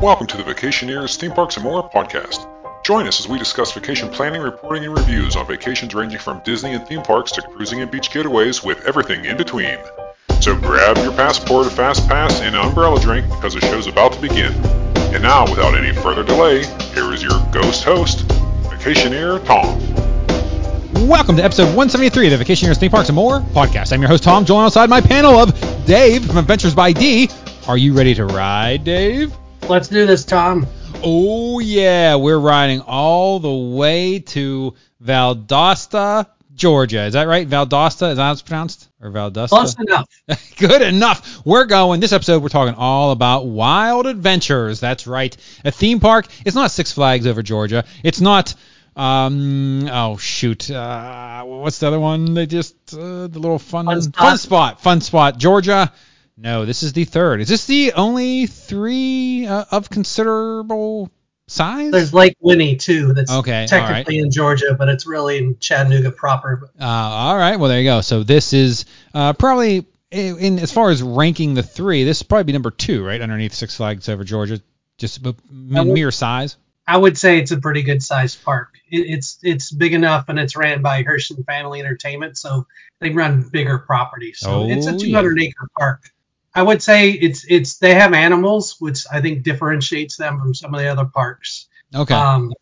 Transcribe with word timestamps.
Welcome 0.00 0.28
to 0.28 0.36
the 0.36 0.44
Vacationeers 0.44 1.16
Theme 1.16 1.32
Parks 1.32 1.56
and 1.56 1.64
More 1.64 1.90
podcast. 1.90 2.46
Join 2.84 3.08
us 3.08 3.18
as 3.18 3.26
we 3.26 3.36
discuss 3.36 3.72
vacation 3.72 4.08
planning, 4.08 4.40
reporting, 4.40 4.84
and 4.84 4.96
reviews 4.96 5.34
on 5.34 5.44
vacations 5.44 5.92
ranging 5.92 6.20
from 6.20 6.40
Disney 6.44 6.74
and 6.74 6.86
theme 6.86 7.02
parks 7.02 7.32
to 7.32 7.42
cruising 7.42 7.80
and 7.80 7.90
beach 7.90 8.08
getaways 8.08 8.64
with 8.64 8.86
everything 8.86 9.24
in 9.24 9.36
between. 9.36 9.76
So 10.40 10.56
grab 10.56 10.98
your 10.98 11.10
passport, 11.14 11.66
a 11.66 11.70
fast 11.70 12.06
pass, 12.08 12.40
and 12.40 12.54
an 12.54 12.64
umbrella 12.64 13.00
drink 13.00 13.28
because 13.28 13.54
the 13.54 13.60
show's 13.60 13.88
about 13.88 14.12
to 14.12 14.20
begin. 14.20 14.52
And 15.12 15.20
now, 15.20 15.50
without 15.50 15.76
any 15.76 15.92
further 15.92 16.22
delay, 16.22 16.64
here 16.94 17.12
is 17.12 17.20
your 17.20 17.44
ghost 17.50 17.82
host, 17.82 18.20
Vacationeer 18.68 19.44
Tom. 19.46 21.08
Welcome 21.08 21.34
to 21.38 21.42
episode 21.42 21.74
173 21.74 22.32
of 22.32 22.38
the 22.38 22.44
Vacationeers 22.44 22.78
Theme 22.78 22.92
Parks 22.92 23.08
and 23.08 23.16
More 23.16 23.40
podcast. 23.40 23.92
I'm 23.92 24.00
your 24.00 24.10
host 24.10 24.22
Tom, 24.22 24.44
joined 24.44 24.58
alongside 24.58 24.88
my 24.88 25.00
panel 25.00 25.34
of 25.34 25.52
Dave 25.86 26.24
from 26.24 26.36
Adventures 26.36 26.76
by 26.76 26.92
D. 26.92 27.28
Are 27.66 27.76
you 27.76 27.94
ready 27.94 28.14
to 28.14 28.26
ride, 28.26 28.84
Dave? 28.84 29.36
Let's 29.66 29.88
do 29.88 30.06
this, 30.06 30.24
Tom. 30.24 30.66
Oh 31.02 31.58
yeah, 31.58 32.16
we're 32.16 32.38
riding 32.38 32.80
all 32.80 33.38
the 33.38 33.52
way 33.76 34.18
to 34.20 34.74
Valdosta, 35.04 36.26
Georgia. 36.54 37.02
Is 37.04 37.12
that 37.12 37.28
right? 37.28 37.48
Valdosta, 37.48 38.10
is 38.10 38.16
that 38.16 38.22
how 38.24 38.32
it's 38.32 38.42
pronounced? 38.42 38.88
Or 39.00 39.10
Valdosta? 39.10 39.48
Close 39.50 39.76
enough. 39.78 40.08
Good 40.58 40.82
enough. 40.82 41.44
We're 41.44 41.66
going. 41.66 42.00
This 42.00 42.12
episode, 42.12 42.42
we're 42.42 42.48
talking 42.48 42.74
all 42.74 43.10
about 43.12 43.46
wild 43.46 44.06
adventures. 44.06 44.80
That's 44.80 45.06
right. 45.06 45.36
A 45.64 45.70
theme 45.70 46.00
park. 46.00 46.26
It's 46.44 46.56
not 46.56 46.70
Six 46.70 46.92
Flags 46.92 47.26
over 47.26 47.42
Georgia. 47.42 47.84
It's 48.02 48.20
not. 48.20 48.54
Um. 48.96 49.88
Oh 49.88 50.16
shoot. 50.16 50.70
Uh. 50.70 51.44
What's 51.44 51.78
the 51.78 51.86
other 51.86 52.00
one? 52.00 52.34
They 52.34 52.46
just 52.46 52.74
uh, 52.92 53.28
the 53.28 53.38
little 53.38 53.60
fun 53.60 53.86
Fun 53.86 54.02
Spot. 54.02 54.16
fun 54.16 54.38
spot. 54.38 54.80
Fun 54.82 55.00
spot. 55.00 55.38
Georgia. 55.38 55.92
No, 56.40 56.64
this 56.64 56.82
is 56.84 56.92
the 56.92 57.04
third. 57.04 57.40
Is 57.40 57.48
this 57.48 57.66
the 57.66 57.92
only 57.94 58.46
three 58.46 59.46
uh, 59.46 59.64
of 59.72 59.90
considerable 59.90 61.10
size? 61.48 61.90
There's 61.90 62.14
Lake 62.14 62.36
Winnie 62.40 62.76
too. 62.76 63.12
That's 63.12 63.30
Okay, 63.30 63.62
all 63.62 63.66
technically 63.66 64.18
in 64.18 64.30
Georgia, 64.30 64.76
but 64.78 64.88
it's 64.88 65.04
really 65.06 65.38
in 65.38 65.58
Chattanooga 65.58 66.12
proper. 66.12 66.70
Uh, 66.80 66.84
all 66.84 67.36
right. 67.36 67.56
Well, 67.58 67.68
there 67.68 67.80
you 67.80 67.84
go. 67.88 68.02
So 68.02 68.22
this 68.22 68.52
is 68.52 68.84
uh, 69.14 69.32
probably 69.32 69.86
in, 70.12 70.38
in 70.38 70.58
as 70.60 70.70
far 70.72 70.90
as 70.90 71.02
ranking 71.02 71.54
the 71.54 71.62
three, 71.62 72.04
this 72.04 72.22
would 72.22 72.28
probably 72.28 72.44
be 72.44 72.52
number 72.52 72.70
two, 72.70 73.04
right, 73.04 73.20
underneath 73.20 73.54
Six 73.54 73.76
Flags 73.76 74.08
over 74.08 74.22
Georgia, 74.22 74.60
just 74.96 75.22
b- 75.22 75.34
m- 75.50 75.92
mere 75.92 76.10
size. 76.12 76.56
I 76.86 76.96
would 76.96 77.18
say 77.18 77.38
it's 77.38 77.50
a 77.50 77.58
pretty 77.58 77.82
good 77.82 78.02
sized 78.02 78.42
park. 78.44 78.74
It, 78.88 79.00
it's 79.10 79.38
it's 79.42 79.70
big 79.70 79.92
enough 79.92 80.28
and 80.28 80.38
it's 80.38 80.56
ran 80.56 80.82
by 80.82 81.02
Herschend 81.02 81.44
Family 81.46 81.80
Entertainment, 81.80 82.38
so 82.38 82.66
they 83.00 83.10
run 83.10 83.42
bigger 83.42 83.78
properties. 83.78 84.38
So 84.38 84.64
it's 84.70 84.86
Oh, 84.86 84.94
a 84.94 84.98
200 84.98 85.42
acre 85.42 85.68
park. 85.78 86.10
I 86.54 86.62
would 86.62 86.82
say 86.82 87.10
it's 87.10 87.44
it's 87.48 87.78
they 87.78 87.94
have 87.94 88.12
animals, 88.12 88.76
which 88.80 89.04
I 89.12 89.20
think 89.20 89.42
differentiates 89.42 90.16
them 90.16 90.40
from 90.40 90.54
some 90.54 90.74
of 90.74 90.80
the 90.80 90.88
other 90.88 91.04
parks. 91.04 91.66
Okay. 91.94 92.14
Um, 92.14 92.52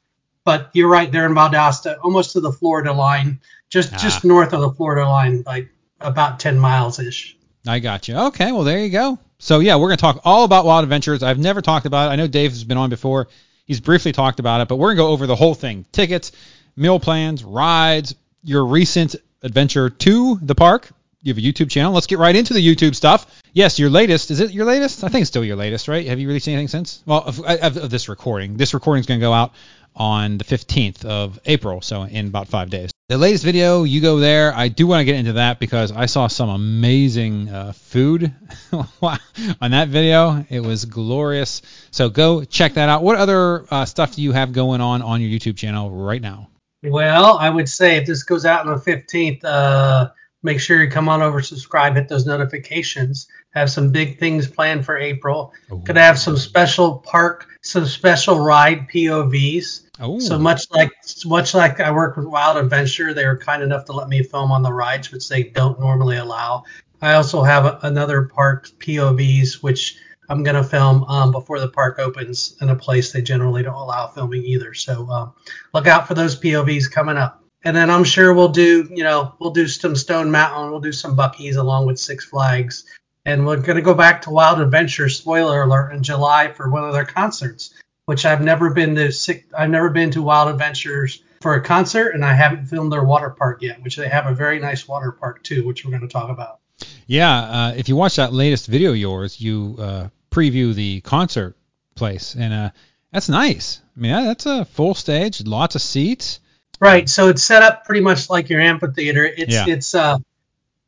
but 0.44 0.70
you're 0.74 0.88
right, 0.88 1.10
they're 1.10 1.26
in 1.26 1.34
Valdosta, 1.34 1.96
almost 2.02 2.32
to 2.32 2.40
the 2.40 2.52
Florida 2.52 2.92
line, 2.92 3.40
just 3.68 3.92
Ah. 3.94 3.96
just 3.98 4.24
north 4.24 4.52
of 4.52 4.60
the 4.60 4.70
Florida 4.70 5.08
line, 5.08 5.42
like 5.46 5.68
about 6.00 6.38
10 6.38 6.58
miles 6.58 6.98
ish. 6.98 7.36
I 7.66 7.80
got 7.80 8.06
you. 8.06 8.16
Okay. 8.16 8.52
Well, 8.52 8.62
there 8.64 8.78
you 8.78 8.90
go. 8.90 9.18
So 9.38 9.58
yeah, 9.58 9.76
we're 9.76 9.88
gonna 9.88 9.96
talk 9.96 10.20
all 10.24 10.44
about 10.44 10.64
Wild 10.64 10.84
Adventures. 10.84 11.22
I've 11.22 11.38
never 11.38 11.62
talked 11.62 11.86
about 11.86 12.08
it. 12.08 12.12
I 12.12 12.16
know 12.16 12.26
Dave 12.26 12.52
has 12.52 12.64
been 12.64 12.78
on 12.78 12.90
before. 12.90 13.28
He's 13.66 13.80
briefly 13.80 14.12
talked 14.12 14.38
about 14.38 14.60
it, 14.60 14.68
but 14.68 14.76
we're 14.76 14.94
gonna 14.94 15.08
go 15.08 15.12
over 15.12 15.26
the 15.26 15.36
whole 15.36 15.54
thing: 15.54 15.84
tickets, 15.90 16.32
meal 16.76 17.00
plans, 17.00 17.42
rides, 17.42 18.14
your 18.44 18.64
recent 18.66 19.16
adventure 19.42 19.90
to 19.90 20.38
the 20.42 20.54
park. 20.54 20.88
You 21.26 21.34
have 21.34 21.42
a 21.42 21.46
YouTube 21.46 21.68
channel. 21.68 21.92
Let's 21.92 22.06
get 22.06 22.20
right 22.20 22.36
into 22.36 22.54
the 22.54 22.64
YouTube 22.64 22.94
stuff. 22.94 23.26
Yes, 23.52 23.80
your 23.80 23.90
latest. 23.90 24.30
Is 24.30 24.38
it 24.38 24.52
your 24.52 24.64
latest? 24.64 25.02
I 25.02 25.08
think 25.08 25.22
it's 25.22 25.28
still 25.28 25.44
your 25.44 25.56
latest, 25.56 25.88
right? 25.88 26.06
Have 26.06 26.20
you 26.20 26.28
released 26.28 26.46
anything 26.46 26.68
since? 26.68 27.02
Well, 27.04 27.24
of, 27.24 27.40
of, 27.40 27.76
of 27.76 27.90
this 27.90 28.08
recording. 28.08 28.56
This 28.56 28.74
recording 28.74 29.00
is 29.00 29.06
going 29.06 29.18
to 29.18 29.26
go 29.26 29.32
out 29.32 29.52
on 29.96 30.38
the 30.38 30.44
15th 30.44 31.04
of 31.04 31.40
April, 31.44 31.80
so 31.80 32.02
in 32.02 32.28
about 32.28 32.46
five 32.46 32.70
days. 32.70 32.92
The 33.08 33.18
latest 33.18 33.42
video, 33.42 33.82
you 33.82 34.00
go 34.00 34.20
there. 34.20 34.54
I 34.54 34.68
do 34.68 34.86
want 34.86 35.00
to 35.00 35.04
get 35.04 35.16
into 35.16 35.32
that 35.32 35.58
because 35.58 35.90
I 35.90 36.06
saw 36.06 36.28
some 36.28 36.48
amazing 36.48 37.48
uh, 37.48 37.72
food 37.72 38.32
on 39.02 39.70
that 39.72 39.88
video. 39.88 40.46
It 40.48 40.60
was 40.60 40.84
glorious. 40.84 41.60
So 41.90 42.08
go 42.08 42.44
check 42.44 42.74
that 42.74 42.88
out. 42.88 43.02
What 43.02 43.16
other 43.16 43.64
uh, 43.68 43.84
stuff 43.84 44.14
do 44.14 44.22
you 44.22 44.30
have 44.30 44.52
going 44.52 44.80
on 44.80 45.02
on 45.02 45.20
your 45.20 45.30
YouTube 45.30 45.56
channel 45.56 45.90
right 45.90 46.22
now? 46.22 46.50
Well, 46.84 47.36
I 47.36 47.50
would 47.50 47.68
say 47.68 47.96
if 47.96 48.06
this 48.06 48.22
goes 48.22 48.46
out 48.46 48.68
on 48.68 48.76
the 48.76 48.80
15th, 48.80 49.44
uh, 49.44 50.10
make 50.46 50.60
sure 50.60 50.82
you 50.82 50.88
come 50.88 51.08
on 51.08 51.20
over, 51.20 51.42
subscribe, 51.42 51.96
hit 51.96 52.08
those 52.08 52.24
notifications. 52.24 53.26
Have 53.50 53.70
some 53.70 53.90
big 53.90 54.18
things 54.18 54.46
planned 54.46 54.86
for 54.86 54.96
April. 54.96 55.52
Gonna 55.84 56.00
have 56.00 56.18
some 56.18 56.36
special 56.36 56.98
park, 56.98 57.48
some 57.62 57.84
special 57.84 58.38
ride 58.38 58.88
POVs. 58.88 59.82
Oh, 59.98 60.18
So 60.20 60.38
much 60.38 60.70
like 60.70 60.92
much 61.24 61.52
like 61.54 61.80
I 61.80 61.90
work 61.90 62.16
with 62.16 62.26
Wild 62.26 62.58
Adventure, 62.58 63.12
they 63.12 63.26
were 63.26 63.36
kind 63.36 63.62
enough 63.62 63.86
to 63.86 63.92
let 63.92 64.08
me 64.08 64.22
film 64.22 64.52
on 64.52 64.62
the 64.62 64.72
rides, 64.72 65.10
which 65.10 65.28
they 65.28 65.42
don't 65.42 65.80
normally 65.80 66.16
allow. 66.16 66.64
I 67.02 67.14
also 67.14 67.42
have 67.42 67.64
a, 67.66 67.78
another 67.82 68.22
park 68.22 68.68
POVs, 68.78 69.62
which 69.62 69.98
I'm 70.28 70.42
gonna 70.42 70.64
film 70.64 71.04
um, 71.04 71.32
before 71.32 71.58
the 71.58 71.68
park 71.68 71.98
opens 71.98 72.56
in 72.60 72.68
a 72.70 72.76
place 72.76 73.10
they 73.10 73.22
generally 73.22 73.62
don't 73.62 73.74
allow 73.74 74.06
filming 74.06 74.44
either. 74.44 74.74
So 74.74 75.08
um, 75.08 75.32
look 75.74 75.86
out 75.86 76.06
for 76.06 76.14
those 76.14 76.38
POVs 76.38 76.90
coming 76.90 77.16
up. 77.16 77.42
And 77.66 77.76
then 77.76 77.90
I'm 77.90 78.04
sure 78.04 78.32
we'll 78.32 78.50
do, 78.50 78.88
you 78.94 79.02
know, 79.02 79.34
we'll 79.40 79.50
do 79.50 79.66
some 79.66 79.96
Stone 79.96 80.30
Mountain, 80.30 80.70
we'll 80.70 80.80
do 80.80 80.92
some 80.92 81.16
Buc-ee's 81.16 81.56
along 81.56 81.86
with 81.86 81.98
Six 81.98 82.24
Flags, 82.24 82.84
and 83.24 83.44
we're 83.44 83.56
gonna 83.56 83.82
go 83.82 83.92
back 83.92 84.22
to 84.22 84.30
Wild 84.30 84.60
Adventure. 84.60 85.08
Spoiler 85.08 85.62
alert! 85.62 85.92
In 85.92 86.04
July 86.04 86.52
for 86.52 86.70
one 86.70 86.84
of 86.84 86.92
their 86.92 87.04
concerts 87.04 87.74
which 88.06 88.24
I've 88.24 88.40
never 88.40 88.70
been 88.70 88.94
to. 88.94 89.12
Sick, 89.12 89.46
I've 89.56 89.70
never 89.70 89.90
been 89.90 90.12
to 90.12 90.22
Wild 90.22 90.48
Adventures 90.48 91.22
for 91.42 91.54
a 91.54 91.60
concert, 91.60 92.14
and 92.14 92.24
I 92.24 92.34
haven't 92.34 92.66
filmed 92.66 92.92
their 92.92 93.04
water 93.04 93.30
park 93.30 93.62
yet, 93.62 93.82
which 93.82 93.96
they 93.96 94.08
have 94.08 94.26
a 94.26 94.34
very 94.34 94.58
nice 94.58 94.88
water 94.88 95.12
park 95.12 95.42
too, 95.42 95.66
which 95.66 95.84
we're 95.84 95.90
going 95.90 96.02
to 96.02 96.08
talk 96.08 96.30
about. 96.30 96.60
Yeah, 97.06 97.36
uh, 97.36 97.74
if 97.76 97.88
you 97.88 97.96
watch 97.96 98.16
that 98.16 98.32
latest 98.32 98.68
video 98.68 98.92
of 98.92 98.96
yours, 98.96 99.40
you 99.40 99.76
uh, 99.78 100.08
preview 100.30 100.72
the 100.72 101.00
concert 101.00 101.56
place, 101.96 102.36
and 102.36 102.54
uh, 102.54 102.70
that's 103.12 103.28
nice. 103.28 103.82
I 103.96 104.00
mean, 104.00 104.12
that's 104.12 104.46
a 104.46 104.64
full 104.64 104.94
stage, 104.94 105.44
lots 105.44 105.74
of 105.74 105.82
seats. 105.82 106.40
Right. 106.80 107.08
So 107.08 107.28
it's 107.28 107.42
set 107.42 107.62
up 107.62 107.84
pretty 107.84 108.00
much 108.02 108.28
like 108.28 108.48
your 108.50 108.60
amphitheater. 108.60 109.24
It's 109.24 109.52
Yeah. 109.52 109.64
it's 109.68 109.94
uh, 109.94 110.18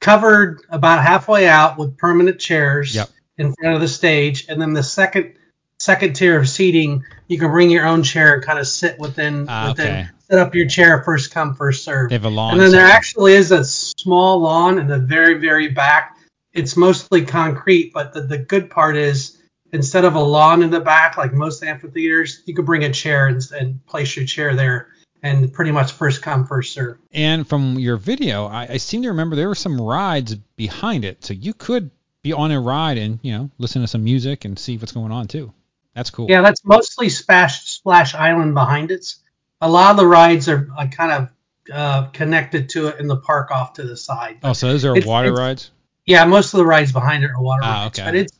covered 0.00 0.60
about 0.70 1.02
halfway 1.02 1.48
out 1.48 1.78
with 1.78 1.96
permanent 1.96 2.38
chairs 2.38 2.94
Yep. 2.94 3.08
in 3.38 3.54
front 3.54 3.74
of 3.74 3.80
the 3.80 3.88
stage, 3.88 4.46
and 4.48 4.60
then 4.60 4.72
the 4.72 4.82
second 4.82 5.34
second 5.80 6.14
tier 6.14 6.36
of 6.38 6.48
seating, 6.48 7.04
you 7.28 7.38
can 7.38 7.50
bring 7.52 7.70
your 7.70 7.86
own 7.86 8.02
chair 8.02 8.34
and 8.34 8.42
kind 8.44 8.58
of 8.58 8.66
sit 8.66 8.98
within 8.98 9.46
Ah, 9.48 9.68
within 9.68 9.86
okay. 9.86 10.08
set 10.28 10.38
up 10.40 10.52
your 10.54 10.66
chair 10.66 11.02
first 11.04 11.30
come 11.30 11.54
first 11.54 11.84
serve. 11.84 12.10
They 12.10 12.16
have 12.16 12.24
a 12.24 12.28
lawn. 12.28 12.52
And 12.54 12.60
then 12.60 12.72
there 12.72 12.84
actually 12.86 13.34
is 13.34 13.52
a 13.52 13.64
small 13.64 14.40
lawn 14.40 14.78
in 14.80 14.88
the 14.88 14.98
very, 14.98 15.34
very 15.34 15.68
back. 15.68 16.16
It's 16.52 16.76
mostly 16.76 17.24
concrete, 17.24 17.92
but 17.94 18.12
the, 18.12 18.22
the 18.22 18.38
good 18.38 18.70
part 18.70 18.96
is 18.96 19.38
instead 19.72 20.04
of 20.04 20.16
a 20.16 20.20
lawn 20.20 20.64
in 20.64 20.70
the 20.70 20.80
back, 20.80 21.16
like 21.16 21.32
most 21.32 21.62
amphitheaters, 21.62 22.42
you 22.44 22.54
can 22.56 22.64
bring 22.64 22.82
a 22.82 22.92
chair 22.92 23.28
and, 23.28 23.40
and 23.52 23.86
place 23.86 24.16
your 24.16 24.26
chair 24.26 24.56
there 24.56 24.88
and 25.22 25.52
pretty 25.52 25.70
much 25.72 25.92
first 25.92 26.22
come, 26.22 26.46
first 26.46 26.72
serve. 26.72 26.98
And 27.12 27.46
from 27.48 27.78
your 27.78 27.96
video, 27.96 28.46
I, 28.46 28.66
I 28.70 28.76
seem 28.76 29.02
to 29.02 29.08
remember 29.08 29.36
there 29.36 29.48
were 29.48 29.54
some 29.54 29.80
rides 29.80 30.34
behind 30.56 31.04
it, 31.04 31.24
so 31.24 31.34
you 31.34 31.54
could 31.54 31.90
be 32.22 32.32
on 32.32 32.50
a 32.50 32.60
ride 32.60 32.98
and 32.98 33.18
you 33.22 33.32
know 33.32 33.50
listen 33.58 33.80
to 33.82 33.88
some 33.88 34.02
music 34.04 34.44
and 34.44 34.58
see 34.58 34.76
what's 34.76 34.92
going 34.92 35.12
on 35.12 35.26
too. 35.28 35.52
That's 35.94 36.10
cool. 36.10 36.26
Yeah, 36.28 36.42
that's 36.42 36.64
mostly 36.64 37.08
Splash, 37.08 37.64
Splash 37.68 38.14
Island 38.14 38.54
behind 38.54 38.90
it. 38.90 39.14
A 39.60 39.68
lot 39.68 39.90
of 39.90 39.96
the 39.96 40.06
rides 40.06 40.48
are 40.48 40.68
uh, 40.76 40.86
kind 40.86 41.12
of 41.12 41.28
uh, 41.74 42.06
connected 42.10 42.68
to 42.70 42.88
it 42.88 43.00
in 43.00 43.08
the 43.08 43.16
park 43.16 43.50
off 43.50 43.74
to 43.74 43.82
the 43.82 43.96
side. 43.96 44.38
Oh, 44.44 44.52
so 44.52 44.68
those 44.68 44.84
are 44.84 44.92
It's- 44.96 45.06
water 45.06 45.28
it's- 45.28 45.38
rides. 45.40 45.70
Yeah, 46.06 46.24
most 46.24 46.54
of 46.54 46.58
the 46.58 46.64
rides 46.64 46.90
behind 46.92 47.22
it 47.24 47.30
are 47.30 47.42
water 47.42 47.60
Ah, 47.64 47.82
rides, 47.84 47.98
okay. 47.98 48.08
but 48.08 48.14
it's 48.14 48.32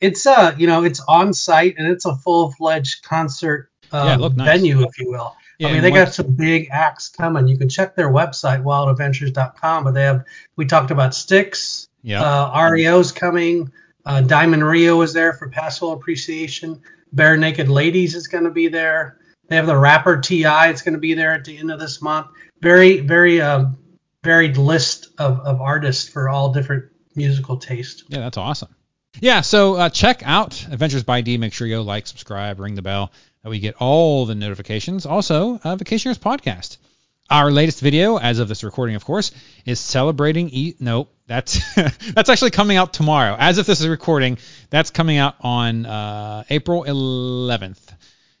it's 0.00 0.26
uh 0.26 0.54
you 0.56 0.66
know 0.66 0.84
it's 0.84 1.00
on 1.00 1.34
site 1.34 1.74
and 1.76 1.86
it's 1.86 2.06
a 2.06 2.16
full 2.16 2.50
fledged 2.52 3.02
concert 3.02 3.68
um, 3.92 4.06
Yeah, 4.22 4.28
nice. 4.28 4.46
venue, 4.46 4.82
if 4.88 4.98
you 4.98 5.10
will. 5.10 5.36
Yeah, 5.60 5.68
I 5.68 5.72
mean, 5.72 5.82
they 5.82 5.90
what- 5.90 6.06
got 6.06 6.14
some 6.14 6.34
big 6.34 6.68
acts 6.70 7.08
coming. 7.10 7.46
You 7.46 7.58
can 7.58 7.68
check 7.68 7.94
their 7.94 8.08
website, 8.08 8.62
wildadventures.com, 8.62 9.84
but 9.84 9.92
they 9.92 10.04
have 10.04 10.24
we 10.56 10.64
talked 10.64 10.90
about 10.90 11.14
Styx, 11.14 11.88
Yeah. 12.02 12.22
uh, 12.22 12.70
REO's 12.70 13.12
coming, 13.12 13.70
uh, 14.06 14.22
Diamond 14.22 14.64
Rio 14.64 15.02
is 15.02 15.12
there 15.12 15.34
for 15.34 15.50
Paso 15.50 15.92
Appreciation, 15.92 16.80
Barenaked 17.14 17.68
Ladies 17.68 18.14
is 18.14 18.26
going 18.26 18.44
to 18.44 18.50
be 18.50 18.68
there. 18.68 19.18
They 19.48 19.56
have 19.56 19.66
the 19.66 19.76
rapper 19.76 20.16
Ti. 20.16 20.44
It's 20.46 20.80
going 20.80 20.94
to 20.94 21.00
be 21.00 21.12
there 21.12 21.34
at 21.34 21.44
the 21.44 21.58
end 21.58 21.70
of 21.70 21.78
this 21.78 22.00
month. 22.00 22.28
Very, 22.62 23.00
very 23.00 23.42
um, 23.42 23.76
varied 24.24 24.56
list 24.56 25.08
of, 25.18 25.40
of 25.40 25.60
artists 25.60 26.08
for 26.08 26.30
all 26.30 26.52
different 26.52 26.84
musical 27.16 27.58
taste. 27.58 28.04
Yeah, 28.08 28.20
that's 28.20 28.38
awesome. 28.38 28.74
Yeah, 29.18 29.40
so 29.40 29.74
uh, 29.74 29.88
check 29.88 30.22
out 30.24 30.66
Adventures 30.70 31.02
by 31.02 31.20
D. 31.20 31.36
Make 31.36 31.52
sure 31.52 31.66
you 31.66 31.76
go 31.76 31.82
like, 31.82 32.06
subscribe, 32.06 32.60
ring 32.60 32.74
the 32.74 32.82
bell, 32.82 33.10
that 33.42 33.50
we 33.50 33.58
get 33.58 33.74
all 33.76 34.24
the 34.24 34.34
notifications. 34.34 35.04
Also, 35.04 35.54
uh, 35.56 35.76
Vacationeers 35.76 36.18
podcast. 36.18 36.76
Our 37.28 37.50
latest 37.50 37.80
video, 37.80 38.16
as 38.16 38.38
of 38.40 38.48
this 38.48 38.64
recording, 38.64 38.96
of 38.96 39.04
course, 39.04 39.30
is 39.64 39.78
celebrating. 39.78 40.48
E- 40.50 40.74
nope, 40.80 41.12
that's 41.26 41.60
that's 42.12 42.28
actually 42.28 42.50
coming 42.50 42.76
out 42.76 42.92
tomorrow. 42.92 43.36
As 43.38 43.58
if 43.58 43.66
this 43.66 43.80
is 43.80 43.88
recording, 43.88 44.38
that's 44.68 44.90
coming 44.90 45.16
out 45.16 45.36
on 45.40 45.86
uh, 45.86 46.44
April 46.50 46.84
11th. 46.84 47.94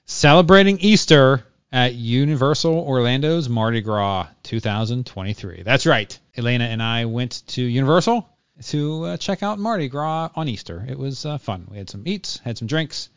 Celebrating 0.06 0.78
Easter 0.78 1.44
at 1.70 1.94
Universal 1.94 2.74
Orlando's 2.74 3.48
Mardi 3.48 3.80
Gras 3.80 4.26
2023. 4.42 5.62
That's 5.62 5.86
right. 5.86 6.18
Elena 6.36 6.64
and 6.64 6.82
I 6.82 7.04
went 7.04 7.42
to 7.48 7.62
Universal 7.62 8.28
to 8.66 9.04
uh, 9.04 9.16
check 9.16 9.42
out 9.42 9.58
Mardi 9.58 9.88
Gras 9.88 10.30
on 10.34 10.48
Easter. 10.48 10.84
It 10.88 10.98
was 10.98 11.24
uh, 11.24 11.38
fun. 11.38 11.66
We 11.70 11.78
had 11.78 11.90
some 11.90 12.02
eats, 12.06 12.38
had 12.38 12.58
some 12.58 12.68
drinks. 12.68 13.08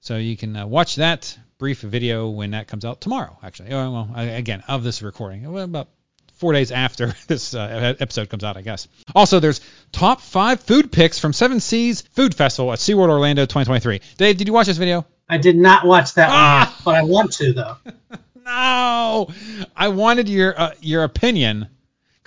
So 0.00 0.16
you 0.16 0.36
can 0.36 0.56
uh, 0.56 0.66
watch 0.66 0.96
that 0.96 1.36
brief 1.58 1.80
video 1.80 2.28
when 2.28 2.52
that 2.52 2.68
comes 2.68 2.84
out 2.84 3.00
tomorrow, 3.00 3.36
actually. 3.42 3.72
Oh, 3.72 3.90
well, 3.90 4.10
again, 4.16 4.62
of 4.68 4.84
this 4.84 5.02
recording, 5.02 5.44
about 5.44 5.88
four 6.34 6.52
days 6.52 6.70
after 6.70 7.14
this 7.26 7.54
uh, 7.54 7.94
episode 7.98 8.28
comes 8.28 8.44
out, 8.44 8.56
I 8.56 8.62
guess. 8.62 8.88
Also, 9.14 9.40
there's 9.40 9.60
top 9.92 10.20
five 10.20 10.60
food 10.60 10.90
picks 10.90 11.18
from 11.18 11.32
Seven 11.32 11.60
Seas 11.60 12.02
Food 12.12 12.34
Festival 12.34 12.72
at 12.72 12.78
SeaWorld 12.78 13.10
Orlando 13.10 13.44
2023. 13.44 14.00
Dave, 14.16 14.36
did 14.36 14.46
you 14.46 14.54
watch 14.54 14.66
this 14.66 14.76
video? 14.76 15.04
I 15.28 15.38
did 15.38 15.56
not 15.56 15.86
watch 15.86 16.14
that 16.14 16.30
ah! 16.30 16.74
one, 16.82 16.84
but 16.84 16.94
I 16.94 17.02
want 17.02 17.32
to 17.34 17.52
though. 17.52 17.76
no, 18.46 19.28
I 19.76 19.88
wanted 19.88 20.28
your 20.28 20.58
uh, 20.58 20.72
your 20.80 21.04
opinion 21.04 21.68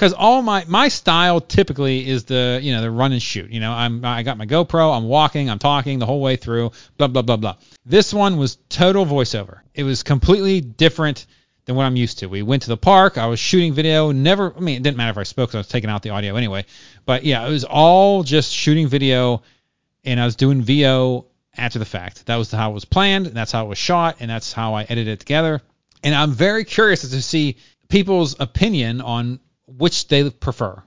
because 0.02 0.14
all 0.14 0.42
my 0.42 0.66
my 0.68 0.88
style 0.88 1.40
typically 1.40 2.10
is 2.10 2.24
the 2.24 2.60
you 2.60 2.74
know 2.74 2.82
the 2.82 2.90
run 2.90 3.12
and 3.12 3.22
shoot. 3.22 3.52
You 3.52 3.60
know, 3.60 3.72
I'm 3.72 4.04
I 4.04 4.24
got 4.24 4.36
my 4.36 4.48
GoPro, 4.48 4.98
I'm 4.98 5.04
walking, 5.04 5.48
I'm 5.48 5.60
talking 5.60 6.00
the 6.00 6.08
whole 6.08 6.22
way 6.22 6.38
through, 6.38 6.72
blah 6.98 7.06
blah 7.06 7.22
blah 7.22 7.38
blah. 7.38 7.58
This 7.86 8.12
one 8.12 8.38
was 8.38 8.58
total 8.68 9.06
voiceover. 9.06 9.60
It 9.76 9.84
was 9.84 10.02
completely 10.02 10.60
different 10.60 11.28
than 11.66 11.76
what 11.76 11.86
I'm 11.86 11.96
used 11.96 12.18
to. 12.20 12.26
We 12.26 12.42
went 12.42 12.64
to 12.64 12.70
the 12.70 12.78
park. 12.78 13.20
I 13.20 13.28
was 13.28 13.40
shooting 13.40 13.76
video. 13.76 14.12
Never, 14.12 14.52
I 14.58 14.60
mean, 14.60 14.78
it 14.78 14.82
didn't 14.82 14.98
matter 14.98 15.12
if 15.12 15.20
I 15.20 15.24
spoke 15.24 15.50
because 15.50 15.58
I 15.58 15.60
was 15.60 15.68
taking 15.68 15.92
out 15.92 16.02
the 16.02 16.10
audio 16.10 16.36
anyway. 16.36 16.66
But 17.06 17.24
yeah, 17.24 17.46
it 17.46 17.52
was 17.52 17.64
all 17.64 18.24
just 18.24 18.52
shooting 18.52 18.88
video, 18.88 19.44
and 20.04 20.20
I 20.20 20.26
was 20.26 20.36
doing 20.36 20.64
VO 20.64 21.28
after 21.56 21.78
the 21.78 21.86
fact. 21.86 22.26
That 22.26 22.38
was 22.38 22.50
how 22.50 22.72
it 22.72 22.74
was 22.74 22.86
planned, 22.86 23.28
and 23.28 23.36
that's 23.36 23.52
how 23.52 23.66
it 23.66 23.70
was 23.70 23.78
shot, 23.78 24.18
and 24.20 24.32
that's 24.32 24.52
how 24.52 24.74
I 24.74 24.82
edited 24.82 25.10
it 25.10 25.20
together. 25.20 25.62
And 26.04 26.16
I'm 26.16 26.32
very 26.32 26.66
curious 26.66 27.02
to 27.02 27.22
see 27.22 27.58
people's 27.88 28.36
opinion 28.40 29.02
on 29.02 29.40
which 29.78 30.08
they 30.08 30.30
prefer. 30.30 30.82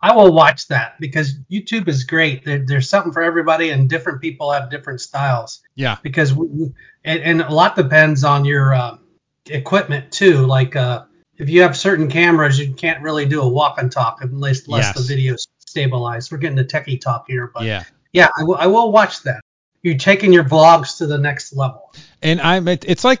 I 0.00 0.14
will 0.16 0.32
watch 0.32 0.66
that 0.68 0.98
because 0.98 1.36
YouTube 1.50 1.86
is 1.86 2.04
great. 2.04 2.44
There, 2.44 2.58
there's 2.58 2.88
something 2.88 3.12
for 3.12 3.22
everybody, 3.22 3.70
and 3.70 3.88
different 3.88 4.20
people 4.20 4.50
have 4.50 4.70
different 4.70 5.00
styles. 5.00 5.62
Yeah. 5.76 5.96
Because 6.02 6.34
we, 6.34 6.72
and, 7.04 7.22
and 7.22 7.40
a 7.40 7.52
lot 7.52 7.76
depends 7.76 8.24
on 8.24 8.44
your 8.44 8.74
uh, 8.74 8.98
equipment 9.46 10.10
too. 10.10 10.44
Like 10.46 10.74
uh, 10.74 11.04
if 11.36 11.48
you 11.48 11.62
have 11.62 11.76
certain 11.76 12.08
cameras, 12.08 12.58
you 12.58 12.74
can't 12.74 13.00
really 13.02 13.26
do 13.26 13.42
a 13.42 13.48
walk 13.48 13.78
and 13.78 13.92
talk 13.92 14.18
unless, 14.22 14.66
unless 14.66 14.86
yes. 14.86 14.96
the 14.96 15.14
video's 15.14 15.46
stabilized. 15.58 16.32
We're 16.32 16.38
getting 16.38 16.56
the 16.56 16.64
techie 16.64 17.00
talk 17.00 17.26
here, 17.28 17.52
but 17.54 17.62
yeah, 17.64 17.84
yeah, 18.12 18.28
I, 18.36 18.40
w- 18.40 18.58
I 18.58 18.66
will 18.66 18.90
watch 18.90 19.22
that 19.22 19.40
you're 19.82 19.98
taking 19.98 20.32
your 20.32 20.44
vlogs 20.44 20.98
to 20.98 21.06
the 21.06 21.18
next 21.18 21.54
level. 21.54 21.92
And 22.22 22.40
I'm 22.40 22.68
it's 22.68 23.04
like 23.04 23.20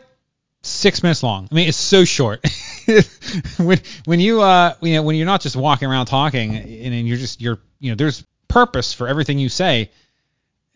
six 0.62 1.02
minutes 1.02 1.22
long. 1.22 1.48
I 1.50 1.54
mean, 1.54 1.68
it's 1.68 1.76
so 1.76 2.04
short. 2.04 2.46
when 3.58 3.80
when 4.04 4.20
you 4.20 4.40
uh 4.40 4.74
you 4.80 4.94
know 4.94 5.02
when 5.02 5.16
you're 5.16 5.26
not 5.26 5.40
just 5.40 5.56
walking 5.56 5.88
around 5.88 6.06
talking 6.06 6.56
and 6.56 7.06
you're 7.06 7.18
just 7.18 7.40
you're 7.40 7.58
you 7.78 7.90
know 7.90 7.96
there's 7.96 8.24
purpose 8.48 8.92
for 8.92 9.08
everything 9.08 9.38
you 9.38 9.48
say. 9.48 9.90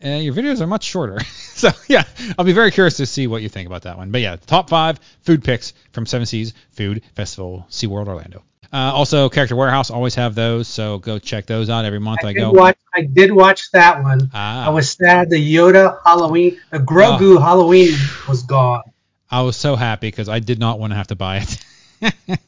Uh, 0.03 0.09
your 0.09 0.31
videos 0.31 0.61
are 0.61 0.67
much 0.67 0.83
shorter. 0.83 1.19
so 1.53 1.69
yeah, 1.87 2.03
I'll 2.37 2.45
be 2.45 2.53
very 2.53 2.69
curious 2.69 2.97
to 2.97 3.07
see 3.07 3.25
what 3.25 3.41
you 3.41 3.49
think 3.49 3.65
about 3.65 3.83
that 3.83 3.97
one. 3.97 4.11
But 4.11 4.21
yeah, 4.21 4.35
top 4.35 4.69
five 4.69 4.99
food 5.21 5.43
picks 5.43 5.73
from 5.91 6.05
Seven 6.05 6.27
Seas 6.27 6.53
Food 6.71 7.01
Festival 7.15 7.65
SeaWorld 7.71 8.07
Orlando. 8.07 8.43
Uh, 8.71 8.91
also, 8.93 9.29
Character 9.29 9.55
Warehouse 9.55 9.89
always 9.89 10.15
have 10.15 10.35
those, 10.35 10.67
so 10.67 10.99
go 10.99 11.19
check 11.19 11.45
those 11.45 11.69
out 11.69 11.85
every 11.85 11.99
month. 11.99 12.19
I, 12.23 12.29
I 12.29 12.33
go. 12.33 12.51
Watch, 12.51 12.77
I 12.93 13.01
did 13.01 13.31
watch 13.31 13.71
that 13.71 14.03
one. 14.03 14.29
Ah. 14.33 14.67
I 14.67 14.69
was 14.69 14.91
sad 14.91 15.29
the 15.29 15.37
Yoda 15.37 15.99
Halloween, 16.05 16.59
the 16.69 16.79
Grogu 16.79 17.37
oh. 17.37 17.39
Halloween 17.39 17.93
was 18.27 18.43
gone. 18.43 18.83
I 19.29 19.41
was 19.41 19.57
so 19.57 19.75
happy 19.75 20.07
because 20.07 20.29
I 20.29 20.39
did 20.39 20.59
not 20.59 20.79
want 20.79 20.91
to 20.91 20.97
have 20.97 21.07
to 21.07 21.15
buy 21.15 21.37
it. 21.37 21.65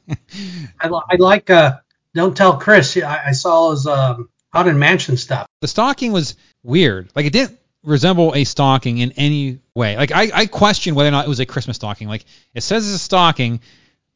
I, 0.80 0.88
I, 0.88 1.16
like. 1.18 1.50
Uh, 1.50 1.78
don't 2.14 2.36
tell 2.36 2.58
Chris. 2.58 2.98
I, 2.98 3.28
I 3.28 3.31
saw 3.31 3.72
his 3.72 3.86
um, 3.86 4.30
Haunted 4.52 4.76
Mansion 4.76 5.18
stuff. 5.18 5.48
The 5.62 5.68
stocking 5.68 6.12
was 6.12 6.36
weird. 6.64 7.12
Like 7.16 7.26
it 7.26 7.34
didn't 7.34 7.60
resemble 7.84 8.34
a 8.36 8.44
stocking 8.44 8.98
in 8.98 9.12
any 9.14 9.60
way. 9.76 9.98
Like 9.98 10.12
I, 10.12 10.31
I 10.34 10.46
question 10.46 10.96
whether 10.96 11.10
or 11.10 11.12
not 11.12 11.26
it 11.26 11.30
was 11.30 11.40
a 11.40 11.46
Christmas 11.46 11.78
stocking. 11.78 12.08
Like 12.08 12.26
it 12.54 12.62
says 12.62 12.86
it's 12.86 12.96
a 12.96 13.04
stocking, 13.04 13.62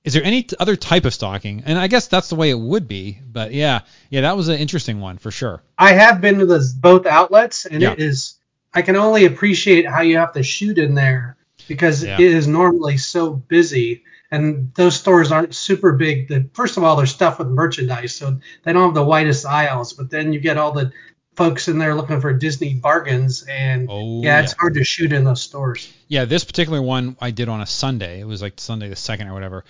is 0.04 0.13
there 0.13 0.24
any 0.24 0.48
other 0.59 0.75
type 0.75 1.06
of 1.06 1.13
stocking? 1.13 1.63
And 1.66 1.77
I 1.77 1.88
guess 1.88 2.07
that's 2.07 2.30
the 2.30 2.36
way 2.36 2.50
it 2.50 2.59
would 2.59 2.88
be. 2.88 3.19
But 3.25 3.54
yeah, 3.54 3.81
yeah, 4.09 4.21
that 4.21 4.36
was 4.36 4.50
an 4.50 4.57
interesting 4.57 5.00
one 5.00 5.18
for 5.18 5.31
sure. 5.31 5.62
I 5.77 5.94
have 5.94 6.19
been 6.19 6.39
to 6.39 6.45
the, 6.45 6.74
both 6.80 7.06
outlets, 7.06 7.66
and 7.66 7.81
yeah. 7.81 7.92
it 7.92 8.00
is. 8.00 8.36
I 8.74 8.81
can 8.81 8.95
only 8.95 9.25
appreciate 9.25 9.88
how 9.88 10.01
you 10.01 10.18
have 10.18 10.33
to 10.33 10.42
shoot 10.42 10.80
in 10.80 10.95
there 10.95 11.38
because 11.73 12.03
yeah. 12.03 12.15
it 12.15 12.21
is 12.21 12.47
normally 12.47 12.97
so 12.97 13.31
busy, 13.31 14.03
and 14.31 14.73
those 14.75 14.95
stores 14.95 15.31
aren't 15.31 15.55
super 15.55 15.93
big. 15.93 16.29
That 16.29 16.55
first 16.55 16.77
of 16.77 16.83
all, 16.83 16.95
they're 16.95 17.05
stuffed 17.05 17.39
with 17.39 17.49
merchandise, 17.49 18.15
so 18.15 18.39
they 18.63 18.73
don't 18.73 18.83
have 18.83 18.93
the 18.93 19.03
widest 19.03 19.45
aisles. 19.45 19.93
But 19.93 20.09
then 20.09 20.33
you 20.33 20.39
get 20.39 20.57
all 20.57 20.71
the 20.71 20.91
folks 21.35 21.67
in 21.67 21.79
there 21.79 21.95
looking 21.95 22.21
for 22.21 22.33
Disney 22.33 22.75
bargains, 22.75 23.43
and 23.43 23.87
oh, 23.89 24.21
yeah, 24.21 24.41
it's 24.41 24.53
yeah. 24.53 24.57
hard 24.59 24.75
to 24.75 24.83
shoot 24.83 25.11
in 25.11 25.23
those 25.23 25.41
stores. 25.41 25.91
Yeah, 26.07 26.25
this 26.25 26.43
particular 26.43 26.81
one 26.81 27.17
I 27.19 27.31
did 27.31 27.49
on 27.49 27.61
a 27.61 27.65
Sunday. 27.65 28.19
It 28.19 28.25
was 28.25 28.41
like 28.41 28.53
Sunday 28.57 28.89
the 28.89 28.95
second 28.95 29.27
or 29.27 29.33
whatever 29.33 29.63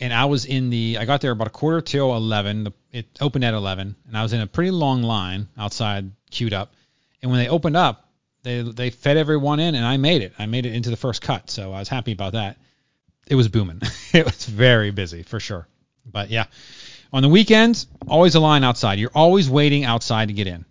and 0.00 0.14
I 0.14 0.24
was 0.24 0.46
in 0.46 0.70
the 0.70 0.96
I 0.98 1.04
got 1.04 1.20
there 1.20 1.30
about 1.30 1.46
a 1.46 1.50
quarter 1.50 1.80
till 1.80 2.16
11. 2.16 2.64
The, 2.64 2.72
it 2.90 3.06
opened 3.20 3.44
at 3.44 3.54
11, 3.54 3.94
and 4.08 4.16
I 4.16 4.22
was 4.22 4.32
in 4.32 4.40
a 4.40 4.46
pretty 4.46 4.70
long 4.70 5.02
line 5.02 5.48
outside, 5.56 6.10
queued 6.30 6.54
up. 6.54 6.72
And 7.22 7.30
when 7.30 7.38
they 7.38 7.48
opened 7.48 7.76
up, 7.76 8.08
they 8.42 8.62
they 8.62 8.90
fed 8.90 9.16
everyone 9.16 9.60
in, 9.60 9.74
and 9.74 9.84
I 9.84 9.96
made 9.96 10.22
it. 10.22 10.32
I 10.38 10.46
made 10.46 10.66
it 10.66 10.74
into 10.74 10.90
the 10.90 10.96
first 10.96 11.22
cut, 11.22 11.50
so 11.50 11.72
I 11.72 11.78
was 11.78 11.88
happy 11.88 12.12
about 12.12 12.32
that. 12.32 12.58
It 13.26 13.34
was 13.34 13.48
booming. 13.48 13.80
it 14.12 14.24
was 14.24 14.46
very 14.46 14.90
busy 14.90 15.22
for 15.22 15.40
sure. 15.40 15.66
But 16.04 16.30
yeah, 16.30 16.46
on 17.12 17.22
the 17.22 17.28
weekends, 17.28 17.86
always 18.08 18.34
a 18.34 18.40
line 18.40 18.64
outside. 18.64 18.98
You're 18.98 19.10
always 19.14 19.48
waiting 19.48 19.84
outside 19.84 20.28
to 20.28 20.34
get 20.34 20.46
in. 20.46 20.64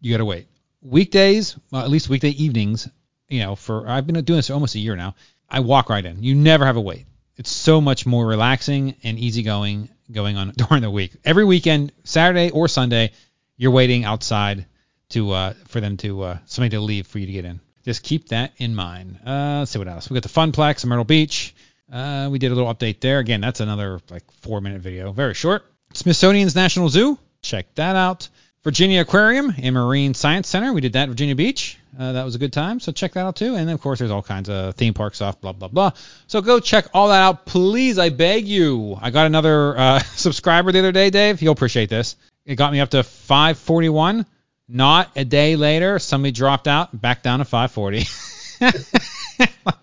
You 0.00 0.12
got 0.12 0.18
to 0.18 0.24
wait. 0.24 0.46
Weekdays, 0.82 1.56
well, 1.70 1.82
at 1.82 1.90
least 1.90 2.08
weekday 2.08 2.30
evenings, 2.30 2.88
you 3.28 3.40
know, 3.40 3.56
for 3.56 3.88
I've 3.88 4.06
been 4.06 4.22
doing 4.24 4.38
this 4.38 4.46
for 4.46 4.54
almost 4.54 4.76
a 4.76 4.78
year 4.78 4.96
now. 4.96 5.14
I 5.48 5.60
walk 5.60 5.90
right 5.90 6.04
in. 6.04 6.22
You 6.22 6.34
never 6.34 6.64
have 6.64 6.76
a 6.76 6.80
wait 6.80 7.06
it's 7.36 7.50
so 7.50 7.80
much 7.80 8.06
more 8.06 8.26
relaxing 8.26 8.96
and 9.02 9.18
easygoing 9.18 9.88
going 10.10 10.36
on 10.36 10.50
during 10.56 10.82
the 10.82 10.90
week. 10.90 11.12
Every 11.24 11.44
weekend, 11.44 11.92
Saturday 12.04 12.50
or 12.50 12.68
Sunday, 12.68 13.12
you're 13.56 13.70
waiting 13.70 14.04
outside 14.04 14.66
to 15.10 15.30
uh, 15.32 15.54
for 15.68 15.80
them 15.80 15.96
to 15.98 16.22
uh, 16.22 16.38
somebody 16.46 16.76
to 16.76 16.80
leave 16.80 17.06
for 17.06 17.18
you 17.18 17.26
to 17.26 17.32
get 17.32 17.44
in. 17.44 17.60
Just 17.84 18.02
keep 18.02 18.28
that 18.28 18.52
in 18.56 18.74
mind. 18.74 19.18
Uh, 19.24 19.60
let's 19.60 19.70
see 19.70 19.78
what 19.78 19.88
else. 19.88 20.10
We 20.10 20.14
got 20.14 20.22
the 20.22 20.28
Funplex 20.28 20.84
Myrtle 20.84 21.04
Beach. 21.04 21.54
Uh, 21.90 22.28
we 22.32 22.38
did 22.38 22.50
a 22.50 22.54
little 22.54 22.72
update 22.72 23.00
there. 23.00 23.20
Again, 23.20 23.40
that's 23.40 23.60
another 23.60 24.00
like 24.10 24.28
four 24.40 24.60
minute 24.60 24.80
video, 24.80 25.12
very 25.12 25.34
short. 25.34 25.64
Smithsonian's 25.92 26.54
National 26.54 26.88
Zoo. 26.88 27.18
Check 27.42 27.74
that 27.76 27.94
out. 27.94 28.28
Virginia 28.64 29.02
Aquarium 29.02 29.54
and 29.62 29.76
Marine 29.76 30.12
Science 30.12 30.48
Center. 30.48 30.72
We 30.72 30.80
did 30.80 30.94
that 30.94 31.04
at 31.04 31.08
Virginia 31.10 31.36
Beach. 31.36 31.78
Uh, 31.96 32.12
that 32.12 32.24
was 32.24 32.34
a 32.34 32.38
good 32.38 32.52
time. 32.52 32.80
So 32.80 32.90
check 32.90 33.12
that 33.12 33.20
out 33.20 33.36
too. 33.36 33.54
And 33.54 33.70
of 33.70 33.80
course, 33.80 34.00
there's 34.00 34.10
all 34.10 34.22
kinds 34.22 34.50
of 34.50 34.74
theme 34.74 34.92
park 34.92 35.14
stuff, 35.14 35.40
blah, 35.40 35.52
blah, 35.52 35.68
blah. 35.68 35.92
So 36.26 36.42
go 36.42 36.58
check 36.58 36.86
all 36.92 37.08
that 37.08 37.22
out. 37.22 37.46
Please, 37.46 37.96
I 37.96 38.08
beg 38.08 38.48
you. 38.48 38.98
I 39.00 39.10
got 39.10 39.26
another 39.26 39.78
uh, 39.78 39.98
subscriber 40.16 40.72
the 40.72 40.80
other 40.80 40.90
day, 40.90 41.10
Dave. 41.10 41.40
You'll 41.40 41.52
appreciate 41.52 41.88
this. 41.88 42.16
It 42.44 42.56
got 42.56 42.72
me 42.72 42.80
up 42.80 42.90
to 42.90 43.04
541. 43.04 44.26
Not 44.68 45.10
a 45.16 45.24
day 45.24 45.56
later, 45.56 45.98
somebody 45.98 46.32
dropped 46.32 46.66
out, 46.66 46.98
back 46.98 47.22
down 47.22 47.38
to 47.38 47.44
540. 47.44 48.00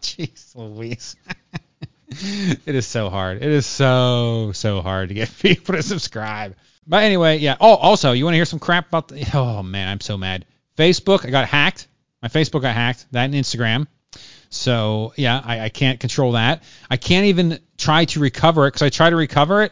Jeez 0.01 0.55
Louise. 0.55 1.15
it 2.65 2.75
is 2.75 2.85
so 2.85 3.09
hard. 3.09 3.37
It 3.37 3.49
is 3.49 3.65
so, 3.65 4.51
so 4.53 4.81
hard 4.81 5.09
to 5.09 5.15
get 5.15 5.35
people 5.39 5.75
to 5.75 5.83
subscribe. 5.83 6.55
But 6.85 7.03
anyway, 7.03 7.37
yeah. 7.37 7.55
Oh, 7.59 7.75
also, 7.75 8.11
you 8.11 8.25
want 8.25 8.33
to 8.33 8.37
hear 8.37 8.45
some 8.45 8.59
crap 8.59 8.89
about 8.89 9.07
the? 9.07 9.25
Oh 9.33 9.63
man, 9.63 9.87
I'm 9.87 10.01
so 10.01 10.17
mad. 10.17 10.45
Facebook, 10.77 11.25
I 11.25 11.29
got 11.29 11.47
hacked. 11.47 11.87
My 12.21 12.27
Facebook 12.27 12.61
got 12.61 12.75
hacked. 12.75 13.05
That 13.11 13.25
and 13.25 13.33
Instagram. 13.33 13.87
So 14.49 15.13
yeah, 15.15 15.41
I, 15.43 15.61
I 15.61 15.69
can't 15.69 15.99
control 15.99 16.33
that. 16.33 16.63
I 16.89 16.97
can't 16.97 17.27
even 17.27 17.59
try 17.77 18.05
to 18.05 18.19
recover 18.19 18.67
it 18.67 18.71
because 18.71 18.81
I 18.81 18.89
tried 18.89 19.11
to 19.11 19.15
recover 19.15 19.63
it 19.63 19.71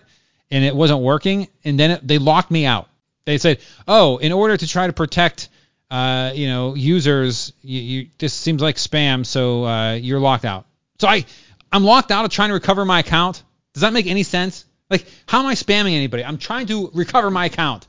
and 0.50 0.64
it 0.64 0.76
wasn't 0.76 1.02
working. 1.02 1.48
And 1.64 1.80
then 1.80 1.92
it, 1.92 2.08
they 2.08 2.18
locked 2.18 2.50
me 2.50 2.66
out. 2.66 2.88
They 3.26 3.38
said, 3.38 3.60
oh, 3.88 4.18
in 4.18 4.32
order 4.32 4.58
to 4.58 4.68
try 4.68 4.88
to 4.88 4.94
protect, 4.94 5.50
uh, 5.90 6.32
you 6.34 6.48
know, 6.48 6.76
users, 6.76 7.54
you, 7.62 7.82
you, 7.82 8.08
this 8.18 8.34
seems 8.34 8.62
like 8.62 8.78
spam, 8.78 9.26
so 9.26 9.66
uh, 9.66 9.94
you're 9.94 10.20
locked 10.20 10.46
out. 10.46 10.66
So 11.00 11.08
I, 11.08 11.26
I'm 11.72 11.84
locked 11.84 12.12
out 12.12 12.26
of 12.26 12.32
trying 12.32 12.50
to 12.50 12.54
recover 12.54 12.86
my 12.86 13.00
account. 13.00 13.44
Does 13.74 13.82
that 13.82 13.94
make 13.94 14.08
any 14.08 14.24
sense? 14.24 14.66
Like, 14.90 15.06
how 15.26 15.40
am 15.40 15.46
I 15.46 15.56
spamming 15.56 15.94
anybody? 15.94 16.26
I'm 16.26 16.38
trying 16.38 16.68
to 16.68 16.90
recover 16.94 17.32
my 17.32 17.46
account. 17.46 17.88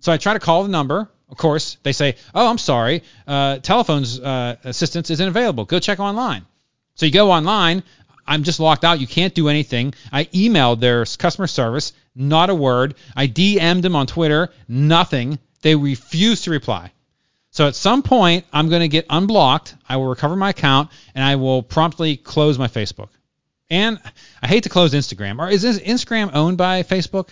So 0.00 0.12
I 0.12 0.16
try 0.16 0.32
to 0.32 0.40
call 0.40 0.62
the 0.62 0.68
number. 0.68 1.08
Of 1.28 1.36
course, 1.36 1.76
they 1.84 1.92
say, 1.92 2.16
"Oh, 2.34 2.48
I'm 2.48 2.58
sorry, 2.58 3.04
uh, 3.24 3.58
telephone's 3.58 4.18
uh, 4.18 4.56
assistance 4.64 5.10
isn't 5.10 5.28
available. 5.28 5.64
Go 5.64 5.78
check 5.78 6.00
online." 6.00 6.44
So 6.96 7.06
you 7.06 7.12
go 7.12 7.30
online. 7.30 7.84
I'm 8.30 8.44
just 8.44 8.60
locked 8.60 8.84
out. 8.84 9.00
You 9.00 9.08
can't 9.08 9.34
do 9.34 9.48
anything. 9.48 9.92
I 10.12 10.26
emailed 10.26 10.78
their 10.78 11.04
customer 11.04 11.48
service, 11.48 11.92
not 12.14 12.48
a 12.48 12.54
word. 12.54 12.94
I 13.16 13.26
DM'd 13.26 13.82
them 13.82 13.96
on 13.96 14.06
Twitter, 14.06 14.50
nothing. 14.68 15.40
They 15.62 15.74
refuse 15.74 16.42
to 16.42 16.52
reply. 16.52 16.92
So 17.50 17.66
at 17.66 17.74
some 17.74 18.04
point, 18.04 18.44
I'm 18.52 18.68
going 18.68 18.82
to 18.82 18.88
get 18.88 19.06
unblocked. 19.10 19.74
I 19.88 19.96
will 19.96 20.06
recover 20.06 20.36
my 20.36 20.50
account 20.50 20.90
and 21.16 21.24
I 21.24 21.34
will 21.36 21.64
promptly 21.64 22.16
close 22.16 22.56
my 22.56 22.68
Facebook. 22.68 23.08
And 23.68 23.98
I 24.40 24.46
hate 24.46 24.62
to 24.62 24.68
close 24.68 24.94
Instagram. 24.94 25.40
Or 25.40 25.48
is 25.48 25.64
Instagram 25.64 26.30
owned 26.32 26.56
by 26.56 26.84
Facebook? 26.84 27.30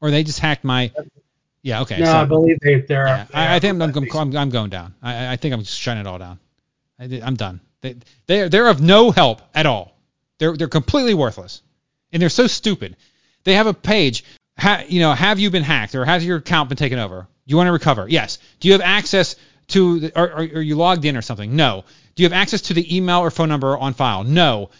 Or 0.00 0.10
they 0.10 0.24
just 0.24 0.40
hacked 0.40 0.64
my. 0.64 0.90
Yeah, 1.62 1.82
okay. 1.82 2.00
No, 2.00 2.06
so, 2.06 2.16
I 2.16 2.24
believe 2.24 2.58
they, 2.60 2.80
they're. 2.80 3.06
yeah, 3.06 3.24
they 3.32 3.34
I, 3.34 3.54
I 3.54 3.58
think 3.60 3.80
I'm, 3.80 3.82
I'm, 3.82 4.08
I'm, 4.12 4.36
I'm 4.36 4.50
going 4.50 4.70
down. 4.70 4.94
I, 5.00 5.34
I 5.34 5.36
think 5.36 5.54
I'm 5.54 5.60
just 5.60 5.78
shutting 5.78 6.00
it 6.00 6.06
all 6.08 6.18
down. 6.18 6.40
I, 6.98 7.04
am 7.04 7.36
done. 7.36 7.60
They, 7.82 7.96
they're, 8.26 8.48
they're 8.48 8.68
of 8.68 8.80
no 8.80 9.12
help 9.12 9.42
at 9.54 9.66
all. 9.66 9.91
They're, 10.42 10.56
they're 10.56 10.66
completely 10.66 11.14
worthless. 11.14 11.62
And 12.12 12.20
they're 12.20 12.28
so 12.28 12.48
stupid. 12.48 12.96
They 13.44 13.54
have 13.54 13.68
a 13.68 13.74
page. 13.74 14.24
Ha, 14.58 14.82
you 14.88 14.98
know, 14.98 15.12
have 15.12 15.38
you 15.38 15.50
been 15.50 15.62
hacked 15.62 15.94
or 15.94 16.04
has 16.04 16.26
your 16.26 16.38
account 16.38 16.68
been 16.68 16.76
taken 16.76 16.98
over? 16.98 17.20
Do 17.20 17.52
you 17.52 17.56
want 17.56 17.68
to 17.68 17.72
recover? 17.72 18.08
Yes. 18.08 18.40
Do 18.58 18.66
you 18.66 18.72
have 18.72 18.80
access 18.80 19.36
to, 19.68 20.00
the, 20.00 20.20
or, 20.20 20.32
are 20.32 20.60
you 20.60 20.74
logged 20.74 21.04
in 21.04 21.16
or 21.16 21.22
something? 21.22 21.54
No. 21.54 21.84
Do 22.16 22.24
you 22.24 22.28
have 22.28 22.32
access 22.32 22.62
to 22.62 22.74
the 22.74 22.96
email 22.96 23.20
or 23.20 23.30
phone 23.30 23.50
number 23.50 23.78
on 23.78 23.94
file? 23.94 24.24
No. 24.24 24.70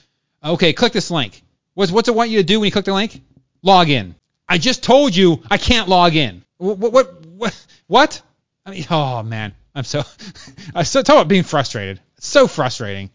Okay, 0.45 0.73
click 0.73 0.93
this 0.93 1.13
link. 1.13 1.41
What's, 1.75 1.93
what's 1.93 2.09
it 2.09 2.15
want 2.17 2.31
you 2.31 2.39
to 2.39 2.45
do 2.45 2.59
when 2.59 2.67
you 2.67 2.73
click 2.73 2.87
the 2.87 2.93
link? 2.93 3.23
Log 3.63 3.89
in. 3.89 4.17
I 4.49 4.59
just 4.59 4.83
told 4.83 5.15
you 5.15 5.45
I 5.49 5.59
can't 5.59 5.89
log 5.89 6.17
in. 6.17 6.43
What, 6.57 6.79
what, 6.79 7.25
what, 7.27 7.67
what? 7.87 8.21
I 8.67 8.73
mean, 8.73 8.85
oh 8.91 9.23
man, 9.23 9.55
I'm 9.77 9.85
so, 9.85 10.03
I 10.75 10.83
so 10.83 11.03
talk 11.03 11.15
about 11.15 11.29
being 11.29 11.45
frustrated. 11.45 12.01
It's 12.17 12.27
so 12.27 12.49
frustrating. 12.49 13.11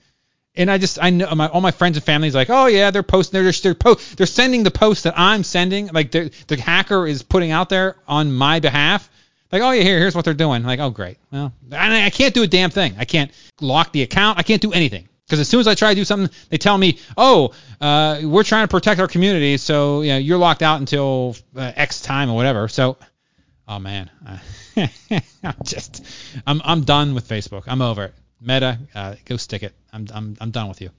And 0.57 0.71
I 0.71 0.77
just, 0.77 0.97
I 1.01 1.11
know 1.11 1.33
my, 1.35 1.47
all 1.47 1.61
my 1.61 1.71
friends 1.71 1.97
and 1.97 2.03
family's 2.03 2.35
like, 2.35 2.49
oh 2.49 2.65
yeah, 2.65 2.91
they're 2.91 3.03
posting, 3.03 3.39
they're, 3.41 3.49
just 3.49 3.63
they're, 3.63 3.75
po- 3.75 3.99
they're 4.15 4.25
sending 4.25 4.63
the 4.63 4.71
post 4.71 5.03
that 5.03 5.13
I'm 5.17 5.43
sending, 5.43 5.87
like 5.87 6.11
the 6.11 6.31
the 6.47 6.59
hacker 6.59 7.05
is 7.05 7.23
putting 7.23 7.51
out 7.51 7.69
there 7.69 7.95
on 8.07 8.33
my 8.33 8.59
behalf. 8.59 9.09
Like, 9.51 9.61
oh 9.61 9.71
yeah, 9.71 9.83
here, 9.83 9.99
here's 9.99 10.15
what 10.15 10.25
they're 10.25 10.33
doing. 10.33 10.63
Like, 10.63 10.79
oh 10.79 10.89
great. 10.89 11.17
Well, 11.31 11.53
and 11.71 11.93
I 11.93 12.09
can't 12.09 12.33
do 12.33 12.43
a 12.43 12.47
damn 12.47 12.69
thing. 12.69 12.95
I 12.97 13.05
can't 13.05 13.31
lock 13.61 13.93
the 13.93 14.01
account. 14.01 14.39
I 14.39 14.43
can't 14.43 14.61
do 14.61 14.73
anything. 14.73 15.07
Because 15.27 15.39
as 15.41 15.49
soon 15.49 15.59
as 15.59 15.67
I 15.67 15.75
try 15.75 15.89
to 15.89 15.95
do 15.95 16.05
something, 16.05 16.33
they 16.49 16.57
tell 16.57 16.77
me, 16.77 16.99
"Oh, 17.17 17.53
uh, 17.81 18.21
we're 18.23 18.43
trying 18.43 18.63
to 18.63 18.71
protect 18.71 19.01
our 19.01 19.09
community, 19.09 19.57
so 19.57 20.01
you 20.01 20.13
know, 20.13 20.17
you're 20.17 20.37
locked 20.37 20.63
out 20.63 20.79
until 20.79 21.35
uh, 21.55 21.71
X 21.75 22.01
time 22.01 22.29
or 22.29 22.35
whatever." 22.35 22.69
So, 22.69 22.97
oh 23.67 23.79
man, 23.79 24.09
I'm 24.77 25.55
just, 25.63 26.05
I'm, 26.45 26.61
I'm 26.63 26.81
done 26.85 27.13
with 27.13 27.27
Facebook. 27.27 27.63
I'm 27.67 27.81
over 27.81 28.05
it. 28.05 28.13
Meta, 28.39 28.79
uh, 28.93 29.15
go 29.25 29.37
stick 29.37 29.63
it. 29.63 29.73
I'm, 29.91 30.07
I'm, 30.13 30.37
I'm 30.39 30.51
done 30.51 30.69
with 30.69 30.81
you. 30.81 30.89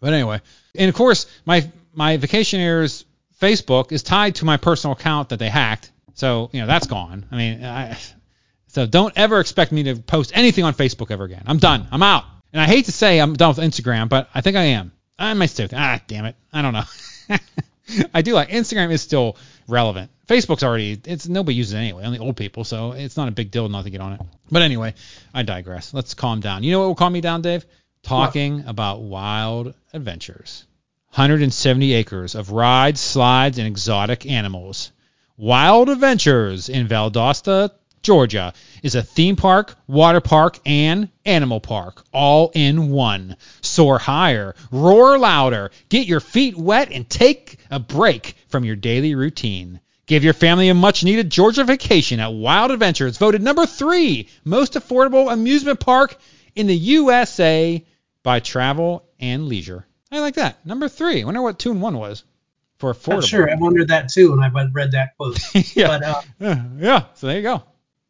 But 0.00 0.12
anyway, 0.12 0.40
and 0.74 0.88
of 0.88 0.94
course, 0.94 1.26
my 1.44 1.70
my 1.94 2.18
Vacationeers 2.18 3.04
Facebook 3.40 3.92
is 3.92 4.02
tied 4.02 4.36
to 4.36 4.44
my 4.44 4.56
personal 4.58 4.92
account 4.92 5.30
that 5.30 5.38
they 5.38 5.48
hacked, 5.48 5.90
so 6.14 6.50
you 6.52 6.60
know 6.60 6.66
that's 6.66 6.86
gone. 6.86 7.26
I 7.30 7.36
mean, 7.36 7.64
I, 7.64 7.96
so 8.68 8.86
don't 8.86 9.12
ever 9.16 9.40
expect 9.40 9.72
me 9.72 9.84
to 9.84 9.96
post 9.96 10.32
anything 10.34 10.64
on 10.64 10.74
Facebook 10.74 11.10
ever 11.10 11.24
again. 11.24 11.44
I'm 11.46 11.58
done. 11.58 11.86
I'm 11.90 12.02
out. 12.02 12.24
And 12.52 12.60
I 12.60 12.66
hate 12.66 12.84
to 12.86 12.92
say 12.92 13.18
I'm 13.18 13.34
done 13.34 13.48
with 13.48 13.58
Instagram, 13.58 14.08
but 14.08 14.28
I 14.34 14.42
think 14.42 14.56
I 14.56 14.64
am. 14.64 14.92
I 15.18 15.32
might 15.34 15.46
still. 15.46 15.68
Ah, 15.72 16.00
damn 16.06 16.26
it. 16.26 16.36
I 16.52 16.62
don't 16.62 16.74
know. 16.74 16.84
I 18.14 18.22
do 18.22 18.34
like 18.34 18.48
Instagram 18.48 18.90
is 18.90 19.02
still 19.02 19.36
relevant. 19.68 20.10
Facebook's 20.26 20.64
already 20.64 21.00
it's 21.04 21.28
nobody 21.28 21.54
uses 21.54 21.74
it 21.74 21.78
anyway, 21.78 22.04
only 22.04 22.18
old 22.18 22.36
people, 22.36 22.64
so 22.64 22.92
it's 22.92 23.16
not 23.16 23.28
a 23.28 23.32
big 23.32 23.50
deal 23.50 23.68
not 23.68 23.84
to 23.84 23.90
get 23.90 24.00
on 24.00 24.14
it. 24.14 24.20
But 24.50 24.62
anyway, 24.62 24.94
I 25.32 25.42
digress. 25.42 25.94
Let's 25.94 26.14
calm 26.14 26.40
down. 26.40 26.62
You 26.62 26.72
know 26.72 26.80
what 26.80 26.86
will 26.88 26.94
calm 26.94 27.12
me 27.12 27.20
down, 27.20 27.42
Dave? 27.42 27.64
Talking 28.02 28.64
about 28.66 29.02
wild 29.02 29.74
adventures. 29.92 30.66
170 31.10 31.94
acres 31.94 32.34
of 32.34 32.50
rides, 32.50 33.00
slides, 33.00 33.58
and 33.58 33.66
exotic 33.66 34.26
animals. 34.26 34.92
Wild 35.38 35.88
Adventures 35.88 36.68
in 36.68 36.88
Valdosta, 36.88 37.70
Georgia 38.06 38.54
is 38.84 38.94
a 38.94 39.02
theme 39.02 39.34
park, 39.34 39.74
water 39.88 40.20
park, 40.20 40.60
and 40.64 41.08
animal 41.24 41.58
park 41.58 42.04
all 42.12 42.52
in 42.54 42.90
one. 42.90 43.36
Soar 43.62 43.98
higher, 43.98 44.54
roar 44.70 45.18
louder, 45.18 45.72
get 45.88 46.06
your 46.06 46.20
feet 46.20 46.56
wet, 46.56 46.92
and 46.92 47.10
take 47.10 47.58
a 47.68 47.80
break 47.80 48.36
from 48.46 48.64
your 48.64 48.76
daily 48.76 49.16
routine. 49.16 49.80
Give 50.06 50.22
your 50.22 50.34
family 50.34 50.68
a 50.68 50.74
much 50.74 51.02
needed 51.02 51.30
Georgia 51.30 51.64
vacation 51.64 52.20
at 52.20 52.32
Wild 52.32 52.70
Adventures, 52.70 53.18
voted 53.18 53.42
number 53.42 53.66
three 53.66 54.28
most 54.44 54.74
affordable 54.74 55.32
amusement 55.32 55.80
park 55.80 56.16
in 56.54 56.68
the 56.68 56.76
USA 56.76 57.84
by 58.22 58.38
Travel 58.38 59.04
and 59.18 59.48
Leisure. 59.48 59.84
I 60.12 60.20
like 60.20 60.36
that. 60.36 60.64
Number 60.64 60.88
three. 60.88 61.22
I 61.22 61.24
wonder 61.24 61.42
what 61.42 61.58
two 61.58 61.72
and 61.72 61.82
one 61.82 61.98
was 61.98 62.22
for 62.78 62.94
affordable. 62.94 63.14
Not 63.14 63.24
sure. 63.24 63.50
I 63.50 63.56
wondered 63.56 63.88
that 63.88 64.10
too 64.10 64.30
when 64.30 64.44
I 64.44 64.68
read 64.72 64.92
that 64.92 65.16
quote. 65.16 65.40
yeah. 65.74 65.88
But 65.88 66.02
uh, 66.04 66.22
yeah. 66.38 66.64
Yeah. 66.78 67.04
So 67.14 67.26
there 67.26 67.36
you 67.38 67.42
go. 67.42 67.64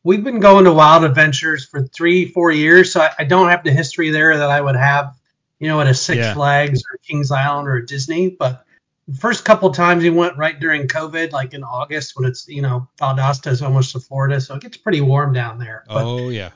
We've 0.06 0.22
been 0.22 0.38
going 0.38 0.64
to 0.64 0.72
Wild 0.72 1.02
Adventures 1.02 1.64
for 1.66 1.82
three, 1.82 2.26
four 2.26 2.52
years, 2.52 2.92
so 2.92 3.00
I, 3.00 3.10
I 3.18 3.24
don't 3.24 3.48
have 3.48 3.64
the 3.64 3.72
history 3.72 4.10
there 4.10 4.38
that 4.38 4.48
I 4.48 4.60
would 4.60 4.76
have, 4.76 5.16
you 5.58 5.66
know, 5.66 5.80
at 5.80 5.88
a 5.88 5.94
Six 5.94 6.18
Yeah. 6.18 6.34
Flags 6.34 6.82
or 6.84 6.98
Kings 6.98 7.32
Island 7.32 7.66
or 7.66 7.78
a 7.78 7.86
Disney. 7.86 8.30
But 8.30 8.64
the 9.08 9.16
first 9.18 9.44
couple 9.44 9.68
times 9.72 10.04
we 10.04 10.10
went 10.10 10.36
right 10.36 10.58
during 10.58 10.86
COVID, 10.86 11.32
like 11.32 11.54
in 11.54 11.64
August 11.64 12.12
when 12.16 12.28
it's, 12.28 12.46
you 12.46 12.62
know, 12.62 12.88
Valdosta 13.00 13.48
is 13.48 13.62
almost 13.62 13.92
to 13.92 14.00
Florida, 14.00 14.40
so 14.40 14.54
it 14.54 14.62
gets 14.62 14.76
pretty 14.76 15.00
warm 15.00 15.32
down 15.32 15.58
there. 15.58 15.84
But 15.88 16.04
Oh 16.04 16.28
yeah. 16.28 16.50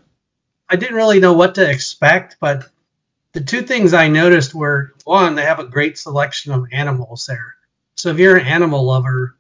I 0.69 0.77
didn't 0.77 0.95
really 0.95 1.19
know 1.19 1.33
what 1.33 1.57
to 1.57 1.69
expect, 1.69 2.37
but 2.41 2.71
the 3.33 3.41
two 3.41 3.63
things 3.63 3.93
I 3.93 4.07
noticed 4.07 4.55
were 4.55 4.95
one, 5.03 5.35
they 5.35 5.43
have 5.43 5.59
a 5.59 5.65
great 5.65 5.99
selection 5.99 6.53
of 6.53 6.67
animals 6.71 7.27
there. 7.27 7.57
So 7.97 8.11
if 8.11 8.19
you're 8.19 8.37
an 8.37 8.47
animal 8.47 8.85
lover 8.85 9.35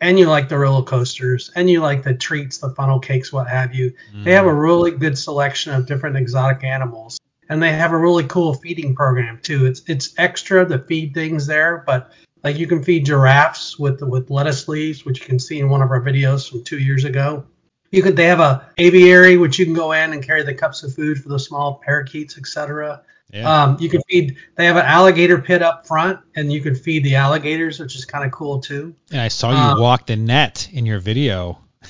and 0.00 0.18
you 0.18 0.28
like 0.28 0.48
the 0.48 0.58
roller 0.58 0.82
coasters 0.82 1.50
and 1.56 1.70
you 1.70 1.80
like 1.80 2.02
the 2.02 2.14
treats, 2.14 2.58
the 2.58 2.70
funnel 2.70 2.98
cakes, 2.98 3.32
what 3.32 3.48
have 3.48 3.74
you, 3.74 3.92
they 4.24 4.32
have 4.32 4.46
a 4.46 4.50
mm. 4.50 4.60
really 4.60 4.90
good 4.90 5.16
selection 5.16 5.72
of 5.72 5.86
different 5.86 6.16
exotic 6.16 6.64
animals. 6.64 7.18
And 7.48 7.62
they 7.62 7.72
have 7.72 7.92
a 7.92 7.98
really 7.98 8.24
cool 8.24 8.54
feeding 8.54 8.94
program 8.94 9.38
too. 9.40 9.66
It's 9.66 9.82
it's 9.86 10.14
extra 10.18 10.68
to 10.68 10.80
feed 10.80 11.14
things 11.14 11.46
there, 11.46 11.84
but 11.86 12.10
like 12.42 12.58
you 12.58 12.66
can 12.66 12.82
feed 12.82 13.06
giraffes 13.06 13.78
with 13.78 14.02
with 14.02 14.30
lettuce 14.30 14.66
leaves, 14.66 15.04
which 15.04 15.20
you 15.20 15.26
can 15.26 15.38
see 15.38 15.60
in 15.60 15.68
one 15.68 15.80
of 15.80 15.92
our 15.92 16.02
videos 16.02 16.50
from 16.50 16.64
two 16.64 16.78
years 16.78 17.04
ago. 17.04 17.44
You 17.92 18.02
could 18.02 18.16
they 18.16 18.26
have 18.26 18.40
a 18.40 18.68
aviary 18.78 19.36
which 19.36 19.60
you 19.60 19.64
can 19.64 19.74
go 19.74 19.92
in 19.92 20.12
and 20.12 20.22
carry 20.22 20.42
the 20.42 20.54
cups 20.54 20.82
of 20.82 20.92
food 20.92 21.22
for 21.22 21.28
the 21.28 21.38
small 21.38 21.80
parakeets, 21.84 22.36
etc. 22.36 23.02
Yeah. 23.32 23.64
Um, 23.64 23.76
you 23.80 23.88
can 23.88 24.00
feed. 24.08 24.36
They 24.56 24.66
have 24.66 24.76
an 24.76 24.86
alligator 24.86 25.38
pit 25.38 25.60
up 25.62 25.86
front, 25.86 26.20
and 26.36 26.52
you 26.52 26.60
can 26.60 26.74
feed 26.74 27.02
the 27.04 27.16
alligators, 27.16 27.80
which 27.80 27.96
is 27.96 28.04
kind 28.04 28.24
of 28.24 28.30
cool 28.30 28.60
too. 28.60 28.94
and 29.10 29.20
I 29.20 29.28
saw 29.28 29.50
you 29.50 29.56
um, 29.56 29.80
walk 29.80 30.06
the 30.06 30.16
net 30.16 30.68
in 30.72 30.86
your 30.86 31.00
video. 31.00 31.58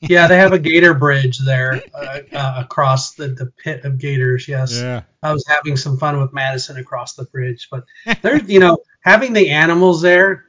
Yeah, 0.00 0.28
they 0.28 0.36
have 0.36 0.52
a 0.52 0.60
gator 0.60 0.94
bridge 0.94 1.38
there 1.40 1.82
uh, 1.92 2.20
uh, 2.32 2.54
across 2.58 3.14
the, 3.14 3.28
the 3.28 3.46
pit 3.46 3.84
of 3.84 3.98
gators. 3.98 4.46
Yes, 4.46 4.72
Yeah. 4.80 5.02
I 5.24 5.32
was 5.32 5.44
having 5.48 5.76
some 5.76 5.98
fun 5.98 6.20
with 6.20 6.32
Madison 6.32 6.76
across 6.76 7.14
the 7.14 7.24
bridge, 7.24 7.66
but 7.68 7.84
there's 8.22 8.48
you 8.48 8.60
know 8.60 8.78
having 9.00 9.32
the 9.32 9.50
animals 9.50 10.00
there. 10.00 10.44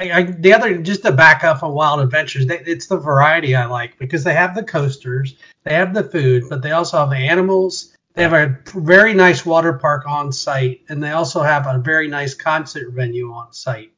I, 0.00 0.10
I, 0.10 0.22
the 0.22 0.54
other 0.54 0.78
just 0.78 1.02
to 1.02 1.12
back 1.12 1.44
up 1.44 1.62
on 1.62 1.74
Wild 1.74 2.00
Adventures, 2.00 2.46
they, 2.46 2.60
it's 2.60 2.86
the 2.86 2.96
variety 2.96 3.54
I 3.54 3.66
like 3.66 3.98
because 3.98 4.24
they 4.24 4.32
have 4.32 4.54
the 4.54 4.62
coasters, 4.64 5.34
they 5.64 5.74
have 5.74 5.92
the 5.92 6.04
food, 6.04 6.44
but 6.48 6.62
they 6.62 6.70
also 6.70 6.96
have 6.96 7.10
the 7.10 7.16
animals. 7.16 7.93
They 8.14 8.22
have 8.22 8.32
a 8.32 8.56
very 8.74 9.12
nice 9.14 9.44
water 9.44 9.72
park 9.72 10.04
on 10.06 10.32
site, 10.32 10.82
and 10.88 11.02
they 11.02 11.10
also 11.10 11.42
have 11.42 11.66
a 11.66 11.78
very 11.78 12.06
nice 12.08 12.34
concert 12.34 12.92
venue 12.92 13.32
on 13.32 13.52
site. 13.52 13.92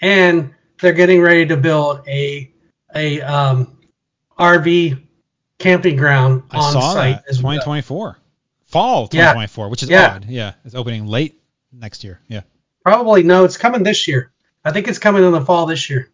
And 0.00 0.54
they're 0.80 0.92
getting 0.94 1.20
ready 1.20 1.46
to 1.46 1.56
build 1.56 2.06
a 2.08 2.50
a 2.94 3.20
um, 3.20 3.76
RV 4.38 5.02
camping 5.58 5.96
ground 5.96 6.44
I 6.50 6.58
on 6.58 6.72
saw 6.72 6.94
site 6.94 7.16
that. 7.16 7.24
as 7.28 7.42
well. 7.42 7.52
2024. 7.54 8.18
Fall 8.66 9.02
Yeah. 9.12 9.32
2024, 9.32 9.68
which 9.68 9.82
is 9.82 9.90
Yeah. 9.90 10.14
odd. 10.14 10.24
Yeah. 10.26 10.52
It's 10.64 10.74
opening 10.74 11.06
late 11.06 11.38
next 11.72 12.04
year. 12.04 12.20
Yeah. 12.28 12.42
Probably 12.84 13.22
no, 13.22 13.44
it's 13.44 13.56
coming 13.58 13.82
this 13.82 14.08
year. 14.08 14.30
I 14.64 14.72
think 14.72 14.88
it's 14.88 14.98
coming 14.98 15.24
in 15.24 15.32
the 15.32 15.40
fall 15.44 15.66
this 15.66 15.90
year. 15.90 16.08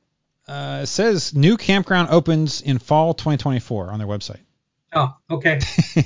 Uh, 0.48 0.80
it 0.82 0.86
says 0.86 1.34
new 1.34 1.56
campground 1.56 2.08
opens 2.10 2.60
in 2.60 2.78
fall 2.78 3.14
2024 3.14 3.90
on 3.90 3.98
their 3.98 4.08
website. 4.08 4.40
Oh, 4.94 5.16
okay. 5.30 5.60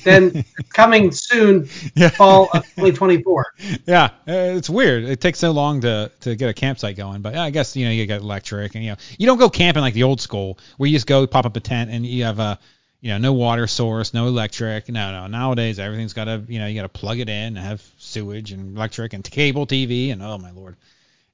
then 0.05 0.45
coming 0.73 1.11
soon, 1.13 1.69
Yeah. 1.95 2.09
fall 2.09 2.49
of 2.53 2.65
2024. 2.65 3.47
Yeah, 3.87 4.05
uh, 4.05 4.11
it's 4.57 4.71
weird. 4.71 5.05
It 5.05 5.21
takes 5.21 5.39
so 5.39 5.51
long 5.51 5.81
to, 5.83 6.11
to 6.21 6.37
get 6.37 6.49
a 6.49 6.55
campsite 6.55 6.97
going, 6.97 7.23
but 7.23 7.37
I 7.37 7.51
guess 7.51 7.77
you 7.77 7.85
know 7.87 7.91
you 7.91 8.07
get 8.07 8.21
electric 8.21 8.75
and 8.75 8.85
you 8.85 8.91
know 8.93 8.97
you 9.19 9.27
don't 9.27 9.39
go 9.39 9.49
camping 9.51 9.83
like 9.83 9.95
the 9.95 10.03
old 10.05 10.21
school 10.21 10.59
where 10.77 10.89
you 10.89 10.97
just 10.97 11.07
go 11.07 11.27
pop 11.27 11.45
up 11.47 11.57
a 11.57 11.61
tent 11.61 11.91
and 11.91 12.07
you 12.07 12.25
have 12.25 12.39
a 12.39 12.59
you 13.01 13.11
know 13.11 13.19
no 13.19 13.33
water 13.33 13.67
source, 13.67 14.15
no 14.15 14.27
electric. 14.27 14.89
No, 14.89 15.13
no. 15.13 15.27
Nowadays 15.27 15.79
everything's 15.79 16.13
got 16.13 16.25
to 16.25 16.43
you 16.49 16.59
know 16.59 16.67
you 16.67 16.75
got 16.75 16.83
to 16.83 16.89
plug 17.01 17.19
it 17.19 17.29
in 17.29 17.57
and 17.57 17.59
have 17.59 17.83
sewage 17.99 18.53
and 18.53 18.77
electric 18.77 19.13
and 19.13 19.25
cable 19.25 19.67
TV 19.67 20.13
and 20.13 20.23
oh 20.23 20.39
my 20.39 20.51
lord, 20.51 20.77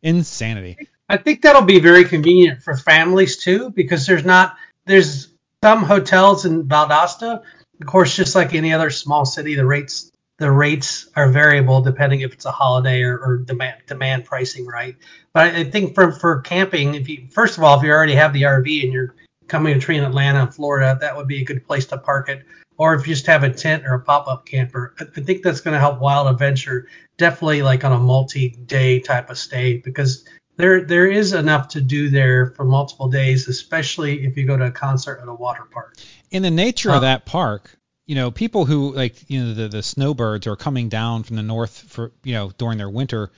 insanity. 0.03 0.89
I 1.09 1.17
think 1.19 1.43
that'll 1.43 1.63
be 1.63 1.81
very 1.81 2.05
convenient 2.05 2.63
for 2.63 2.77
families 2.77 3.37
too, 3.37 3.71
because 3.71 4.07
there's 4.07 4.25
not 4.25 4.57
there's 4.87 5.29
some 5.65 5.83
hotels 5.83 6.45
in 6.45 6.69
Valdosta. 6.69 7.43
Of 7.81 7.87
course, 7.87 8.15
just 8.15 8.35
like 8.35 8.53
any 8.53 8.75
other 8.75 8.91
small 8.91 9.25
city, 9.25 9.55
the 9.55 9.65
rates 9.65 10.11
the 10.37 10.51
rates 10.51 11.09
are 11.17 11.31
variable 11.31 11.81
depending 11.81 12.21
if 12.21 12.35
it's 12.35 12.45
a 12.45 12.51
holiday 12.51 13.01
or, 13.01 13.17
or 13.19 13.39
demand 13.39 13.77
demand 13.87 14.27
pricing, 14.27 14.67
right? 14.67 14.95
But 15.33 15.55
I 15.55 15.65
think 15.65 15.95
for 15.95 16.13
for 16.13 16.43
camping, 16.43 16.95
if 16.97 17.09
you 17.09 17.29
first 17.31 17.57
of 17.57 17.65
all, 17.65 17.79
if 17.79 17.83
you 17.83 17.91
already 17.91 18.15
have 18.15 18.35
the 18.35 18.43
RV 18.43 18.85
and 18.85 18.93
you're 18.93 19.15
coming 19.49 19.73
between 19.73 20.03
Atlanta 20.03 20.43
and 20.43 20.55
Florida, 20.55 20.99
that 21.01 21.17
would 21.17 21.29
be 21.29 21.41
a 21.41 21.45
good 21.47 21.67
place 21.67 21.87
to 21.87 21.97
park 21.97 22.29
it. 22.29 22.45
Or 22.77 22.93
if 22.95 23.09
you 23.09 23.15
just 23.15 23.27
have 23.27 23.43
a 23.43 23.51
tent 23.51 23.85
or 23.87 23.95
a 23.95 24.01
pop-up 24.01 24.45
camper, 24.45 24.95
I 25.01 25.21
think 25.21 25.43
that's 25.43 25.61
going 25.63 25.75
to 25.75 25.81
help 25.81 25.99
Wild 26.01 26.27
Adventure 26.27 26.89
definitely 27.17 27.63
like 27.63 27.85
on 27.85 27.93
a 27.93 27.99
multi-day 27.99 29.01
type 29.01 29.31
of 29.31 29.39
stay 29.39 29.79
because 29.79 30.27
there 30.57 30.83
there 30.83 31.07
is 31.07 31.33
enough 31.33 31.69
to 31.69 31.81
do 31.81 32.09
there 32.11 32.47
for 32.47 32.65
multiple 32.65 33.09
days, 33.09 33.49
especially 33.49 34.25
if 34.25 34.37
you 34.37 34.47
go 34.47 34.57
to 34.57 34.67
a 34.67 34.71
concert 34.71 35.21
at 35.21 35.29
a 35.29 35.35
water 35.35 35.65
park. 35.71 35.97
In 36.31 36.43
the 36.43 36.51
nature 36.51 36.91
Uh, 36.91 36.97
of 36.97 37.01
that 37.03 37.25
park, 37.25 37.77
you 38.07 38.15
know, 38.15 38.31
people 38.31 38.65
who 38.65 38.95
like 38.95 39.29
you 39.29 39.43
know 39.43 39.55
the 39.55 39.69
the 39.69 39.83
snowbirds 39.83 40.47
are 40.47 40.57
coming 40.57 40.89
down 40.89 41.23
from 41.23 41.37
the 41.37 41.43
north 41.43 41.85
for 41.89 42.13
you 42.23 42.35
know 42.35 42.53
during 42.59 42.79
their 42.79 42.91
winter, 42.91 43.31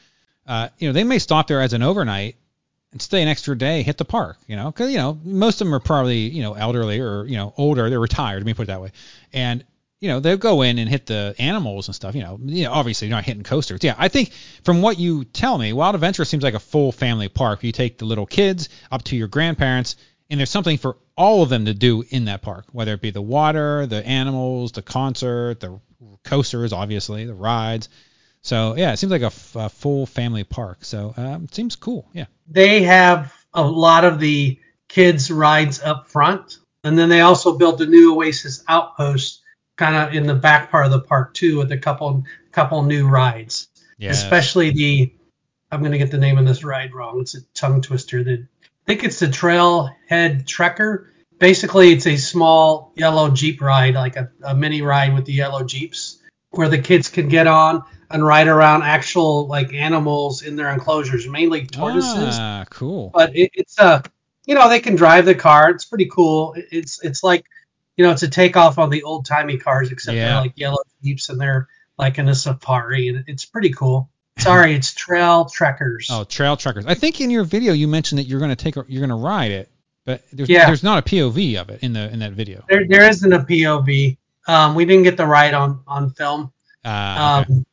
uh, 0.46 0.68
you 0.78 0.88
know, 0.88 0.92
they 0.92 1.04
may 1.04 1.18
stop 1.18 1.46
there 1.46 1.60
as 1.60 1.72
an 1.72 1.82
overnight 1.82 2.36
and 2.92 3.02
stay 3.02 3.22
an 3.22 3.28
extra 3.28 3.56
day, 3.56 3.82
hit 3.82 3.98
the 3.98 4.04
park, 4.04 4.38
you 4.46 4.56
know, 4.56 4.70
because 4.70 4.90
you 4.90 4.98
know 4.98 5.18
most 5.24 5.60
of 5.60 5.66
them 5.66 5.74
are 5.74 5.80
probably 5.80 6.18
you 6.18 6.42
know 6.42 6.54
elderly 6.54 7.00
or 7.00 7.24
you 7.26 7.36
know 7.36 7.54
older, 7.56 7.88
they're 7.90 8.00
retired. 8.00 8.38
Let 8.38 8.46
me 8.46 8.54
put 8.54 8.64
it 8.64 8.66
that 8.66 8.80
way, 8.80 8.92
and 9.32 9.64
you 10.00 10.08
know 10.08 10.20
they'll 10.20 10.36
go 10.36 10.62
in 10.62 10.78
and 10.78 10.88
hit 10.88 11.06
the 11.06 11.34
animals 11.38 11.88
and 11.88 11.94
stuff. 11.94 12.14
You 12.14 12.22
know, 12.22 12.38
you 12.42 12.64
know 12.64 12.72
obviously 12.72 13.08
you're 13.08 13.16
not 13.16 13.24
hitting 13.24 13.42
coasters. 13.42 13.80
Yeah, 13.82 13.94
I 13.98 14.08
think 14.08 14.32
from 14.64 14.82
what 14.82 14.98
you 14.98 15.24
tell 15.24 15.56
me, 15.58 15.72
Wild 15.72 15.94
Adventure 15.94 16.24
seems 16.24 16.42
like 16.42 16.54
a 16.54 16.60
full 16.60 16.92
family 16.92 17.28
park. 17.28 17.62
You 17.62 17.72
take 17.72 17.98
the 17.98 18.04
little 18.04 18.26
kids 18.26 18.68
up 18.90 19.04
to 19.04 19.16
your 19.16 19.28
grandparents, 19.28 19.96
and 20.30 20.38
there's 20.38 20.50
something 20.50 20.78
for 20.78 20.96
all 21.16 21.42
of 21.42 21.48
them 21.48 21.64
to 21.64 21.74
do 21.74 22.04
in 22.10 22.26
that 22.26 22.42
park, 22.42 22.66
whether 22.72 22.92
it 22.92 23.00
be 23.00 23.10
the 23.10 23.22
water, 23.22 23.86
the 23.86 24.06
animals, 24.06 24.72
the 24.72 24.82
concert, 24.82 25.60
the 25.60 25.80
coasters, 26.24 26.72
obviously 26.72 27.24
the 27.24 27.34
rides. 27.34 27.88
So 28.42 28.76
yeah, 28.76 28.92
it 28.92 28.98
seems 28.98 29.10
like 29.10 29.22
a, 29.22 29.26
f- 29.26 29.56
a 29.56 29.68
full 29.68 30.06
family 30.06 30.44
park. 30.44 30.84
So 30.84 31.14
um, 31.16 31.44
it 31.44 31.54
seems 31.54 31.74
cool. 31.74 32.08
Yeah. 32.12 32.26
They 32.48 32.82
have 32.82 33.32
a 33.54 33.66
lot 33.66 34.04
of 34.04 34.20
the 34.20 34.60
kids 34.88 35.30
rides 35.30 35.80
up 35.80 36.08
front, 36.08 36.58
and 36.84 36.98
then 36.98 37.08
they 37.08 37.22
also 37.22 37.56
built 37.56 37.80
a 37.80 37.86
new 37.86 38.14
Oasis 38.14 38.62
outpost 38.68 39.40
kind 39.76 39.96
of 39.96 40.14
in 40.14 40.26
the 40.26 40.34
back 40.34 40.70
part 40.70 40.86
of 40.86 40.90
the 40.92 41.00
park 41.00 41.34
too, 41.34 41.58
with 41.58 41.70
a 41.72 41.78
couple 41.78 42.24
couple 42.52 42.82
new 42.82 43.06
rides. 43.08 43.68
Yeah. 43.98 44.10
especially 44.10 44.70
the 44.70 45.12
I'm 45.70 45.82
gonna 45.82 45.98
get 45.98 46.10
the 46.10 46.18
name 46.18 46.38
of 46.38 46.46
this 46.46 46.62
ride 46.64 46.94
wrong. 46.94 47.20
It's 47.20 47.34
a 47.34 47.40
tongue 47.54 47.80
twister. 47.82 48.22
The, 48.22 48.46
I 48.62 48.66
think 48.86 49.04
it's 49.04 49.18
the 49.18 49.26
Trailhead 49.26 50.44
Trekker. 50.44 51.06
Basically, 51.38 51.92
it's 51.92 52.06
a 52.06 52.16
small 52.16 52.92
yellow 52.96 53.30
Jeep 53.30 53.60
ride, 53.60 53.94
like 53.94 54.16
a, 54.16 54.30
a 54.42 54.54
mini 54.54 54.80
ride 54.82 55.14
with 55.14 55.24
the 55.26 55.32
yellow 55.32 55.64
Jeeps, 55.64 56.18
where 56.50 56.68
the 56.68 56.78
kids 56.78 57.08
can 57.08 57.28
get 57.28 57.46
on 57.46 57.82
and 58.10 58.24
ride 58.24 58.48
around 58.48 58.82
actual 58.82 59.46
like 59.46 59.74
animals 59.74 60.42
in 60.42 60.56
their 60.56 60.70
enclosures, 60.70 61.28
mainly 61.28 61.66
tortoises. 61.66 62.36
Ah, 62.38 62.64
cool. 62.70 63.10
But 63.12 63.34
it, 63.36 63.50
it's 63.54 63.78
a, 63.78 64.02
you 64.46 64.54
know, 64.54 64.68
they 64.68 64.80
can 64.80 64.94
drive 64.94 65.24
the 65.26 65.34
car. 65.34 65.70
It's 65.70 65.84
pretty 65.84 66.08
cool. 66.10 66.54
It- 66.54 66.68
It's 66.70 67.02
it's 67.04 67.22
like, 67.24 67.44
you 67.96 68.04
know, 68.04 68.12
it's 68.12 68.22
a 68.22 68.28
takeoff 68.28 68.78
on 68.78 68.90
the 68.90 69.02
old 69.02 69.24
timey 69.26 69.56
cars, 69.58 69.90
except 69.90 70.16
Yeah. 70.16 70.28
they're 70.28 70.40
like 70.42 70.52
yellow 70.56 70.78
Jeeps 71.02 71.28
and 71.28 71.40
they're 71.40 71.68
like 71.98 72.18
in 72.18 72.28
a 72.28 72.34
safari, 72.34 73.08
and 73.08 73.24
it's 73.26 73.44
pretty 73.44 73.70
cool. 73.70 74.10
Sorry, 74.38 74.74
it's 74.74 74.92
Trail 74.92 75.46
Trekkers. 75.46 76.08
Oh, 76.10 76.24
trail 76.24 76.58
truckers. 76.58 76.84
I 76.86 76.92
think 76.92 77.22
in 77.22 77.30
your 77.30 77.44
video 77.44 77.72
you 77.72 77.88
mentioned 77.88 78.18
that 78.18 78.24
you're 78.24 78.40
gonna 78.40 78.54
take 78.56 78.76
a, 78.76 78.84
you're 78.86 79.00
gonna 79.00 79.16
ride 79.16 79.50
it, 79.50 79.70
but 80.04 80.22
there's 80.30 80.48
Yeah. 80.50 80.66
there's 80.66 80.82
not 80.82 80.98
a 80.98 81.02
POV 81.02 81.56
of 81.58 81.70
it 81.70 81.80
in 81.82 81.94
the 81.94 82.10
in 82.12 82.18
that 82.18 82.32
video. 82.32 82.62
There 82.68 82.86
there 82.86 83.08
isn't 83.08 83.32
a 83.32 83.38
POV. 83.40 84.18
Um, 84.46 84.74
we 84.74 84.84
didn't 84.84 85.04
get 85.04 85.16
the 85.16 85.26
ride 85.26 85.54
on 85.54 85.80
on 85.86 86.10
film. 86.10 86.52
Ah, 86.84 87.40
okay. 87.40 87.52
Um, 87.52 87.66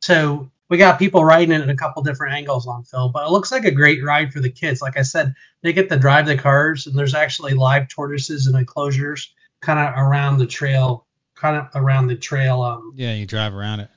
so 0.00 0.50
we 0.68 0.76
got 0.76 0.98
people 0.98 1.24
riding 1.24 1.52
it 1.52 1.62
at 1.62 1.70
a 1.70 1.74
couple 1.76 2.02
different 2.02 2.34
angles 2.34 2.66
on 2.66 2.82
film, 2.82 3.12
but 3.12 3.24
it 3.24 3.30
looks 3.30 3.50
like 3.52 3.64
a 3.64 3.70
great 3.70 4.02
ride 4.04 4.32
for 4.32 4.40
the 4.40 4.50
kids. 4.50 4.82
Like 4.82 4.98
I 4.98 5.02
said, 5.02 5.34
they 5.62 5.72
get 5.72 5.88
to 5.88 5.96
drive 5.96 6.26
the 6.26 6.36
cars, 6.36 6.86
and 6.88 6.98
there's 6.98 7.14
actually 7.14 7.54
live 7.54 7.88
tortoises 7.88 8.48
and 8.48 8.56
enclosures 8.56 9.30
kind 9.60 9.78
of 9.78 9.94
around 9.96 10.38
the 10.38 10.46
trail, 10.46 11.06
kind 11.34 11.56
of 11.56 11.68
around 11.74 12.06
the 12.08 12.16
trail. 12.16 12.62
Um, 12.62 12.92
yeah, 12.96 13.14
you 13.14 13.26
drive 13.26 13.54
around 13.54 13.80
it. 13.80 13.90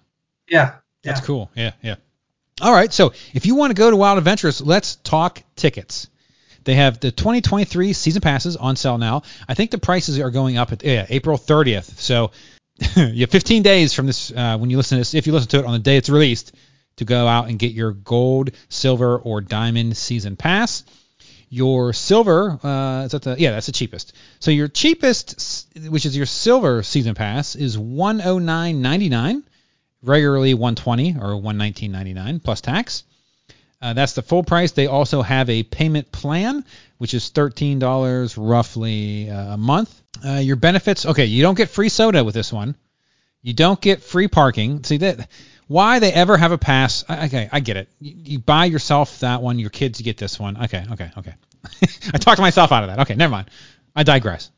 yeah, 0.47 0.75
That's 1.03 1.19
yeah. 1.19 1.25
cool. 1.25 1.51
Yeah, 1.55 1.71
yeah. 1.81 1.95
All 2.61 2.73
right, 2.73 2.93
so 2.93 3.13
if 3.33 3.45
you 3.45 3.55
want 3.55 3.71
to 3.71 3.73
go 3.75 3.89
to 3.89 3.97
Wild 3.97 4.17
Adventures, 4.19 4.61
let's 4.61 4.97
talk 4.97 5.41
tickets. 5.55 6.07
They 6.63 6.75
have 6.75 6.99
the 6.99 7.11
2023 7.11 7.93
season 7.93 8.21
passes 8.21 8.55
on 8.55 8.75
sale 8.75 8.99
now. 8.99 9.23
I 9.47 9.55
think 9.55 9.71
the 9.71 9.79
prices 9.79 10.19
are 10.19 10.29
going 10.29 10.57
up 10.57 10.71
at 10.71 10.83
yeah, 10.83 11.07
April 11.09 11.37
30th. 11.37 11.97
So 11.97 12.31
you 12.95 13.21
have 13.21 13.31
15 13.31 13.63
days 13.63 13.93
from 13.93 14.05
this 14.05 14.31
uh, 14.31 14.57
when 14.57 14.69
you 14.69 14.77
listen 14.77 14.97
to 14.97 14.99
this, 14.99 15.15
if 15.15 15.25
you 15.25 15.33
listen 15.33 15.49
to 15.49 15.59
it 15.59 15.65
on 15.65 15.73
the 15.73 15.79
day 15.79 15.97
it's 15.97 16.09
released, 16.09 16.55
to 16.97 17.05
go 17.05 17.25
out 17.25 17.49
and 17.49 17.57
get 17.57 17.71
your 17.71 17.93
gold, 17.93 18.51
silver, 18.69 19.17
or 19.17 19.41
diamond 19.41 19.97
season 19.97 20.35
pass. 20.35 20.83
Your 21.53 21.91
silver, 21.91 22.57
uh, 22.63 23.03
is 23.03 23.11
that 23.11 23.23
the 23.23 23.35
yeah, 23.37 23.51
that's 23.51 23.65
the 23.65 23.73
cheapest. 23.73 24.13
So 24.39 24.51
your 24.51 24.69
cheapest, 24.69 25.67
which 25.89 26.05
is 26.05 26.15
your 26.15 26.25
silver 26.25 26.81
season 26.81 27.13
pass, 27.13 27.55
is 27.55 27.75
109.99 27.77 29.43
regularly 30.01 30.53
120 30.53 31.17
or 31.17 31.39
119.99 31.41 32.43
plus 32.43 32.61
tax. 32.61 33.03
Uh, 33.81 33.93
that's 33.93 34.13
the 34.13 34.21
full 34.21 34.43
price. 34.43 34.71
They 34.71 34.87
also 34.87 35.21
have 35.21 35.49
a 35.49 35.63
payment 35.63 36.11
plan, 36.11 36.63
which 36.99 37.13
is 37.13 37.31
$13 37.31 38.35
roughly 38.37 39.29
uh, 39.29 39.53
a 39.53 39.57
month. 39.57 40.01
Uh, 40.25 40.33
your 40.33 40.55
benefits, 40.55 41.05
okay, 41.05 41.25
you 41.25 41.41
don't 41.41 41.57
get 41.57 41.69
free 41.69 41.89
soda 41.89 42.23
with 42.23 42.35
this 42.35 42.53
one. 42.53 42.75
You 43.41 43.53
don't 43.53 43.81
get 43.81 44.03
free 44.03 44.27
parking. 44.27 44.83
See 44.83 44.97
that 44.97 45.27
why 45.71 45.99
they 45.99 46.11
ever 46.11 46.37
have 46.37 46.51
a 46.51 46.57
pass? 46.57 47.03
I- 47.07 47.25
Okay, 47.27 47.49
I 47.51 47.59
get 47.59 47.77
it. 47.77 47.89
You, 47.99 48.13
you 48.33 48.39
buy 48.39 48.65
yourself 48.65 49.19
that 49.21 49.41
one. 49.41 49.59
Your 49.59 49.69
kids 49.69 50.01
get 50.01 50.17
this 50.17 50.39
one. 50.39 50.63
Okay, 50.65 50.83
okay, 50.91 51.11
okay. 51.17 51.33
I 52.13 52.17
talked 52.17 52.39
myself 52.41 52.71
out 52.71 52.83
of 52.83 52.89
that. 52.89 52.99
Okay, 53.01 53.15
never 53.15 53.31
mind. 53.31 53.49
I 53.95 54.03
digress. 54.03 54.51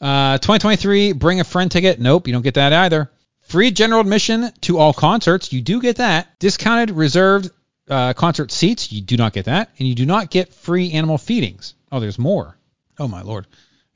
Uh, 0.00 0.38
2023 0.38 1.12
bring 1.12 1.40
a 1.40 1.44
friend 1.44 1.70
ticket. 1.70 2.00
Nope, 2.00 2.26
you 2.26 2.32
don't 2.32 2.42
get 2.42 2.54
that 2.54 2.72
either. 2.72 3.10
Free 3.42 3.70
general 3.70 4.00
admission 4.00 4.50
to 4.62 4.78
all 4.78 4.92
concerts. 4.92 5.52
You 5.52 5.60
do 5.60 5.80
get 5.80 5.96
that. 5.96 6.38
Discounted 6.38 6.90
reserved 6.90 7.50
uh, 7.88 8.12
concert 8.14 8.50
seats. 8.50 8.90
You 8.92 9.02
do 9.02 9.16
not 9.16 9.32
get 9.32 9.44
that, 9.46 9.70
and 9.78 9.86
you 9.88 9.94
do 9.94 10.06
not 10.06 10.30
get 10.30 10.52
free 10.54 10.92
animal 10.92 11.18
feedings. 11.18 11.74
Oh, 11.92 12.00
there's 12.00 12.18
more. 12.18 12.56
Oh 12.98 13.08
my 13.08 13.22
lord. 13.22 13.46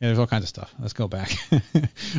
Yeah, 0.00 0.08
there's 0.08 0.18
all 0.18 0.26
kinds 0.26 0.44
of 0.44 0.48
stuff. 0.48 0.72
Let's 0.78 0.92
go 0.92 1.08
back. 1.08 1.36
all 1.52 1.60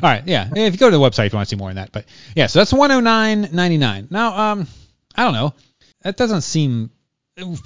right, 0.02 0.24
yeah. 0.28 0.50
If 0.54 0.74
you 0.74 0.80
go 0.80 0.89
to 0.89 0.98
the 0.98 1.02
website 1.02 1.28
if 1.28 1.34
you 1.34 1.38
want 1.38 1.48
to 1.48 1.56
see 1.56 1.60
more 1.60 1.70
on 1.70 1.76
that, 1.76 1.92
but 1.92 2.06
yeah, 2.36 2.48
so 2.48 2.60
that's 2.60 2.74
109.99. 2.74 4.12
Now, 4.12 4.52
um, 4.52 4.68
I 5.15 5.24
don't 5.24 5.34
know. 5.34 5.54
That 6.02 6.18
doesn't 6.18 6.42
seem 6.42 6.92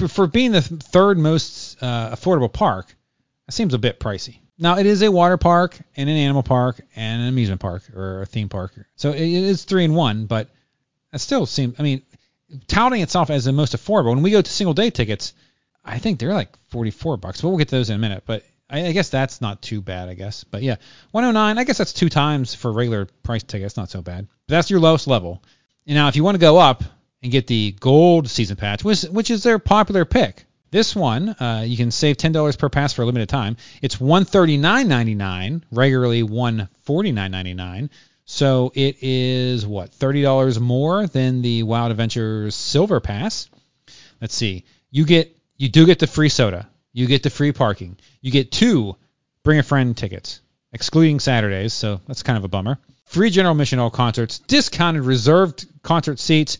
for 0.07 0.27
being 0.27 0.51
the 0.51 0.61
third 0.61 1.17
most 1.17 1.81
uh, 1.81 2.15
affordable 2.15 2.51
park. 2.51 2.95
That 3.47 3.53
seems 3.53 3.73
a 3.73 3.79
bit 3.79 3.99
pricey. 3.99 4.37
Now 4.59 4.77
it 4.77 4.85
is 4.85 5.01
a 5.01 5.11
water 5.11 5.37
park 5.37 5.77
and 5.97 6.09
an 6.09 6.15
animal 6.15 6.43
park 6.43 6.79
and 6.95 7.23
an 7.23 7.27
amusement 7.27 7.59
park 7.59 7.83
or 7.95 8.21
a 8.21 8.25
theme 8.25 8.49
park, 8.49 8.73
so 8.95 9.11
it 9.11 9.19
is 9.19 9.63
three 9.63 9.83
in 9.83 9.95
one. 9.95 10.27
But 10.27 10.49
it 11.11 11.19
still 11.19 11.45
seems. 11.47 11.79
I 11.79 11.83
mean, 11.83 12.03
touting 12.67 13.01
itself 13.01 13.29
as 13.29 13.45
the 13.45 13.51
most 13.51 13.75
affordable. 13.75 14.13
When 14.13 14.21
we 14.21 14.31
go 14.31 14.41
to 14.41 14.51
single 14.51 14.73
day 14.75 14.91
tickets, 14.91 15.33
I 15.83 15.97
think 15.97 16.19
they're 16.19 16.33
like 16.33 16.55
44 16.69 17.17
bucks. 17.17 17.41
But 17.41 17.49
we'll 17.49 17.57
get 17.57 17.69
to 17.69 17.75
those 17.75 17.89
in 17.89 17.95
a 17.95 17.99
minute. 17.99 18.23
But 18.25 18.43
I, 18.73 18.87
I 18.87 18.91
guess 18.91 19.09
that's 19.09 19.39
not 19.39 19.61
too 19.61 19.81
bad. 19.81 20.09
I 20.09 20.15
guess. 20.15 20.43
But 20.43 20.63
yeah, 20.63 20.77
109. 21.11 21.57
I 21.57 21.63
guess 21.63 21.77
that's 21.77 21.93
two 21.93 22.09
times 22.09 22.55
for 22.55 22.71
regular 22.71 23.05
price 23.21 23.43
tickets. 23.43 23.77
Not 23.77 23.89
so 23.89 24.01
bad. 24.01 24.27
But 24.47 24.55
that's 24.55 24.69
your 24.71 24.79
lowest 24.79 25.07
level. 25.07 25.43
And 25.85 25.95
now 25.95 26.07
if 26.07 26.15
you 26.15 26.23
want 26.23 26.35
to 26.35 26.39
go 26.39 26.57
up 26.57 26.83
and 27.21 27.31
get 27.31 27.47
the 27.47 27.75
gold 27.79 28.27
season 28.27 28.57
pass, 28.57 28.83
which 28.83 29.03
which 29.03 29.31
is 29.31 29.43
their 29.43 29.59
popular 29.59 30.05
pick. 30.05 30.45
This 30.71 30.95
one, 30.95 31.29
uh, 31.29 31.63
you 31.67 31.77
can 31.77 31.91
save 31.91 32.17
ten 32.17 32.31
dollars 32.31 32.55
per 32.55 32.67
pass 32.67 32.93
for 32.93 33.03
a 33.03 33.05
limited 33.05 33.29
time. 33.29 33.57
It's 33.83 34.01
one 34.01 34.25
thirty 34.25 34.57
nine 34.57 34.87
ninety 34.87 35.13
nine, 35.13 35.63
regularly 35.71 36.23
one 36.23 36.67
forty 36.81 37.11
nine 37.11 37.29
ninety 37.29 37.53
nine. 37.53 37.91
So 38.25 38.71
it 38.73 38.97
is 39.01 39.67
what 39.67 39.93
thirty 39.93 40.23
dollars 40.23 40.59
more 40.59 41.05
than 41.05 41.43
the 41.43 41.61
Wild 41.61 41.91
Adventures 41.91 42.55
Silver 42.55 42.99
Pass. 42.99 43.51
Let's 44.19 44.33
see. 44.33 44.65
You 44.89 45.05
get 45.05 45.37
you 45.57 45.69
do 45.69 45.85
get 45.85 45.99
the 45.99 46.07
free 46.07 46.29
soda. 46.29 46.67
You 46.93 47.07
get 47.07 47.23
the 47.23 47.29
free 47.29 47.51
parking. 47.51 47.97
You 48.21 48.31
get 48.31 48.51
two 48.51 48.95
bring 49.43 49.59
a 49.59 49.63
friend 49.63 49.95
tickets, 49.95 50.41
excluding 50.71 51.19
Saturdays. 51.19 51.73
So 51.73 51.99
that's 52.07 52.23
kind 52.23 52.37
of 52.37 52.45
a 52.45 52.47
bummer. 52.47 52.79
Free 53.05 53.29
general 53.29 53.51
admission 53.51 53.79
all 53.79 53.89
concerts. 53.89 54.39
Discounted 54.39 55.03
reserved 55.03 55.65
concert 55.81 56.19
seats. 56.19 56.59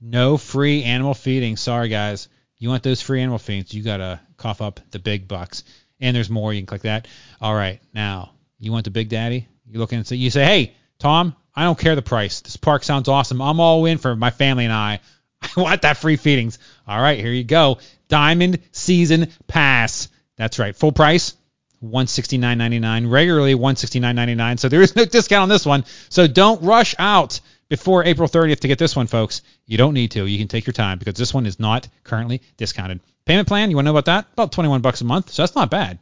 No 0.00 0.36
free 0.36 0.82
animal 0.82 1.14
feeding. 1.14 1.56
Sorry 1.56 1.88
guys. 1.88 2.28
You 2.58 2.68
want 2.68 2.82
those 2.82 3.02
free 3.02 3.20
animal 3.20 3.38
feedings, 3.38 3.74
you 3.74 3.82
gotta 3.82 4.20
cough 4.36 4.62
up 4.62 4.80
the 4.90 4.98
big 4.98 5.28
bucks. 5.28 5.64
And 6.00 6.16
there's 6.16 6.30
more. 6.30 6.52
You 6.52 6.60
can 6.60 6.66
click 6.66 6.82
that. 6.82 7.08
All 7.40 7.54
right, 7.54 7.80
now 7.92 8.32
you 8.58 8.72
want 8.72 8.84
the 8.84 8.90
Big 8.90 9.08
Daddy? 9.08 9.48
You 9.66 9.78
look 9.78 9.92
and 9.92 10.06
say, 10.06 10.16
you 10.16 10.30
say, 10.30 10.44
hey 10.44 10.74
Tom, 10.98 11.36
I 11.54 11.64
don't 11.64 11.78
care 11.78 11.94
the 11.94 12.02
price. 12.02 12.40
This 12.40 12.56
park 12.56 12.82
sounds 12.82 13.08
awesome. 13.08 13.40
I'm 13.40 13.60
all 13.60 13.84
in 13.86 13.98
for 13.98 14.16
my 14.16 14.30
family 14.30 14.64
and 14.64 14.72
I. 14.72 15.00
I 15.42 15.60
want 15.60 15.82
that 15.82 15.98
free 15.98 16.16
feedings. 16.16 16.58
All 16.86 17.00
right, 17.00 17.18
here 17.18 17.32
you 17.32 17.44
go. 17.44 17.78
Diamond 18.08 18.60
season 18.72 19.28
pass. 19.46 20.08
That's 20.36 20.58
right. 20.58 20.74
Full 20.74 20.92
price, 20.92 21.34
169.99. 21.82 23.10
Regularly 23.10 23.54
169.99. 23.54 24.58
So 24.58 24.68
there 24.68 24.82
is 24.82 24.96
no 24.96 25.04
discount 25.04 25.42
on 25.42 25.48
this 25.48 25.66
one. 25.66 25.84
So 26.08 26.26
don't 26.26 26.62
rush 26.62 26.94
out 26.98 27.40
before 27.68 28.04
April 28.04 28.28
30th 28.28 28.60
to 28.60 28.68
get 28.68 28.78
this 28.78 28.96
one, 28.96 29.06
folks. 29.06 29.42
You 29.66 29.78
don't 29.78 29.94
need 29.94 30.12
to. 30.12 30.26
You 30.26 30.38
can 30.38 30.48
take 30.48 30.66
your 30.66 30.72
time 30.72 30.98
because 30.98 31.14
this 31.14 31.34
one 31.34 31.46
is 31.46 31.58
not 31.58 31.88
currently 32.02 32.42
discounted. 32.56 33.00
Payment 33.24 33.48
plan, 33.48 33.70
you 33.70 33.76
want 33.76 33.86
to 33.86 33.92
know 33.92 33.98
about 33.98 34.06
that? 34.06 34.26
About 34.32 34.52
21 34.52 34.82
bucks 34.82 35.00
a 35.00 35.04
month, 35.04 35.30
so 35.30 35.42
that's 35.42 35.54
not 35.54 35.70
bad. 35.70 35.98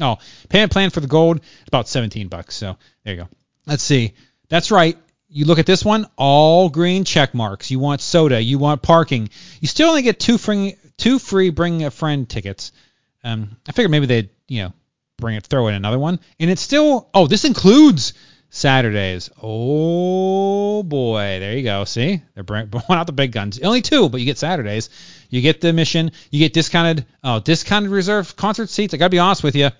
Oh, 0.00 0.18
payment 0.48 0.72
plan 0.72 0.90
for 0.90 1.00
the 1.00 1.08
gold, 1.08 1.40
about 1.66 1.88
17 1.88 2.28
bucks. 2.28 2.54
So 2.54 2.76
there 3.04 3.14
you 3.14 3.22
go. 3.22 3.28
Let's 3.66 3.82
see. 3.82 4.14
That's 4.48 4.70
right. 4.70 4.96
You 5.28 5.44
look 5.44 5.58
at 5.58 5.66
this 5.66 5.84
one, 5.84 6.06
all 6.16 6.68
green 6.70 7.04
check 7.04 7.34
marks. 7.34 7.70
You 7.70 7.78
want 7.78 8.00
soda, 8.00 8.40
you 8.40 8.58
want 8.58 8.82
parking. 8.82 9.30
You 9.60 9.68
still 9.68 9.88
only 9.88 10.02
get 10.02 10.18
two 10.18 10.38
free, 10.38 10.76
two 11.00 11.18
free 11.18 11.50
bring 11.50 11.84
a 11.84 11.90
friend 11.90 12.28
tickets. 12.28 12.72
Um, 13.24 13.56
I 13.68 13.72
figured 13.72 13.90
maybe 13.90 14.06
they'd, 14.06 14.30
you 14.48 14.62
know, 14.62 14.72
bring 15.18 15.36
it, 15.36 15.46
throw 15.46 15.68
in 15.68 15.74
another 15.74 15.98
one. 15.98 16.20
And 16.38 16.50
it's 16.50 16.62
still, 16.62 17.08
oh, 17.12 17.26
this 17.26 17.44
includes 17.44 18.14
Saturdays. 18.50 19.30
Oh 19.40 20.82
boy, 20.82 21.38
there 21.40 21.56
you 21.56 21.62
go. 21.62 21.84
See, 21.84 22.22
they're 22.34 22.44
bringing 22.44 22.70
out 22.90 23.06
the 23.06 23.12
big 23.12 23.32
guns. 23.32 23.58
Only 23.60 23.82
two, 23.82 24.08
but 24.08 24.20
you 24.20 24.26
get 24.26 24.38
Saturdays. 24.38 24.90
You 25.28 25.40
get 25.40 25.60
the 25.60 25.72
mission. 25.72 26.12
You 26.30 26.38
get 26.40 26.52
discounted, 26.52 27.06
oh, 27.22 27.40
discounted 27.40 27.90
reserved 27.90 28.36
concert 28.36 28.68
seats. 28.68 28.94
I 28.94 28.96
gotta 28.96 29.10
be 29.10 29.18
honest 29.18 29.44
with 29.44 29.56
you. 29.56 29.70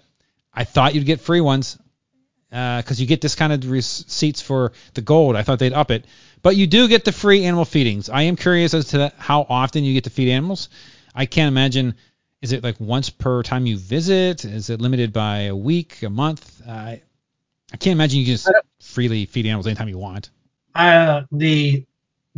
I 0.52 0.64
thought 0.64 0.94
you'd 0.94 1.06
get 1.06 1.20
free 1.20 1.40
ones 1.40 1.78
because 2.50 2.98
uh, 2.98 3.00
you 3.00 3.06
get 3.06 3.20
discounted 3.20 3.64
receipts 3.64 4.40
for 4.40 4.72
the 4.94 5.00
gold. 5.00 5.36
I 5.36 5.42
thought 5.42 5.60
they'd 5.60 5.72
up 5.72 5.92
it, 5.92 6.04
but 6.42 6.56
you 6.56 6.66
do 6.66 6.88
get 6.88 7.04
the 7.04 7.12
free 7.12 7.44
animal 7.44 7.64
feedings. 7.64 8.08
I 8.08 8.22
am 8.22 8.34
curious 8.34 8.74
as 8.74 8.86
to 8.86 9.12
how 9.16 9.46
often 9.48 9.84
you 9.84 9.94
get 9.94 10.04
to 10.04 10.10
feed 10.10 10.30
animals. 10.30 10.68
I 11.14 11.26
can't 11.26 11.48
imagine. 11.48 11.94
Is 12.42 12.52
it 12.52 12.64
like 12.64 12.80
once 12.80 13.10
per 13.10 13.42
time 13.42 13.66
you 13.66 13.76
visit? 13.76 14.44
Is 14.44 14.70
it 14.70 14.80
limited 14.80 15.12
by 15.12 15.42
a 15.42 15.56
week, 15.56 16.02
a 16.02 16.10
month? 16.10 16.62
Uh, 16.66 16.96
I 17.72 17.76
can't 17.76 17.92
imagine 17.92 18.20
you 18.20 18.26
can 18.26 18.34
just 18.34 18.50
freely 18.80 19.26
feed 19.26 19.46
animals 19.46 19.66
anytime 19.66 19.88
you 19.88 19.98
want. 19.98 20.30
Uh, 20.74 21.22
the 21.30 21.84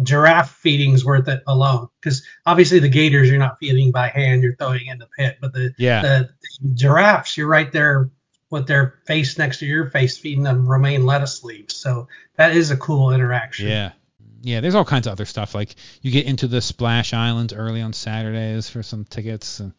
giraffe 0.02 0.50
feeding's 0.56 1.04
worth 1.04 1.28
it 1.28 1.42
alone 1.46 1.88
because 2.00 2.22
obviously 2.46 2.78
the 2.78 2.88
gators 2.88 3.28
you're 3.28 3.38
not 3.38 3.58
feeding 3.58 3.90
by 3.92 4.08
hand, 4.08 4.42
you're 4.42 4.56
throwing 4.56 4.86
in 4.86 4.98
the 4.98 5.08
pit, 5.18 5.38
but 5.40 5.52
the, 5.52 5.74
yeah. 5.78 6.02
the, 6.02 6.30
the 6.62 6.74
giraffes 6.74 7.36
you're 7.36 7.46
right 7.46 7.70
there 7.72 8.10
with 8.50 8.66
their 8.66 9.00
face 9.06 9.38
next 9.38 9.58
to 9.58 9.66
your 9.66 9.90
face 9.90 10.18
feeding 10.18 10.42
them 10.42 10.66
romaine 10.66 11.06
lettuce 11.06 11.42
leaves. 11.44 11.76
So 11.76 12.08
that 12.36 12.56
is 12.56 12.70
a 12.70 12.76
cool 12.76 13.12
interaction. 13.12 13.68
Yeah. 13.68 13.92
Yeah, 14.42 14.60
there's 14.60 14.74
all 14.74 14.84
kinds 14.84 15.06
of 15.06 15.12
other 15.12 15.24
stuff. 15.24 15.54
Like 15.54 15.76
you 16.02 16.10
get 16.10 16.26
into 16.26 16.48
the 16.48 16.60
Splash 16.60 17.14
Islands 17.14 17.52
early 17.52 17.80
on 17.80 17.92
Saturdays 17.92 18.68
for 18.68 18.82
some 18.82 19.04
tickets. 19.04 19.60
And 19.60 19.72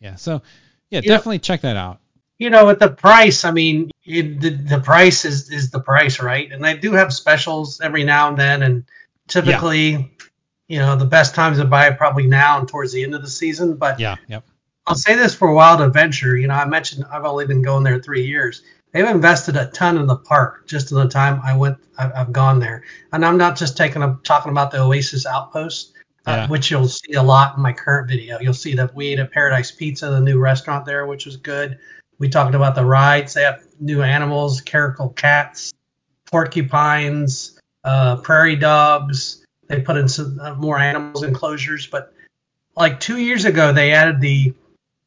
yeah, 0.00 0.16
so 0.16 0.42
yeah, 0.90 1.00
you 1.00 1.08
definitely 1.08 1.36
know, 1.36 1.42
check 1.42 1.60
that 1.62 1.76
out. 1.76 2.00
You 2.38 2.50
know, 2.50 2.66
with 2.66 2.80
the 2.80 2.90
price, 2.90 3.44
I 3.44 3.52
mean, 3.52 3.90
it, 4.04 4.40
the, 4.40 4.50
the 4.50 4.80
price 4.80 5.24
is, 5.24 5.50
is 5.50 5.70
the 5.70 5.80
price, 5.80 6.20
right? 6.20 6.50
And 6.50 6.64
they 6.64 6.76
do 6.76 6.92
have 6.92 7.12
specials 7.12 7.80
every 7.80 8.04
now 8.04 8.28
and 8.28 8.36
then. 8.36 8.62
And 8.62 8.84
typically, 9.28 9.90
yeah. 9.90 10.06
you 10.68 10.78
know, 10.78 10.96
the 10.96 11.04
best 11.04 11.34
times 11.34 11.58
to 11.58 11.64
buy 11.64 11.88
it 11.88 11.98
probably 11.98 12.26
now 12.26 12.58
and 12.58 12.68
towards 12.68 12.92
the 12.92 13.04
end 13.04 13.14
of 13.14 13.22
the 13.22 13.30
season. 13.30 13.76
But 13.76 14.00
yeah, 14.00 14.16
yep. 14.26 14.44
I'll 14.86 14.96
say 14.96 15.14
this 15.14 15.34
for 15.34 15.52
Wild 15.52 15.80
Adventure. 15.80 16.36
You 16.36 16.48
know, 16.48 16.54
I 16.54 16.64
mentioned 16.64 17.04
I've 17.10 17.24
only 17.24 17.46
been 17.46 17.62
going 17.62 17.84
there 17.84 18.00
three 18.00 18.26
years. 18.26 18.62
They've 18.92 19.06
invested 19.06 19.56
a 19.56 19.66
ton 19.66 19.98
in 19.98 20.06
the 20.06 20.16
park 20.16 20.66
just 20.66 20.92
in 20.92 20.98
the 20.98 21.08
time 21.08 21.40
I 21.44 21.56
went. 21.56 21.78
I've, 21.98 22.12
I've 22.14 22.32
gone 22.32 22.58
there, 22.58 22.84
and 23.12 23.24
I'm 23.24 23.36
not 23.36 23.56
just 23.56 23.76
taking 23.76 24.02
a, 24.02 24.18
talking 24.22 24.52
about 24.52 24.70
the 24.70 24.80
Oasis 24.80 25.26
Outpost, 25.26 25.92
uh, 26.26 26.46
which 26.48 26.70
you'll 26.70 26.88
see 26.88 27.14
a 27.14 27.22
lot 27.22 27.56
in 27.56 27.62
my 27.62 27.72
current 27.72 28.08
video. 28.08 28.38
You'll 28.40 28.54
see 28.54 28.74
that 28.76 28.94
we 28.94 29.08
ate 29.08 29.18
at 29.18 29.30
Paradise 29.30 29.70
Pizza, 29.70 30.10
the 30.10 30.20
new 30.20 30.38
restaurant 30.38 30.86
there, 30.86 31.06
which 31.06 31.26
was 31.26 31.36
good. 31.36 31.78
We 32.18 32.28
talked 32.28 32.54
about 32.54 32.74
the 32.74 32.84
rides. 32.84 33.34
They 33.34 33.42
have 33.42 33.62
new 33.78 34.02
animals, 34.02 34.60
caracal 34.60 35.10
cats, 35.10 35.72
porcupines, 36.30 37.60
uh, 37.84 38.16
prairie 38.16 38.56
dogs. 38.56 39.44
They 39.66 39.80
put 39.80 39.96
in 39.96 40.08
some 40.08 40.38
uh, 40.40 40.54
more 40.54 40.78
animals 40.78 41.22
enclosures, 41.22 41.86
but 41.86 42.12
like 42.76 43.00
two 43.00 43.18
years 43.18 43.44
ago, 43.44 43.72
they 43.72 43.92
added 43.92 44.20
the 44.20 44.54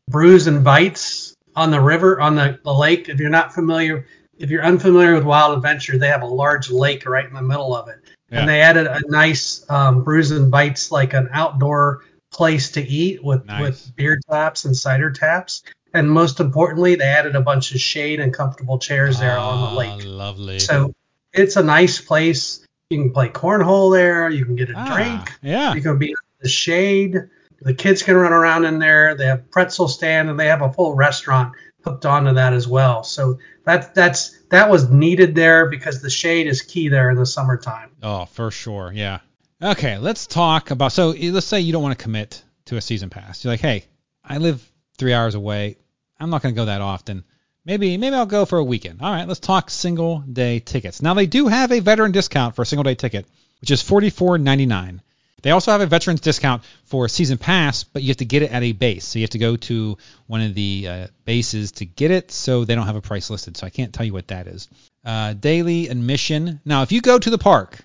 brews 0.08 0.48
and 0.48 0.64
bites 0.64 1.31
on 1.56 1.72
the 1.72 1.82
river 1.82 2.20
on 2.22 2.36
the, 2.36 2.60
the 2.64 2.74
lake. 2.74 3.10
If 3.10 3.20
you're 3.20 3.30
not 3.30 3.54
familiar, 3.54 4.06
if 4.38 4.50
you're 4.50 4.64
unfamiliar 4.64 5.14
with 5.16 5.24
Wild 5.24 5.56
Adventure, 5.56 5.98
they 5.98 6.08
have 6.08 6.22
a 6.22 6.28
large 6.28 6.70
lake 6.70 7.06
right 7.06 7.26
in 7.26 7.34
the 7.34 7.42
middle 7.42 7.76
of 7.76 7.90
it, 7.90 8.00
yeah. 8.30 8.40
and 8.40 8.50
they 8.50 8.62
added 8.62 8.88
a 8.88 9.02
nice 9.08 9.66
um, 9.70 10.04
brews 10.04 10.32
and 10.32 10.50
bites 10.50 10.92
like 10.92 11.14
an 11.14 11.30
outdoor 11.32 12.02
place 12.32 12.72
to 12.72 12.82
eat 12.82 13.24
with 13.24 13.46
nice. 13.46 13.62
with 13.62 13.96
beer 13.96 14.20
taps 14.30 14.66
and 14.66 14.76
cider 14.76 15.12
taps. 15.12 15.64
And 15.94 16.10
most 16.10 16.40
importantly, 16.40 16.96
they 16.96 17.06
added 17.06 17.36
a 17.36 17.42
bunch 17.42 17.74
of 17.74 17.82
shade 17.82 18.22
and 18.22 18.34
comfortable 18.34 18.80
chairs 18.80 19.20
there 19.20 19.38
oh, 19.38 19.42
on 19.42 19.74
the 19.74 19.78
lake. 19.78 20.06
Lovely. 20.06 20.60
So 20.60 20.94
it's 21.34 21.58
a 21.58 21.64
nice 21.64 22.00
place. 22.00 22.66
You 22.90 23.02
can 23.02 23.12
play 23.12 23.30
cornhole 23.30 23.94
there. 23.94 24.30
You 24.30 24.46
can 24.46 24.56
get 24.56 24.70
a 24.70 24.74
ah, 24.76 24.96
drink. 24.96 25.32
Yeah. 25.42 25.74
You 25.74 25.82
can 25.82 25.98
be 25.98 26.12
in 26.12 26.16
the 26.40 26.50
shade. 26.50 27.18
The 27.62 27.74
kids 27.74 28.02
can 28.02 28.16
run 28.16 28.34
around 28.34 28.66
in 28.66 28.80
there. 28.80 29.16
They 29.16 29.28
have 29.28 29.52
pretzel 29.52 29.88
stand 29.88 30.30
and 30.30 30.40
they 30.40 30.48
have 30.48 30.62
a 30.62 30.74
full 30.74 30.96
restaurant 30.96 31.54
hooked 31.84 32.06
onto 32.06 32.34
that 32.34 32.54
as 32.54 32.68
well. 32.68 33.04
So 33.04 33.40
that 33.66 33.94
that's 33.94 34.38
that 34.50 34.70
was 34.70 34.90
needed 34.90 35.36
there 35.36 35.70
because 35.70 36.02
the 36.02 36.10
shade 36.10 36.48
is 36.48 36.62
key 36.62 36.90
there 36.90 37.10
in 37.10 37.18
the 37.18 37.26
summertime. 37.26 37.92
Oh, 38.02 38.26
for 38.26 38.52
sure. 38.52 38.92
Yeah. 38.94 39.20
Okay, 39.62 39.98
let's 39.98 40.26
talk 40.28 40.72
about 40.72 40.92
so 40.92 41.12
eh, 41.12 41.30
let's 41.32 41.46
say 41.46 41.62
you 41.62 41.72
don't 41.72 41.84
want 41.84 41.98
to 41.98 42.04
commit 42.04 42.44
to 42.66 42.78
a 42.78 42.82
season 42.82 43.10
pass. 43.10 43.44
You're 43.44 43.54
like, 43.54 43.60
"Hey, 43.60 43.86
I 44.24 44.38
live 44.38 44.68
3 44.98 45.14
hours 45.14 45.36
away. 45.36 45.78
I'm 46.20 46.30
not 46.30 46.42
going 46.42 46.56
to 46.56 46.60
go 46.60 46.66
that 46.66 46.82
often. 46.82 47.24
Maybe 47.64 47.98
maybe 47.98 48.16
I'll 48.16 48.26
go 48.26 48.46
for 48.46 48.58
a 48.58 48.64
weekend." 48.64 49.02
All 49.02 49.12
right, 49.12 49.28
let's 49.28 49.40
talk 49.40 49.70
single 49.70 50.20
day 50.20 50.60
tickets. 50.60 51.02
Now 51.02 51.14
they 51.14 51.28
do 51.28 51.48
have 51.48 51.72
a 51.72 51.80
veteran 51.80 52.12
discount 52.12 52.56
for 52.56 52.64
a 52.64 52.66
single 52.66 52.84
day 52.84 52.96
ticket, 52.96 53.28
which 53.60 53.70
is 53.70 53.84
$44.99. 53.84 55.02
They 55.42 55.52
also 55.52 55.72
have 55.72 55.82
a 55.82 55.86
veterans 55.86 56.22
discount 56.22 56.64
for 56.86 57.06
a 57.06 57.10
season 57.10 57.38
pass, 57.38 57.84
but 57.84 58.04
you 58.04 58.10
have 58.10 58.18
to 58.18 58.26
get 58.26 58.44
it 58.44 58.52
at 58.52 58.64
a 58.64 58.72
base. 58.72 59.06
So 59.06 59.20
you 59.20 59.24
have 59.24 59.32
to 59.32 59.40
go 59.40 59.56
to 59.56 59.98
one 60.28 60.42
of 60.42 60.54
the 60.54 60.88
uh, 60.88 61.08
bases 61.26 61.72
to 61.74 61.86
get 61.86 62.12
it. 62.12 62.32
So 62.32 62.66
they 62.66 62.76
don't 62.76 62.86
have 62.86 62.96
a 62.96 63.02
price 63.02 63.30
listed. 63.30 63.58
So 63.58 63.66
I 63.66 63.70
can't 63.70 63.94
tell 63.94 64.06
you 64.06 64.14
what 64.14 64.28
that 64.28 64.48
is. 64.48 64.70
Uh, 65.04 65.34
daily 65.34 65.88
admission. 65.88 66.60
Now, 66.64 66.84
if 66.84 66.92
you 66.92 67.02
go 67.02 67.18
to 67.18 67.30
the 67.30 67.38
park, 67.38 67.84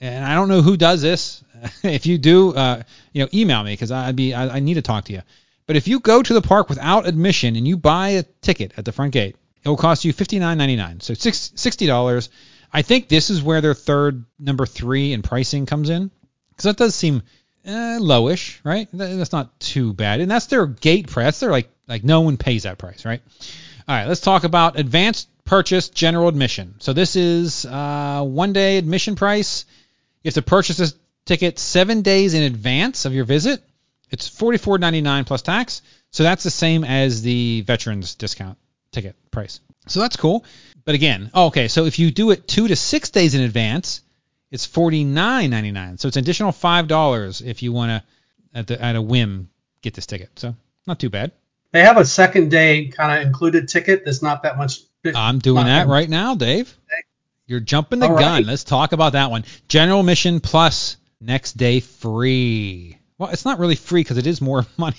and 0.00 0.24
I 0.24 0.34
don't 0.34 0.48
know 0.48 0.62
who 0.62 0.76
does 0.76 1.02
this, 1.02 1.42
if 1.82 2.06
you 2.06 2.18
do, 2.18 2.54
uh, 2.54 2.82
you 3.12 3.22
know, 3.22 3.28
email 3.32 3.62
me 3.62 3.72
because 3.72 3.92
I'd 3.92 4.16
be 4.16 4.34
I, 4.34 4.56
I 4.56 4.60
need 4.60 4.74
to 4.74 4.82
talk 4.82 5.04
to 5.04 5.12
you. 5.12 5.22
But 5.66 5.76
if 5.76 5.86
you 5.86 6.00
go 6.00 6.22
to 6.22 6.34
the 6.34 6.40
park 6.40 6.68
without 6.68 7.06
admission 7.06 7.54
and 7.54 7.68
you 7.68 7.76
buy 7.76 8.10
a 8.10 8.22
ticket 8.40 8.72
at 8.76 8.84
the 8.84 8.92
front 8.92 9.12
gate, 9.12 9.36
it 9.62 9.68
will 9.68 9.76
cost 9.76 10.04
you 10.04 10.14
$59.99. 10.14 11.02
So 11.02 11.14
$60. 11.14 12.28
I 12.72 12.82
think 12.82 13.08
this 13.08 13.28
is 13.28 13.42
where 13.42 13.60
their 13.60 13.74
third 13.74 14.24
number 14.38 14.66
three 14.66 15.12
in 15.12 15.22
pricing 15.22 15.66
comes 15.66 15.90
in 15.90 16.10
because 16.58 16.74
that 16.74 16.76
does 16.76 16.94
seem 16.96 17.22
eh, 17.64 17.98
lowish, 18.00 18.58
right? 18.64 18.88
That's 18.92 19.30
not 19.30 19.58
too 19.60 19.92
bad, 19.92 20.20
and 20.20 20.28
that's 20.28 20.46
their 20.46 20.66
gate 20.66 21.06
price. 21.06 21.38
They're 21.38 21.52
like 21.52 21.70
like 21.86 22.02
no 22.02 22.22
one 22.22 22.36
pays 22.36 22.64
that 22.64 22.78
price, 22.78 23.04
right? 23.04 23.22
All 23.86 23.94
right, 23.94 24.08
let's 24.08 24.20
talk 24.20 24.42
about 24.42 24.78
advanced 24.78 25.28
purchase 25.44 25.88
general 25.88 26.26
admission. 26.26 26.74
So 26.80 26.92
this 26.92 27.14
is 27.14 27.64
uh, 27.64 28.24
one 28.24 28.52
day 28.52 28.76
admission 28.76 29.14
price. 29.14 29.66
You 30.22 30.28
have 30.28 30.34
to 30.34 30.42
purchase 30.42 30.78
this 30.78 30.94
ticket 31.26 31.60
seven 31.60 32.02
days 32.02 32.34
in 32.34 32.42
advance 32.42 33.04
of 33.04 33.14
your 33.14 33.24
visit. 33.24 33.62
It's 34.10 34.28
$44.99 34.28 35.26
plus 35.26 35.42
tax. 35.42 35.82
So 36.10 36.22
that's 36.22 36.42
the 36.42 36.50
same 36.50 36.84
as 36.84 37.22
the 37.22 37.62
veterans 37.62 38.14
discount 38.16 38.58
ticket 38.90 39.14
price. 39.30 39.60
So 39.86 40.00
that's 40.00 40.16
cool. 40.16 40.44
But 40.84 40.94
again, 40.94 41.30
oh, 41.32 41.46
okay, 41.46 41.68
so 41.68 41.84
if 41.84 41.98
you 41.98 42.10
do 42.10 42.30
it 42.30 42.48
two 42.48 42.68
to 42.68 42.76
six 42.76 43.10
days 43.10 43.34
in 43.34 43.42
advance, 43.42 44.02
it's 44.50 44.66
forty 44.66 45.04
nine 45.04 45.50
ninety 45.50 45.72
nine. 45.72 45.98
So 45.98 46.08
it's 46.08 46.16
an 46.16 46.24
additional 46.24 46.52
five 46.52 46.88
dollars 46.88 47.40
if 47.40 47.62
you 47.62 47.72
want 47.72 47.90
to 47.90 48.58
at 48.58 48.66
the 48.66 48.82
at 48.82 48.96
a 48.96 49.02
whim 49.02 49.48
get 49.82 49.94
this 49.94 50.06
ticket. 50.06 50.30
So 50.38 50.54
not 50.86 50.98
too 50.98 51.10
bad. 51.10 51.32
They 51.72 51.82
have 51.82 51.98
a 51.98 52.04
second 52.04 52.50
day 52.50 52.88
kind 52.88 53.20
of 53.20 53.26
included 53.26 53.68
ticket 53.68 54.04
that's 54.04 54.22
not 54.22 54.42
that 54.42 54.56
much. 54.56 54.80
I'm 55.14 55.38
doing 55.38 55.66
that 55.66 55.86
right 55.86 56.08
now, 56.08 56.34
Dave. 56.34 56.74
You're 57.46 57.60
jumping 57.60 57.98
the 57.98 58.08
All 58.08 58.18
gun. 58.18 58.32
Right. 58.32 58.44
Let's 58.44 58.64
talk 58.64 58.92
about 58.92 59.12
that 59.12 59.30
one. 59.30 59.44
General 59.68 60.02
mission 60.02 60.40
plus 60.40 60.96
next 61.20 61.56
day 61.56 61.80
free. 61.80 62.98
Well, 63.16 63.30
it's 63.30 63.44
not 63.44 63.58
really 63.58 63.74
free 63.74 64.00
because 64.00 64.18
it 64.18 64.26
is 64.26 64.40
more 64.40 64.66
money, 64.76 64.96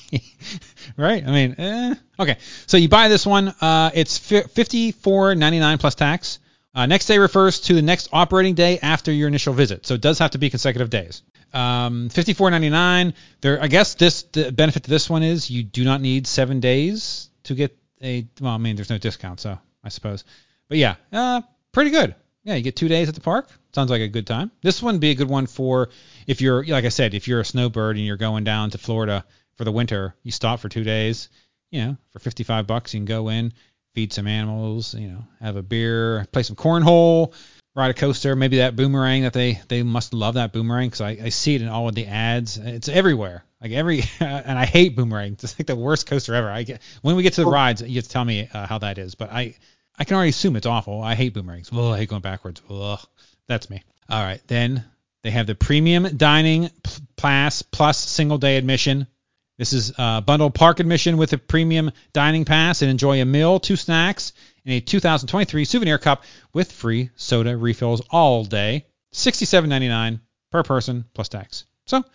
right? 0.97 1.25
I 1.25 1.31
mean, 1.31 1.55
eh. 1.57 1.95
okay. 2.19 2.38
So 2.67 2.77
you 2.77 2.89
buy 2.89 3.07
this 3.07 3.25
one. 3.25 3.49
Uh, 3.62 3.91
it's 3.93 4.17
fifty 4.17 4.91
four 4.91 5.35
ninety 5.35 5.59
nine 5.59 5.77
plus 5.77 5.95
tax. 5.95 6.39
Uh, 6.73 6.86
next 6.86 7.08
day 7.08 7.17
refers 7.17 7.62
to 7.62 7.73
the 7.73 7.82
next 7.82 8.10
operating 8.13 8.53
day 8.53 8.79
after 8.79 9.12
your 9.12 9.27
initial 9.27 9.53
visit, 9.53 9.86
so 9.86 9.95
it 9.95 10.01
does 10.01 10.19
have 10.19 10.32
to 10.32 10.38
be 10.38 10.49
consecutive 10.49 10.89
days. 10.89 11.23
Um, 11.51 12.10
54.99. 12.10 13.13
There, 13.41 13.62
I 13.62 13.67
guess 13.67 13.95
this 13.95 14.23
the 14.23 14.51
benefit 14.51 14.84
to 14.84 14.89
this 14.89 15.10
one 15.10 15.23
is 15.23 15.49
you 15.49 15.63
do 15.63 15.84
not 15.84 16.01
need 16.01 16.27
seven 16.27 16.60
days 16.60 17.29
to 17.43 17.55
get 17.55 17.75
a. 18.03 18.27
Well, 18.39 18.53
I 18.53 18.58
mean, 18.58 18.75
there's 18.75 18.89
no 18.89 18.99
discount, 18.99 19.39
so 19.39 19.58
I 19.84 19.89
suppose. 19.89 20.23
But 20.67 20.77
yeah, 20.77 20.95
uh, 21.12 21.41
pretty 21.71 21.89
good. 21.89 22.15
Yeah, 22.43 22.55
you 22.55 22.63
get 22.63 22.75
two 22.75 22.88
days 22.88 23.10
at 23.10 23.15
the 23.15 23.21
park. 23.21 23.49
Sounds 23.73 23.89
like 23.89 24.01
a 24.01 24.08
good 24.08 24.25
time. 24.25 24.51
This 24.62 24.82
one 24.82 24.95
would 24.95 25.01
be 25.01 25.12
a 25.12 25.15
good 25.15 25.29
one 25.29 25.45
for 25.45 25.89
if 26.25 26.41
you're, 26.41 26.63
like 26.65 26.86
I 26.86 26.89
said, 26.89 27.13
if 27.13 27.27
you're 27.27 27.41
a 27.41 27.45
snowbird 27.45 27.97
and 27.97 28.05
you're 28.05 28.17
going 28.17 28.43
down 28.43 28.71
to 28.71 28.77
Florida 28.77 29.25
for 29.55 29.65
the 29.65 29.71
winter, 29.71 30.15
you 30.23 30.32
stop 30.32 30.60
for 30.60 30.69
two 30.69 30.84
days. 30.84 31.29
You 31.69 31.82
know, 31.82 31.97
for 32.12 32.19
55 32.19 32.65
bucks, 32.65 32.93
you 32.93 32.99
can 32.99 33.05
go 33.05 33.29
in, 33.29 33.53
feed 33.93 34.13
some 34.13 34.28
animals, 34.28 34.93
you 34.93 35.08
know, 35.08 35.23
have 35.41 35.56
a 35.56 35.63
beer, 35.63 36.25
play 36.32 36.43
some 36.43 36.56
cornhole. 36.56 37.34
ride 37.75 37.91
a 37.91 37.93
coaster, 37.93 38.36
maybe 38.36 38.58
that 38.58 38.75
boomerang 38.75 39.23
that 39.23 39.34
they 39.34 39.62
they 39.67 39.84
must 39.84 40.13
love 40.13 40.36
that 40.36 40.54
boomerang 40.54 40.88
because 40.88 41.02
I, 41.02 41.17
I 41.23 41.30
see 41.30 41.56
it 41.56 41.62
in 41.62 41.67
all 41.67 41.88
of 41.88 41.95
the 41.95 42.08
ads. 42.08 42.58
It's 42.58 42.89
everywhere. 42.89 43.43
Like 43.62 43.71
every 43.71 44.04
and 44.19 44.58
I 44.58 44.65
hate 44.65 44.95
boomerangs. 44.95 45.43
It's 45.43 45.60
like 45.60 45.67
the 45.67 45.75
worst 45.75 46.08
coaster 46.08 46.34
ever. 46.34 46.49
I 46.49 46.63
get 46.63 46.82
when 47.02 47.15
we 47.15 47.23
get 47.23 47.34
to 47.34 47.43
the 47.43 47.49
rides, 47.49 47.82
you 47.82 47.95
have 47.95 48.06
to 48.06 48.10
tell 48.10 48.25
me 48.25 48.49
uh, 48.54 48.67
how 48.67 48.80
that 48.80 48.97
is. 48.97 49.15
But 49.15 49.32
I 49.32 49.56
I 49.97 50.06
can 50.06 50.15
already 50.15 50.30
assume 50.30 50.56
it's 50.56 50.65
awful. 50.65 51.02
I 51.02 51.15
hate 51.15 51.34
boomerangs. 51.34 51.69
Oh, 51.73 51.91
I 51.91 51.97
hate 51.97 52.10
going 52.10 52.21
backwards. 52.21 52.62
Ugh, 52.69 52.99
that's 53.47 53.69
me. 53.69 53.84
All 54.10 54.23
right, 54.23 54.41
then 54.47 54.86
they 55.23 55.32
have 55.32 55.47
the 55.47 55.56
premium 55.56 56.17
dining 56.17 56.69
plus 57.17 57.97
single 57.97 58.38
day 58.38 58.58
admission. 58.58 59.08
This 59.60 59.74
is 59.74 59.91
a 59.98 60.22
bundled 60.22 60.56
park 60.56 60.80
admission 60.80 61.17
with 61.17 61.34
a 61.34 61.38
premium 61.38 61.91
dining 62.13 62.45
pass 62.45 62.82
and 62.82 62.89
enjoy 62.89 63.22
a 63.22 63.26
meal, 63.26 63.60
two 63.60 63.76
snacks, 63.76 64.32
and 64.63 64.74
a 64.74 64.80
2023 64.80 65.65
souvenir 65.65 65.98
cup 65.98 66.24
with 66.54 66.72
free 66.72 67.10
soda 67.17 67.58
refills 67.58 68.02
all 68.10 68.45
day. 68.45 68.86
$67.99 69.13 70.22
per 70.50 70.63
person 70.63 71.04
plus 71.13 71.28
tax. 71.28 71.65
So, 71.88 72.06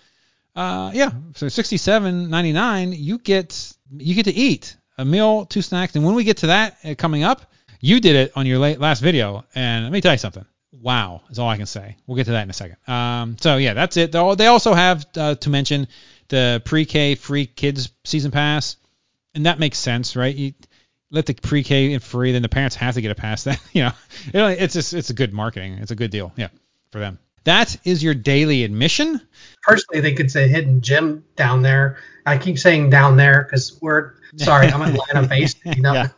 uh, 0.57 0.93
yeah, 0.95 1.11
so 1.35 1.49
$67.99 1.49 2.99
you 2.99 3.19
get 3.19 3.75
you 3.95 4.15
get 4.15 4.25
to 4.25 4.33
eat 4.33 4.75
a 4.97 5.05
meal, 5.05 5.45
two 5.45 5.61
snacks, 5.61 5.97
and 5.97 6.05
when 6.05 6.15
we 6.15 6.25
get 6.25 6.39
to 6.39 6.47
that 6.47 6.79
uh, 6.83 6.95
coming 6.97 7.25
up, 7.25 7.53
you 7.79 8.01
did 8.01 8.17
it 8.17 8.33
on 8.37 8.47
your 8.47 8.59
late, 8.59 8.81
last 8.81 9.01
video, 9.01 9.45
and 9.55 9.85
let 9.85 9.93
me 9.93 10.01
tell 10.01 10.13
you 10.13 10.19
something. 10.19 10.47
Wow, 10.73 11.21
is 11.29 11.39
all 11.39 11.51
I 11.51 11.59
can 11.59 11.67
say. 11.67 11.97
We'll 12.07 12.17
get 12.17 12.25
to 12.25 12.33
that 12.33 12.43
in 12.43 12.51
a 12.51 12.55
second. 12.55 12.77
Um, 12.87 13.37
so 13.39 13.59
yeah, 13.59 13.75
that's 13.75 13.99
it. 13.99 14.13
They 14.13 14.47
also 14.47 14.73
have 14.73 15.07
uh, 15.17 15.35
to 15.35 15.51
mention 15.51 15.89
the 16.29 16.63
pre-K 16.65 17.15
free 17.15 17.47
kids 17.47 17.91
season 18.05 18.31
pass, 18.31 18.77
and 19.35 19.47
that 19.47 19.59
makes 19.59 19.79
sense, 19.79 20.17
right? 20.17 20.35
You 20.35 20.55
let 21.11 21.27
the 21.27 21.35
pre-K 21.35 21.93
in 21.93 22.01
free, 22.01 22.33
then 22.33 22.43
the 22.43 22.49
parents 22.49 22.77
have 22.77 22.95
to 22.95 23.01
get 23.01 23.11
a 23.11 23.15
pass. 23.15 23.45
That 23.45 23.61
you 23.73 23.83
know, 24.33 24.49
it's 24.49 24.75
just 24.75 24.95
it's 24.95 25.11
a 25.11 25.15
good 25.15 25.33
marketing. 25.33 25.75
It's 25.75 25.91
a 25.91 25.97
good 25.97 26.11
deal, 26.11 26.33
yeah, 26.37 26.49
for 26.91 26.99
them. 26.99 27.19
That 27.45 27.77
is 27.85 28.03
your 28.03 28.15
daily 28.15 28.65
admission. 28.65 29.21
Personally, 29.63 30.01
they 30.01 30.15
could 30.15 30.31
say 30.31 30.49
hidden 30.49 30.81
gem 30.81 31.25
down 31.37 31.63
there. 31.63 31.99
I 32.25 32.39
keep 32.39 32.59
saying 32.59 32.91
down 32.91 33.17
there 33.17 33.43
because 33.45 33.79
we're 33.83 34.15
sorry, 34.37 34.69
I'm 34.69 34.83
Atlanta 34.95 35.29
based. 35.29 35.59
You 35.65 35.83
know, 35.83 35.93
yeah. 35.93 36.09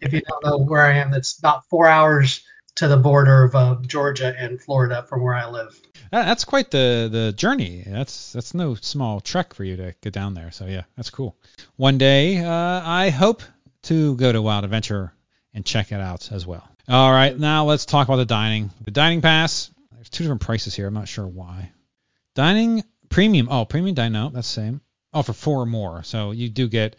if 0.00 0.12
you 0.12 0.20
don't 0.20 0.44
know 0.44 0.58
where 0.58 0.84
I 0.84 0.98
am, 0.98 1.10
that's 1.10 1.38
about 1.38 1.68
four 1.68 1.86
hours 1.86 2.44
to 2.76 2.88
the 2.88 2.96
border 2.96 3.44
of 3.44 3.54
uh, 3.54 3.76
Georgia 3.82 4.34
and 4.36 4.60
Florida 4.60 5.04
from 5.08 5.22
where 5.22 5.34
I 5.34 5.48
live. 5.48 5.80
That's 6.10 6.44
quite 6.44 6.70
the 6.70 7.08
the 7.10 7.32
journey. 7.32 7.84
That's 7.86 8.32
that's 8.32 8.54
no 8.54 8.74
small 8.74 9.20
trek 9.20 9.54
for 9.54 9.64
you 9.64 9.76
to 9.76 9.94
get 10.00 10.12
down 10.12 10.34
there. 10.34 10.50
So 10.50 10.66
yeah, 10.66 10.82
that's 10.96 11.10
cool. 11.10 11.36
One 11.76 11.98
day, 11.98 12.38
uh, 12.38 12.82
I 12.84 13.10
hope 13.10 13.42
to 13.84 14.16
go 14.16 14.32
to 14.32 14.42
Wild 14.42 14.64
Adventure 14.64 15.12
and 15.54 15.64
check 15.64 15.92
it 15.92 16.00
out 16.00 16.30
as 16.32 16.46
well. 16.46 16.68
All 16.88 17.10
right, 17.10 17.38
now 17.38 17.64
let's 17.64 17.84
talk 17.84 18.08
about 18.08 18.16
the 18.16 18.24
dining. 18.24 18.70
The 18.84 18.90
dining 18.90 19.20
pass. 19.20 19.70
There's 19.92 20.08
two 20.08 20.24
different 20.24 20.40
prices 20.40 20.74
here. 20.74 20.86
I'm 20.86 20.94
not 20.94 21.08
sure 21.08 21.26
why. 21.26 21.72
Dining 22.34 22.84
premium. 23.08 23.48
Oh, 23.50 23.64
premium 23.64 23.94
dining. 23.94 24.12
No, 24.12 24.30
that's 24.30 24.48
the 24.48 24.60
same. 24.60 24.80
Oh, 25.12 25.22
for 25.22 25.32
four 25.32 25.60
or 25.60 25.66
more. 25.66 26.02
So 26.02 26.30
you 26.30 26.48
do 26.48 26.68
get 26.68 26.96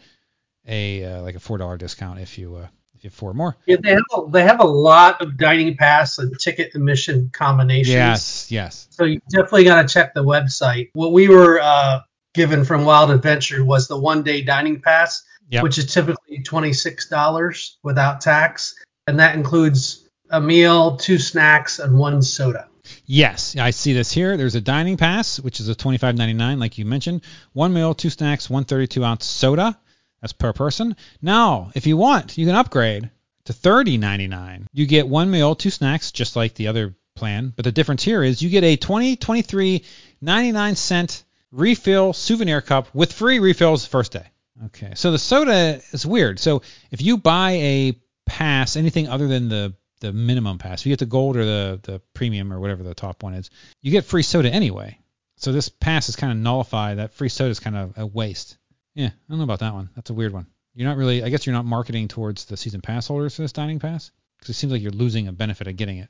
a 0.66 1.04
uh, 1.04 1.22
like 1.22 1.34
a 1.34 1.40
four 1.40 1.58
dollar 1.58 1.76
discount 1.76 2.20
if 2.20 2.38
you 2.38 2.56
uh, 2.56 2.66
four 3.08 3.32
more. 3.32 3.56
Yeah, 3.66 3.76
they 3.82 3.90
have 3.90 4.02
a, 4.14 4.30
they 4.30 4.42
have 4.42 4.60
a 4.60 4.66
lot 4.66 5.22
of 5.22 5.36
dining 5.36 5.76
pass 5.76 6.18
and 6.18 6.38
ticket 6.38 6.74
admission 6.74 7.30
combinations. 7.32 7.94
Yes, 7.94 8.52
yes. 8.52 8.88
So 8.90 9.04
you 9.04 9.20
definitely 9.30 9.64
got 9.64 9.82
to 9.82 9.92
check 9.92 10.12
the 10.12 10.24
website. 10.24 10.90
What 10.92 11.12
we 11.12 11.28
were 11.28 11.60
uh, 11.60 12.00
given 12.34 12.64
from 12.64 12.84
Wild 12.84 13.10
Adventure 13.10 13.64
was 13.64 13.88
the 13.88 13.98
one 13.98 14.22
day 14.22 14.42
dining 14.42 14.80
pass, 14.80 15.22
yep. 15.48 15.62
which 15.62 15.78
is 15.78 15.92
typically 15.92 16.42
twenty 16.42 16.72
six 16.72 17.08
dollars 17.08 17.78
without 17.82 18.20
tax, 18.20 18.74
and 19.06 19.18
that 19.18 19.34
includes 19.34 20.08
a 20.30 20.40
meal, 20.40 20.96
two 20.96 21.18
snacks, 21.18 21.78
and 21.78 21.98
one 21.98 22.22
soda. 22.22 22.68
Yes, 23.06 23.56
I 23.56 23.70
see 23.70 23.92
this 23.92 24.10
here. 24.10 24.36
There's 24.36 24.54
a 24.54 24.60
dining 24.60 24.96
pass, 24.96 25.38
which 25.38 25.60
is 25.60 25.68
a 25.68 25.74
$25.99, 25.74 26.58
like 26.58 26.78
you 26.78 26.84
mentioned. 26.84 27.22
One 27.52 27.72
meal, 27.72 27.94
two 27.94 28.10
snacks, 28.10 28.48
one 28.48 28.64
thirty-two 28.64 29.04
ounce 29.04 29.26
soda. 29.26 29.78
That's 30.20 30.32
per 30.32 30.52
person. 30.52 30.96
Now, 31.22 31.70
if 31.74 31.86
you 31.86 31.96
want, 31.96 32.36
you 32.36 32.46
can 32.46 32.54
upgrade 32.54 33.10
to 33.44 33.52
$30.99. 33.52 34.66
You 34.72 34.86
get 34.86 35.08
one 35.08 35.30
meal, 35.30 35.54
two 35.54 35.70
snacks, 35.70 36.12
just 36.12 36.36
like 36.36 36.54
the 36.54 36.68
other 36.68 36.94
plan. 37.16 37.52
But 37.54 37.64
the 37.64 37.72
difference 37.72 38.02
here 38.02 38.22
is 38.22 38.42
you 38.42 38.50
get 38.50 38.64
a 38.64 38.76
2023 38.76 39.84
99 40.20 40.76
cent 40.76 41.24
refill 41.52 42.12
souvenir 42.12 42.60
cup 42.60 42.94
with 42.94 43.12
free 43.12 43.38
refills 43.38 43.84
the 43.84 43.90
first 43.90 44.12
day. 44.12 44.26
Okay, 44.66 44.92
so 44.94 45.10
the 45.10 45.18
soda 45.18 45.80
is 45.92 46.04
weird. 46.04 46.38
So 46.38 46.62
if 46.90 47.00
you 47.00 47.16
buy 47.16 47.52
a 47.52 48.00
pass, 48.26 48.76
anything 48.76 49.08
other 49.08 49.26
than 49.26 49.48
the 49.48 49.74
the 50.00 50.12
minimum 50.12 50.58
pass, 50.58 50.80
if 50.80 50.86
you 50.86 50.92
get 50.92 50.98
the 50.98 51.06
gold 51.06 51.36
or 51.36 51.44
the 51.44 51.80
the 51.82 52.02
premium 52.14 52.52
or 52.52 52.60
whatever 52.60 52.82
the 52.82 52.94
top 52.94 53.22
one 53.22 53.34
is, 53.34 53.50
you 53.80 53.90
get 53.90 54.04
free 54.04 54.22
soda 54.22 54.50
anyway. 54.50 54.98
So 55.36 55.52
this 55.52 55.70
pass 55.70 56.10
is 56.10 56.16
kind 56.16 56.32
of 56.32 56.38
nullified. 56.38 56.98
That 56.98 57.14
free 57.14 57.30
soda 57.30 57.50
is 57.50 57.60
kind 57.60 57.76
of 57.76 57.96
a 57.96 58.06
waste. 58.06 58.58
Yeah, 58.94 59.06
I 59.08 59.10
don't 59.28 59.38
know 59.38 59.44
about 59.44 59.60
that 59.60 59.74
one. 59.74 59.90
That's 59.94 60.10
a 60.10 60.14
weird 60.14 60.32
one. 60.32 60.46
You're 60.74 60.88
not 60.88 60.96
really. 60.96 61.22
I 61.22 61.28
guess 61.28 61.46
you're 61.46 61.54
not 61.54 61.64
marketing 61.64 62.08
towards 62.08 62.44
the 62.44 62.56
season 62.56 62.80
pass 62.80 63.08
holders 63.08 63.36
for 63.36 63.42
this 63.42 63.52
dining 63.52 63.78
pass 63.78 64.10
because 64.38 64.50
it 64.50 64.58
seems 64.58 64.72
like 64.72 64.82
you're 64.82 64.92
losing 64.92 65.28
a 65.28 65.32
benefit 65.32 65.66
of 65.66 65.76
getting 65.76 65.98
it. 65.98 66.08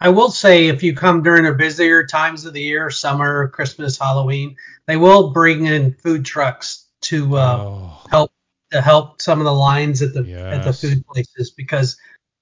I 0.00 0.08
will 0.08 0.30
say 0.30 0.66
if 0.66 0.82
you 0.82 0.96
come 0.96 1.22
during 1.22 1.44
the 1.44 1.52
busier 1.52 2.04
times 2.04 2.44
of 2.44 2.52
the 2.52 2.60
year, 2.60 2.90
summer, 2.90 3.48
Christmas, 3.48 3.98
Halloween, 3.98 4.56
they 4.86 4.96
will 4.96 5.30
bring 5.30 5.66
in 5.66 5.94
food 5.94 6.24
trucks 6.24 6.86
to 7.02 7.36
uh, 7.36 7.56
oh. 7.60 8.06
help 8.10 8.32
to 8.72 8.80
help 8.80 9.22
some 9.22 9.38
of 9.38 9.44
the 9.44 9.54
lines 9.54 10.02
at 10.02 10.12
the 10.12 10.24
yes. 10.24 10.40
at 10.40 10.64
the 10.64 10.72
food 10.72 11.06
places 11.06 11.50
because 11.50 11.96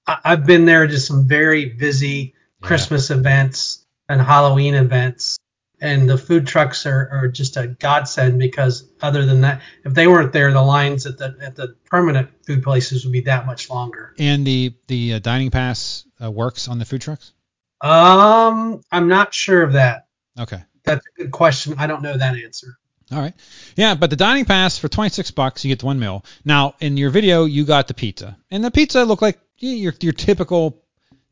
I, 0.07 0.19
have 0.25 0.47
been 0.47 0.65
there 0.65 0.87
to 0.87 0.99
some 0.99 1.27
very 1.27 1.67
busy 1.67 2.35
yeah. 2.61 2.67
Christmas 2.67 3.11
events 3.11 3.85
and 4.09 4.21
Halloween 4.21 4.75
events, 4.75 5.39
and 5.81 6.09
the 6.09 6.19
food 6.19 6.47
trucks 6.47 6.87
are, 6.87 7.09
are 7.11 7.29
just 7.29 7.57
a 7.57 7.69
godsend 7.69 8.39
because 8.39 8.89
other 9.01 9.25
than 9.25 9.41
that, 9.43 9.63
if 9.85 9.95
they 9.95 10.07
weren't 10.07 10.33
there, 10.33 10.53
the 10.53 10.63
lines 10.63 11.07
at 11.07 11.19
the 11.19 11.37
at 11.41 11.57
the 11.57 11.77
permanent 11.87 12.31
food 12.47 12.63
places 12.63 13.05
would 13.05 13.13
be 13.13 13.23
that 13.23 13.47
much 13.47 13.71
longer. 13.71 14.15
And 14.19 14.47
the 14.47 14.75
the 14.87 15.15
uh, 15.15 15.19
dining 15.19 15.51
pass 15.51 16.05
uh, 16.23 16.31
works 16.31 16.69
on 16.69 16.79
the 16.79 16.85
food 16.85 17.01
trucks. 17.01 17.33
Um, 17.81 18.83
I'm 18.93 19.09
not 19.09 19.33
sure 19.33 19.63
of 19.63 19.73
that. 19.73 20.09
Okay, 20.39 20.63
that's 20.85 21.05
a 21.07 21.23
good 21.23 21.31
question. 21.31 21.75
I 21.79 21.87
don't 21.87 22.03
know 22.03 22.17
that 22.17 22.37
answer. 22.37 22.77
All 23.13 23.19
right. 23.19 23.35
Yeah, 23.75 23.97
but 23.97 24.11
the 24.11 24.17
dining 24.17 24.45
pass 24.45 24.79
for 24.79 24.87
26 24.87 25.33
bucks, 25.33 25.65
you 25.65 25.69
get 25.69 25.81
the 25.81 25.87
one 25.87 25.99
meal. 25.99 26.25
Now, 26.45 26.77
in 26.79 26.97
your 26.97 27.11
video, 27.11 27.45
you 27.45 27.65
got 27.65 27.89
the 27.89 27.95
pizza, 27.95 28.37
and 28.51 28.63
the 28.63 28.71
pizza 28.71 29.05
looked 29.05 29.23
like 29.23 29.39
your 29.59 29.95
your 30.01 30.13
typical 30.13 30.85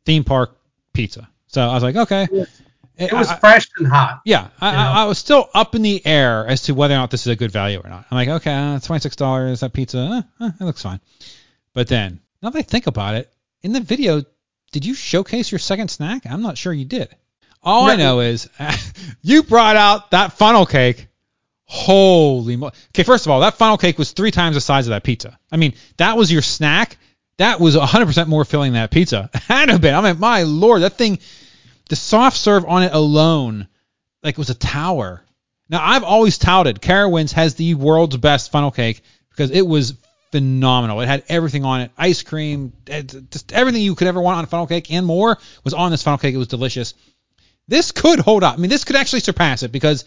theme 0.04 0.24
park 0.24 0.58
pizza. 0.92 1.28
So 1.46 1.62
I 1.62 1.74
was 1.74 1.82
like, 1.82 1.96
okay. 1.96 2.28
Yeah 2.32 2.44
it 2.98 3.12
was 3.12 3.28
I, 3.28 3.36
fresh 3.36 3.68
and 3.78 3.86
hot. 3.86 4.22
Yeah, 4.24 4.48
I, 4.60 4.74
I, 4.74 5.02
I, 5.02 5.04
was 5.04 5.18
still 5.18 5.48
up 5.54 5.76
in 5.76 5.82
the 5.82 6.04
air 6.04 6.44
as 6.46 6.62
to 6.62 6.74
whether 6.74 6.94
or 6.94 6.98
not 6.98 7.10
this 7.12 7.22
is 7.22 7.28
a 7.28 7.36
good 7.36 7.52
value 7.52 7.80
or 7.82 7.88
not. 7.88 8.06
I'm 8.10 8.16
like, 8.16 8.28
okay, 8.28 8.52
uh, 8.52 8.80
twenty 8.80 9.00
six 9.00 9.14
dollars 9.14 9.60
that 9.60 9.72
pizza, 9.72 9.98
uh, 10.40 10.44
uh, 10.44 10.50
it 10.60 10.64
looks 10.64 10.82
fine. 10.82 11.00
But 11.74 11.86
then, 11.86 12.20
now 12.42 12.50
that 12.50 12.58
I 12.58 12.62
think 12.62 12.88
about 12.88 13.14
it, 13.14 13.32
in 13.62 13.72
the 13.72 13.80
video, 13.80 14.22
did 14.72 14.84
you 14.84 14.94
showcase 14.94 15.52
your 15.52 15.60
second 15.60 15.90
snack? 15.90 16.22
I'm 16.26 16.42
not 16.42 16.58
sure 16.58 16.72
you 16.72 16.84
did. 16.84 17.08
All 17.62 17.86
no. 17.86 17.92
I 17.92 17.96
know 17.96 18.20
is 18.20 18.48
you 19.22 19.44
brought 19.44 19.76
out 19.76 20.10
that 20.10 20.32
funnel 20.32 20.66
cake. 20.66 21.06
Holy 21.66 22.56
mo- 22.56 22.72
okay! 22.94 23.04
First 23.04 23.26
of 23.26 23.30
all, 23.30 23.40
that 23.40 23.54
funnel 23.54 23.78
cake 23.78 23.98
was 23.98 24.10
three 24.10 24.30
times 24.32 24.56
the 24.56 24.60
size 24.60 24.86
of 24.86 24.90
that 24.90 25.04
pizza. 25.04 25.38
I 25.52 25.56
mean, 25.56 25.74
that 25.98 26.16
was 26.16 26.32
your 26.32 26.42
snack. 26.42 26.96
That 27.36 27.60
was 27.60 27.76
100% 27.76 28.26
more 28.26 28.44
filling 28.44 28.72
than 28.72 28.82
that 28.82 28.90
pizza. 28.90 29.30
Had 29.34 29.68
have 29.68 29.80
been. 29.80 29.94
I 29.94 30.00
mean, 30.00 30.18
my 30.18 30.42
lord, 30.42 30.82
that 30.82 30.98
thing 30.98 31.20
the 31.88 31.96
soft 31.96 32.36
serve 32.36 32.64
on 32.64 32.82
it 32.82 32.92
alone, 32.92 33.68
like 34.22 34.34
it 34.34 34.38
was 34.38 34.50
a 34.50 34.54
tower. 34.54 35.22
Now 35.68 35.80
I've 35.82 36.04
always 36.04 36.38
touted 36.38 36.80
Carowinds 36.80 37.32
has 37.32 37.54
the 37.54 37.74
world's 37.74 38.16
best 38.16 38.50
funnel 38.50 38.70
cake 38.70 39.02
because 39.30 39.50
it 39.50 39.66
was 39.66 39.94
phenomenal. 40.30 41.00
It 41.00 41.06
had 41.06 41.24
everything 41.28 41.64
on 41.64 41.82
it, 41.82 41.90
ice 41.96 42.22
cream, 42.22 42.72
eh, 42.86 43.02
just 43.02 43.52
everything 43.52 43.82
you 43.82 43.94
could 43.94 44.08
ever 44.08 44.20
want 44.20 44.38
on 44.38 44.44
a 44.44 44.46
funnel 44.46 44.66
cake 44.66 44.90
and 44.90 45.06
more 45.06 45.38
was 45.64 45.74
on 45.74 45.90
this 45.90 46.02
funnel 46.02 46.18
cake. 46.18 46.34
It 46.34 46.38
was 46.38 46.48
delicious. 46.48 46.94
This 47.66 47.92
could 47.92 48.18
hold 48.18 48.44
up. 48.44 48.54
I 48.54 48.56
mean, 48.58 48.70
this 48.70 48.84
could 48.84 48.96
actually 48.96 49.20
surpass 49.20 49.62
it 49.62 49.72
because 49.72 50.04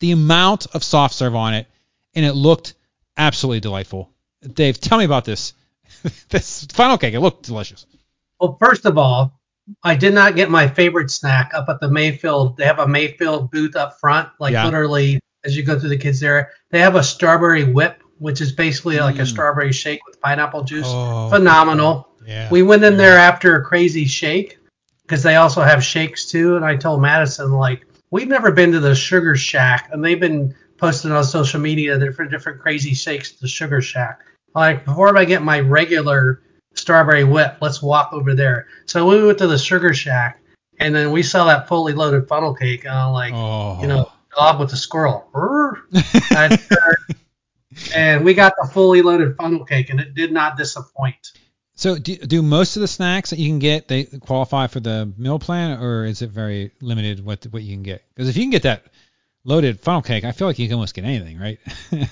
the 0.00 0.12
amount 0.12 0.66
of 0.74 0.82
soft 0.82 1.14
serve 1.14 1.34
on 1.34 1.54
it 1.54 1.66
and 2.14 2.24
it 2.24 2.34
looked 2.34 2.74
absolutely 3.16 3.60
delightful. 3.60 4.10
Dave, 4.42 4.80
tell 4.80 4.98
me 4.98 5.04
about 5.04 5.24
this. 5.24 5.54
this 6.28 6.66
funnel 6.66 6.98
cake. 6.98 7.14
It 7.14 7.20
looked 7.20 7.46
delicious. 7.46 7.86
Well, 8.40 8.56
first 8.60 8.84
of 8.84 8.98
all, 8.98 9.40
I 9.82 9.94
did 9.96 10.14
not 10.14 10.36
get 10.36 10.50
my 10.50 10.68
favorite 10.68 11.10
snack 11.10 11.52
up 11.54 11.68
at 11.68 11.80
the 11.80 11.90
Mayfield. 11.90 12.56
They 12.56 12.64
have 12.64 12.78
a 12.78 12.88
Mayfield 12.88 13.50
booth 13.50 13.76
up 13.76 13.98
front, 13.98 14.28
like 14.38 14.52
yeah. 14.52 14.64
literally 14.64 15.20
as 15.44 15.56
you 15.56 15.62
go 15.62 15.78
through 15.78 15.90
the 15.90 15.98
kids 15.98 16.22
area. 16.22 16.48
They 16.70 16.80
have 16.80 16.96
a 16.96 17.02
strawberry 17.02 17.64
whip, 17.64 18.02
which 18.18 18.40
is 18.40 18.52
basically 18.52 18.96
mm. 18.96 19.00
like 19.00 19.18
a 19.18 19.22
mm. 19.22 19.26
strawberry 19.26 19.72
shake 19.72 20.06
with 20.06 20.20
pineapple 20.20 20.64
juice. 20.64 20.86
Oh, 20.88 21.30
Phenomenal. 21.30 22.08
Yeah. 22.26 22.48
We 22.50 22.62
went 22.62 22.84
in 22.84 22.96
there 22.96 23.18
after 23.18 23.56
a 23.56 23.64
crazy 23.64 24.06
shake 24.06 24.58
because 25.02 25.22
they 25.22 25.36
also 25.36 25.62
have 25.62 25.84
shakes 25.84 26.26
too. 26.30 26.56
And 26.56 26.64
I 26.64 26.76
told 26.76 27.02
Madison 27.02 27.52
like 27.52 27.86
we've 28.10 28.28
never 28.28 28.50
been 28.50 28.72
to 28.72 28.80
the 28.80 28.94
Sugar 28.94 29.36
Shack, 29.36 29.90
and 29.92 30.04
they've 30.04 30.20
been 30.20 30.54
posting 30.78 31.12
on 31.12 31.24
social 31.24 31.60
media 31.60 31.98
different 31.98 32.30
different 32.30 32.60
crazy 32.60 32.94
shakes 32.94 33.32
the 33.32 33.48
Sugar 33.48 33.80
Shack. 33.80 34.20
Like 34.54 34.84
before 34.84 35.16
I 35.16 35.24
get 35.24 35.42
my 35.42 35.60
regular 35.60 36.42
strawberry 36.74 37.24
whip. 37.24 37.56
Let's 37.60 37.82
walk 37.82 38.12
over 38.12 38.34
there. 38.34 38.66
So 38.86 39.06
we 39.08 39.24
went 39.24 39.38
to 39.38 39.46
the 39.46 39.58
Sugar 39.58 39.94
Shack, 39.94 40.40
And 40.78 40.94
then 40.94 41.12
we 41.12 41.22
saw 41.22 41.44
that 41.46 41.68
fully 41.68 41.92
loaded 41.92 42.28
funnel 42.28 42.54
cake, 42.54 42.84
and 42.84 42.92
I'm 42.94 43.12
like, 43.12 43.32
Oh. 43.34 43.80
you 43.80 43.86
know, 43.88 44.10
dog 44.36 44.60
with 44.60 44.70
the 44.70 44.76
squirrel. 44.76 45.28
Turned, 45.34 45.78
uh, 46.34 46.56
and 47.94 48.24
we 48.24 48.34
got 48.34 48.54
the 48.60 48.68
fully 48.72 49.02
loaded 49.02 49.36
funnel 49.36 49.64
cake, 49.64 49.90
and 49.90 50.00
it 50.00 50.14
did 50.14 50.32
not 50.32 50.56
disappoint. 50.56 51.32
So 51.76 51.98
do, 51.98 52.16
do 52.16 52.40
most 52.42 52.76
of 52.76 52.80
the 52.82 52.88
snacks 52.88 53.30
that 53.30 53.38
you 53.40 53.48
can 53.48 53.58
get 53.58 53.88
they 53.88 54.04
qualify 54.04 54.68
for 54.68 54.78
the 54.80 55.12
meal 55.18 55.38
plan, 55.40 55.80
or 55.80 56.04
is 56.04 56.22
it 56.22 56.30
very 56.30 56.70
limited 56.80 57.24
what 57.24 57.44
what 57.50 57.62
you 57.62 57.74
can 57.74 57.82
get? 57.82 58.04
Because 58.14 58.28
if 58.28 58.36
you 58.36 58.44
can 58.44 58.50
get 58.50 58.62
that 58.62 58.84
loaded 59.44 59.80
funnel 59.80 60.02
cake, 60.02 60.24
I 60.24 60.30
feel 60.32 60.46
like 60.46 60.58
you 60.60 60.68
can 60.68 60.74
almost 60.74 60.94
get 60.94 61.04
anything, 61.04 61.38
right? 61.38 61.58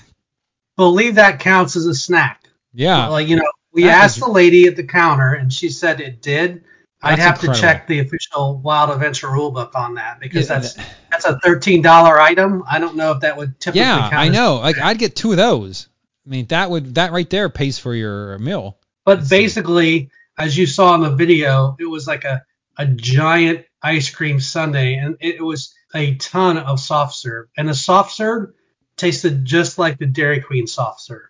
Believe 0.77 1.15
that 1.15 1.39
counts 1.39 1.75
as 1.75 1.85
a 1.85 1.93
snack. 1.95 2.43
yeah. 2.73 3.07
Like 3.07 3.27
you 3.27 3.35
know, 3.37 3.51
we 3.73 3.83
That 3.83 4.03
asked 4.03 4.19
the 4.19 4.27
lady 4.29 4.67
at 4.67 4.75
the 4.75 4.83
counter, 4.83 5.33
and 5.33 5.51
she 5.51 5.69
said 5.69 5.99
it 5.99 6.21
did. 6.21 6.63
I'd 7.01 7.19
That's 7.19 7.21
have 7.21 7.33
incredible. 7.35 7.55
to 7.55 7.61
check 7.61 7.87
the 7.87 7.99
official 7.99 8.57
Wild 8.59 8.89
Adventure 8.89 9.27
rulebook 9.27 9.75
on 9.75 9.95
that 9.95 10.19
because 10.19 10.49
Yeah, 10.49 10.59
that's 10.59 10.75
that's 11.11 11.25
a 11.25 11.37
thirteen 11.39 11.81
dollar 11.81 12.19
item. 12.19 12.63
I 12.69 12.79
don't 12.79 12.95
know 12.95 13.11
if 13.11 13.21
that 13.21 13.35
would 13.35 13.59
typically 13.59 13.81
yeah, 13.81 14.09
count. 14.09 14.13
I 14.13 14.29
know. 14.29 14.55
Like 14.57 14.77
I'd 14.79 14.97
get 14.99 15.15
two 15.15 15.31
of 15.31 15.37
those. 15.37 15.89
I 16.25 16.29
mean, 16.29 16.45
that 16.47 16.69
would 16.69 16.95
that 16.95 17.11
right 17.11 17.29
there 17.29 17.49
pays 17.49 17.77
for 17.77 17.93
your 17.93 18.39
meal. 18.39 18.77
But 19.05 19.27
basically, 19.29 20.09
as 20.37 20.57
you 20.57 20.65
saw 20.65 20.95
in 20.95 21.01
the 21.01 21.15
video, 21.15 21.75
it 21.79 21.85
was 21.85 22.07
like 22.07 22.23
a 22.23 22.43
a 22.77 22.85
giant 22.87 23.65
ice 23.81 24.09
cream 24.09 24.39
sundae, 24.39 24.95
and 24.95 25.17
it 25.19 25.43
was 25.43 25.73
a 25.93 26.15
ton 26.15 26.57
of 26.57 26.79
soft 26.79 27.15
serve, 27.15 27.47
and 27.57 27.67
the 27.67 27.75
soft 27.75 28.13
serve 28.13 28.53
tasted 28.95 29.43
just 29.43 29.77
like 29.77 29.97
the 29.97 30.05
Dairy 30.05 30.39
Queen 30.41 30.67
soft 30.67 31.01
serve. 31.01 31.27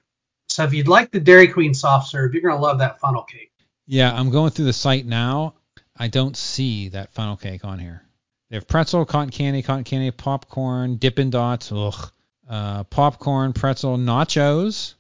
So 0.53 0.63
if 0.63 0.71
you'd 0.71 0.87
like 0.87 1.09
the 1.09 1.19
Dairy 1.19 1.47
Queen 1.47 1.73
soft 1.73 2.09
serve, 2.09 2.31
you're 2.31 2.43
gonna 2.43 2.61
love 2.61 2.77
that 2.77 2.99
funnel 2.99 3.23
cake. 3.23 3.51
Yeah, 3.87 4.13
I'm 4.13 4.29
going 4.29 4.51
through 4.51 4.65
the 4.65 4.73
site 4.73 5.03
now. 5.03 5.55
I 5.97 6.09
don't 6.09 6.37
see 6.37 6.89
that 6.89 7.11
funnel 7.11 7.37
cake 7.37 7.65
on 7.65 7.79
here. 7.79 8.03
They 8.51 8.57
have 8.57 8.67
pretzel, 8.67 9.03
cotton 9.03 9.31
candy, 9.31 9.63
cotton 9.63 9.83
candy, 9.83 10.11
popcorn, 10.11 10.97
Dippin' 10.97 11.31
Dots, 11.31 11.71
ugh, 11.71 12.11
uh, 12.47 12.83
popcorn, 12.83 13.53
pretzel, 13.53 13.97
nachos, 13.97 14.93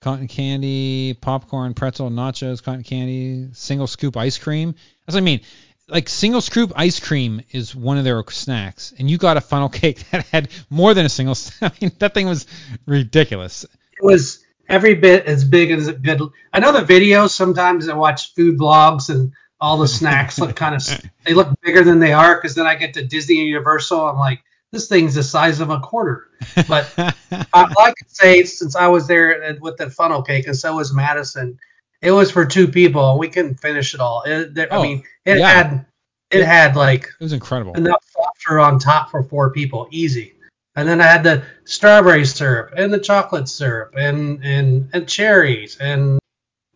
cotton 0.00 0.26
candy, 0.26 1.12
popcorn, 1.12 1.74
pretzel, 1.74 2.08
nachos, 2.08 2.62
cotton 2.62 2.82
candy, 2.82 3.50
single 3.52 3.88
scoop 3.88 4.16
ice 4.16 4.38
cream. 4.38 4.74
That's 5.04 5.16
what 5.16 5.20
I 5.20 5.24
mean. 5.24 5.42
Like 5.86 6.08
single 6.08 6.40
scoop 6.40 6.72
ice 6.74 6.98
cream 6.98 7.42
is 7.50 7.76
one 7.76 7.98
of 7.98 8.04
their 8.04 8.24
snacks, 8.30 8.94
and 8.98 9.10
you 9.10 9.18
got 9.18 9.36
a 9.36 9.42
funnel 9.42 9.68
cake 9.82 10.08
that 10.12 10.26
had 10.28 10.48
more 10.70 10.94
than 10.94 11.04
a 11.04 11.10
single. 11.10 11.36
I 11.60 11.72
mean, 11.78 11.92
that 11.98 12.14
thing 12.14 12.26
was 12.26 12.46
ridiculous. 12.86 13.64
It 13.64 14.02
was 14.02 14.46
every 14.68 14.94
bit 14.94 15.26
as 15.26 15.44
big 15.44 15.70
as 15.70 15.88
it 15.88 16.02
good. 16.02 16.20
I 16.52 16.60
know 16.60 16.72
the 16.72 16.80
videos. 16.80 17.30
Sometimes 17.30 17.88
I 17.88 17.94
watch 17.94 18.34
food 18.34 18.58
vlogs 18.58 19.10
and 19.10 19.32
all 19.60 19.76
the 19.78 19.88
snacks 19.88 20.38
look 20.38 20.54
kind 20.54 20.74
of 20.74 20.82
they 21.24 21.34
look 21.34 21.48
bigger 21.62 21.82
than 21.82 21.98
they 21.98 22.12
are 22.12 22.36
because 22.36 22.54
then 22.54 22.66
I 22.66 22.74
get 22.76 22.94
to 22.94 23.04
Disney 23.04 23.38
and 23.40 23.48
Universal. 23.48 24.08
I'm 24.08 24.18
like, 24.18 24.42
this 24.70 24.88
thing's 24.88 25.14
the 25.14 25.22
size 25.22 25.60
of 25.60 25.70
a 25.70 25.80
quarter. 25.80 26.28
But 26.68 26.92
I, 26.96 27.14
I 27.54 27.92
could 27.96 28.10
say 28.10 28.44
since 28.44 28.76
I 28.76 28.86
was 28.86 29.06
there 29.06 29.56
with 29.60 29.76
the 29.78 29.90
funnel 29.90 30.22
cake 30.22 30.46
and 30.46 30.56
so 30.56 30.76
was 30.76 30.92
Madison, 30.92 31.58
it 32.02 32.12
was 32.12 32.30
for 32.30 32.44
two 32.44 32.68
people 32.68 33.10
and 33.10 33.18
we 33.18 33.28
couldn't 33.28 33.60
finish 33.60 33.94
it 33.94 34.00
all. 34.00 34.22
It, 34.24 34.54
there, 34.54 34.68
Oh, 34.70 34.80
I 34.80 34.82
mean, 34.82 35.02
it 35.24 35.38
yeah. 35.38 35.48
had 35.50 35.86
it 36.30 36.44
had 36.44 36.76
like 36.76 37.04
it 37.04 37.24
was 37.24 37.32
incredible. 37.32 37.72
enough 37.74 38.04
flavor 38.04 38.60
on 38.60 38.78
top 38.78 39.10
for 39.10 39.22
four 39.24 39.50
people, 39.50 39.88
easy. 39.90 40.34
And 40.78 40.88
then 40.88 41.00
I 41.00 41.04
had 41.04 41.24
the 41.24 41.42
strawberry 41.64 42.24
syrup 42.24 42.72
and 42.76 42.92
the 42.92 43.00
chocolate 43.00 43.48
syrup 43.48 43.94
and 43.96 44.44
and 44.44 44.90
and 44.92 45.08
cherries 45.08 45.76
and 45.76 46.20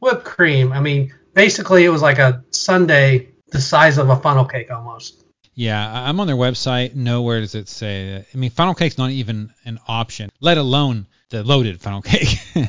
whipped 0.00 0.24
cream. 0.24 0.72
I 0.72 0.80
mean, 0.80 1.14
basically 1.34 1.84
it 1.84 1.90
was 1.90 2.02
like 2.02 2.18
a 2.18 2.44
sundae 2.50 3.28
the 3.50 3.60
size 3.60 3.98
of 3.98 4.08
a 4.08 4.16
funnel 4.16 4.44
cake 4.44 4.70
almost. 4.70 5.24
Yeah, 5.54 6.08
I'm 6.08 6.18
on 6.18 6.26
their 6.26 6.36
website. 6.36 6.94
Nowhere 6.94 7.40
does 7.40 7.54
it 7.54 7.68
say. 7.68 8.24
I 8.32 8.36
mean, 8.36 8.50
funnel 8.50 8.74
cake's 8.74 8.98
not 8.98 9.10
even 9.10 9.52
an 9.64 9.78
option, 9.86 10.30
let 10.40 10.56
alone 10.56 11.06
the 11.28 11.44
loaded 11.44 11.80
funnel 11.80 12.02
cake. 12.02 12.38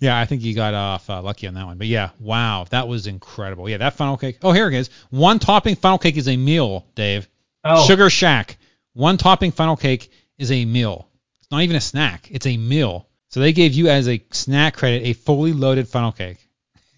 yeah, 0.00 0.18
I 0.18 0.24
think 0.24 0.42
you 0.42 0.54
got 0.54 0.74
off 0.74 1.10
uh, 1.10 1.20
lucky 1.22 1.48
on 1.48 1.54
that 1.54 1.66
one. 1.66 1.76
But 1.76 1.88
yeah, 1.88 2.10
wow, 2.20 2.66
that 2.70 2.86
was 2.86 3.08
incredible. 3.08 3.68
Yeah, 3.68 3.78
that 3.78 3.94
funnel 3.94 4.16
cake. 4.16 4.38
Oh, 4.42 4.52
here 4.52 4.68
it 4.68 4.74
is. 4.74 4.90
One 5.10 5.40
topping 5.40 5.74
funnel 5.74 5.98
cake 5.98 6.16
is 6.16 6.28
a 6.28 6.36
meal, 6.36 6.86
Dave. 6.94 7.28
Oh, 7.64 7.84
Sugar 7.86 8.08
Shack. 8.08 8.56
One 8.96 9.18
topping 9.18 9.52
funnel 9.52 9.76
cake 9.76 10.10
is 10.38 10.50
a 10.50 10.64
meal. 10.64 11.06
It's 11.40 11.50
not 11.50 11.60
even 11.60 11.76
a 11.76 11.82
snack. 11.82 12.30
It's 12.30 12.46
a 12.46 12.56
meal. 12.56 13.06
So 13.28 13.40
they 13.40 13.52
gave 13.52 13.74
you 13.74 13.88
as 13.88 14.08
a 14.08 14.24
snack 14.30 14.74
credit 14.74 15.02
a 15.04 15.12
fully 15.12 15.52
loaded 15.52 15.86
funnel 15.86 16.12
cake. 16.12 16.38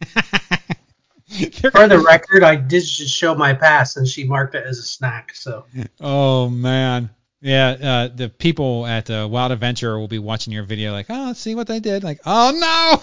For 1.60 1.88
the 1.88 1.98
record, 1.98 2.44
I 2.44 2.54
did 2.54 2.84
just 2.84 3.12
show 3.12 3.34
my 3.34 3.52
pass 3.52 3.96
and 3.96 4.06
she 4.06 4.22
marked 4.22 4.54
it 4.54 4.64
as 4.64 4.78
a 4.78 4.82
snack. 4.82 5.34
So 5.34 5.64
Oh 6.00 6.48
man, 6.48 7.10
yeah. 7.40 7.70
Uh, 7.70 8.08
the 8.14 8.28
people 8.28 8.86
at 8.86 9.10
uh, 9.10 9.26
Wild 9.28 9.50
Adventure 9.50 9.98
will 9.98 10.06
be 10.06 10.20
watching 10.20 10.52
your 10.52 10.62
video, 10.62 10.92
like, 10.92 11.06
oh, 11.08 11.24
let's 11.26 11.40
see 11.40 11.56
what 11.56 11.66
they 11.66 11.80
did. 11.80 12.04
Like, 12.04 12.20
oh 12.24 13.02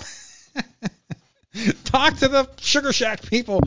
no, 0.56 0.64
talk 1.84 2.18
to 2.18 2.28
the 2.28 2.50
Sugar 2.58 2.92
Shack 2.92 3.22
people. 3.24 3.62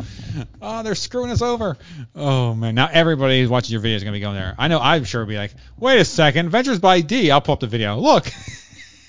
Oh, 0.61 0.83
they're 0.83 0.95
screwing 0.95 1.31
us 1.31 1.43
over. 1.43 1.77
Oh 2.15 2.55
man, 2.55 2.75
now 2.75 2.89
everybody 2.91 3.41
who's 3.41 3.49
watching 3.49 3.73
your 3.73 3.81
video 3.81 3.97
is 3.97 4.05
gonna 4.05 4.17
be 4.17 4.21
going 4.21 4.35
there. 4.35 4.55
I 4.59 4.69
know. 4.69 4.79
I'm 4.81 5.05
sure 5.05 5.23
will 5.23 5.29
be 5.29 5.37
like, 5.37 5.55
wait 5.79 6.01
a 6.01 6.05
second, 6.05 6.47
Adventures 6.47 6.79
by 6.79 7.01
D. 7.01 7.31
I'll 7.31 7.41
pull 7.41 7.55
up 7.55 7.61
the 7.61 7.67
video. 7.67 7.97
Look. 7.97 8.31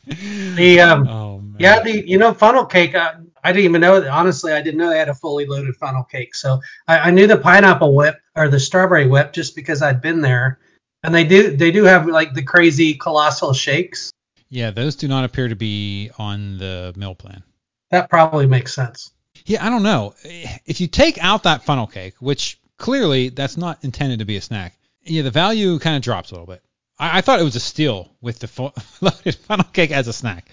the 0.07 0.81
um, 0.81 1.07
Oh. 1.07 1.41
Yeah, 1.57 1.81
the 1.81 2.07
you 2.07 2.17
know 2.17 2.33
funnel 2.33 2.65
cake. 2.65 2.95
Uh, 2.95 3.13
I 3.43 3.53
didn't 3.53 3.65
even 3.65 3.81
know. 3.81 4.07
Honestly, 4.09 4.51
I 4.51 4.61
didn't 4.61 4.79
know 4.79 4.89
they 4.89 4.97
had 4.97 5.09
a 5.09 5.13
fully 5.13 5.45
loaded 5.45 5.75
funnel 5.75 6.03
cake. 6.03 6.35
So 6.35 6.59
I, 6.87 6.99
I 6.99 7.11
knew 7.11 7.27
the 7.27 7.37
pineapple 7.37 7.95
whip 7.95 8.19
or 8.35 8.49
the 8.49 8.59
strawberry 8.59 9.07
whip 9.07 9.33
just 9.33 9.55
because 9.55 9.81
I'd 9.81 10.01
been 10.01 10.21
there. 10.21 10.59
And 11.03 11.13
they 11.13 11.23
do 11.23 11.55
they 11.55 11.71
do 11.71 11.83
have 11.83 12.07
like 12.07 12.33
the 12.33 12.43
crazy 12.43 12.95
colossal 12.95 13.53
shakes. 13.53 14.11
Yeah, 14.49 14.71
those 14.71 14.95
do 14.95 15.07
not 15.07 15.25
appear 15.25 15.47
to 15.47 15.55
be 15.55 16.11
on 16.17 16.57
the 16.57 16.93
meal 16.95 17.15
plan. 17.15 17.43
That 17.91 18.09
probably 18.09 18.47
makes 18.47 18.73
sense. 18.73 19.11
Yeah, 19.45 19.65
I 19.65 19.69
don't 19.69 19.83
know. 19.83 20.15
If 20.23 20.81
you 20.81 20.87
take 20.87 21.17
out 21.23 21.43
that 21.43 21.63
funnel 21.63 21.87
cake, 21.87 22.15
which 22.19 22.59
clearly 22.77 23.29
that's 23.29 23.57
not 23.57 23.83
intended 23.83 24.19
to 24.19 24.25
be 24.25 24.37
a 24.37 24.41
snack, 24.41 24.77
yeah, 25.03 25.21
the 25.21 25.31
value 25.31 25.77
kind 25.79 25.95
of 25.95 26.01
drops 26.01 26.31
a 26.31 26.33
little 26.33 26.47
bit. 26.47 26.63
I, 26.97 27.19
I 27.19 27.21
thought 27.21 27.39
it 27.39 27.43
was 27.43 27.55
a 27.55 27.59
steal 27.59 28.11
with 28.21 28.39
the 28.39 28.47
fu- 28.47 28.71
loaded 29.01 29.35
funnel 29.35 29.67
cake 29.71 29.91
as 29.91 30.07
a 30.07 30.13
snack. 30.13 30.49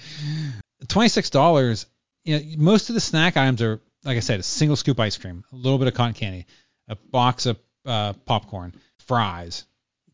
Twenty-six 0.89 1.31
dollars. 1.31 1.87
You 2.25 2.39
know, 2.39 2.45
most 2.59 2.89
of 2.89 2.95
the 2.95 3.01
snack 3.01 3.37
items 3.37 3.63
are, 3.63 3.81
like 4.05 4.17
I 4.17 4.21
said, 4.21 4.41
a 4.41 4.45
single 4.45 4.77
scoop 4.77 5.01
ice 5.01 5.17
cream, 5.17 5.45
a 5.53 5.57
little 5.57 5.79
bit 5.79 5.89
of 5.89 5.95
cotton 5.95 6.15
candy, 6.15 6.47
a 6.89 6.97
box 6.97 7.47
of 7.47 7.59
uh, 7.85 8.13
popcorn, 8.27 8.75
fries, 9.07 9.65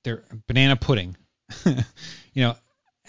their 0.04 0.22
banana 0.46 0.76
pudding. 0.76 1.16
you 1.66 1.74
know, 2.36 2.54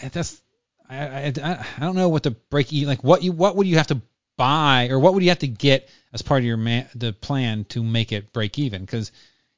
that's 0.01 0.41
I, 0.89 1.27
I, 1.27 1.65
I 1.77 1.79
don't 1.79 1.95
know 1.95 2.09
what 2.09 2.23
the 2.23 2.31
break 2.31 2.73
even 2.73 2.89
like 2.89 3.03
what 3.03 3.23
you 3.23 3.31
what 3.31 3.55
would 3.55 3.67
you 3.67 3.77
have 3.77 3.87
to 3.87 4.01
buy 4.37 4.87
or 4.89 4.97
what 4.99 5.13
would 5.13 5.21
you 5.21 5.29
have 5.29 5.39
to 5.39 5.47
get 5.47 5.89
as 6.13 6.21
part 6.21 6.39
of 6.39 6.45
your 6.45 6.57
man, 6.57 6.87
the 6.95 7.13
plan 7.13 7.65
to 7.65 7.83
make 7.83 8.11
it 8.11 8.33
break 8.33 8.57
even 8.57 8.81
because 8.81 9.11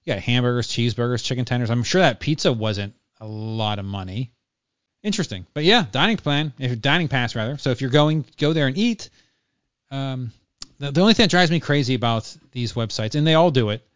you 0.03 0.13
got 0.13 0.21
hamburgers, 0.21 0.67
cheeseburgers, 0.67 1.23
chicken 1.23 1.45
tenders. 1.45 1.69
I'm 1.69 1.83
sure 1.83 2.01
that 2.01 2.19
pizza 2.19 2.51
wasn't 2.51 2.95
a 3.19 3.27
lot 3.27 3.79
of 3.79 3.85
money. 3.85 4.31
Interesting, 5.03 5.45
but 5.53 5.63
yeah, 5.63 5.85
dining 5.91 6.17
plan, 6.17 6.53
if 6.59 6.79
dining 6.81 7.07
pass 7.07 7.35
rather. 7.35 7.57
So 7.57 7.71
if 7.71 7.81
you're 7.81 7.89
going 7.89 8.25
go 8.37 8.53
there 8.53 8.67
and 8.67 8.77
eat, 8.77 9.09
um, 9.89 10.31
the, 10.79 10.91
the 10.91 11.01
only 11.01 11.13
thing 11.13 11.23
that 11.23 11.31
drives 11.31 11.49
me 11.49 11.59
crazy 11.59 11.95
about 11.95 12.35
these 12.51 12.73
websites, 12.73 13.15
and 13.15 13.25
they 13.25 13.33
all 13.33 13.51
do 13.51 13.69
it, 13.69 13.87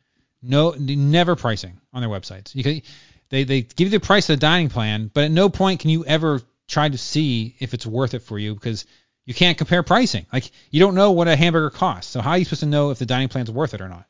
no, 0.41 0.71
never 0.71 1.35
pricing 1.35 1.79
on 1.93 2.01
their 2.01 2.09
websites. 2.09 2.55
You 2.55 2.63
can, 2.63 2.81
they 3.29 3.43
they 3.43 3.61
give 3.61 3.91
you 3.91 3.99
the 3.99 3.99
price 3.99 4.29
of 4.29 4.37
the 4.37 4.41
dining 4.41 4.69
plan, 4.69 5.11
but 5.13 5.25
at 5.25 5.31
no 5.31 5.49
point 5.49 5.79
can 5.79 5.89
you 5.89 6.05
ever 6.05 6.41
try 6.67 6.89
to 6.89 6.97
see 6.97 7.55
if 7.59 7.73
it's 7.73 7.85
worth 7.85 8.13
it 8.13 8.21
for 8.23 8.39
you 8.39 8.53
because 8.55 8.85
you 9.25 9.33
can't 9.33 9.57
compare 9.57 9.83
pricing. 9.83 10.25
Like 10.31 10.51
you 10.71 10.79
don't 10.79 10.95
know 10.95 11.11
what 11.11 11.27
a 11.27 11.35
hamburger 11.35 11.69
costs. 11.69 12.11
So 12.11 12.21
how 12.21 12.31
are 12.31 12.37
you 12.37 12.45
supposed 12.45 12.61
to 12.61 12.65
know 12.67 12.91
if 12.91 12.99
the 12.99 13.05
dining 13.05 13.27
plan's 13.29 13.51
worth 13.51 13.73
it 13.73 13.81
or 13.81 13.89
not? 13.89 14.05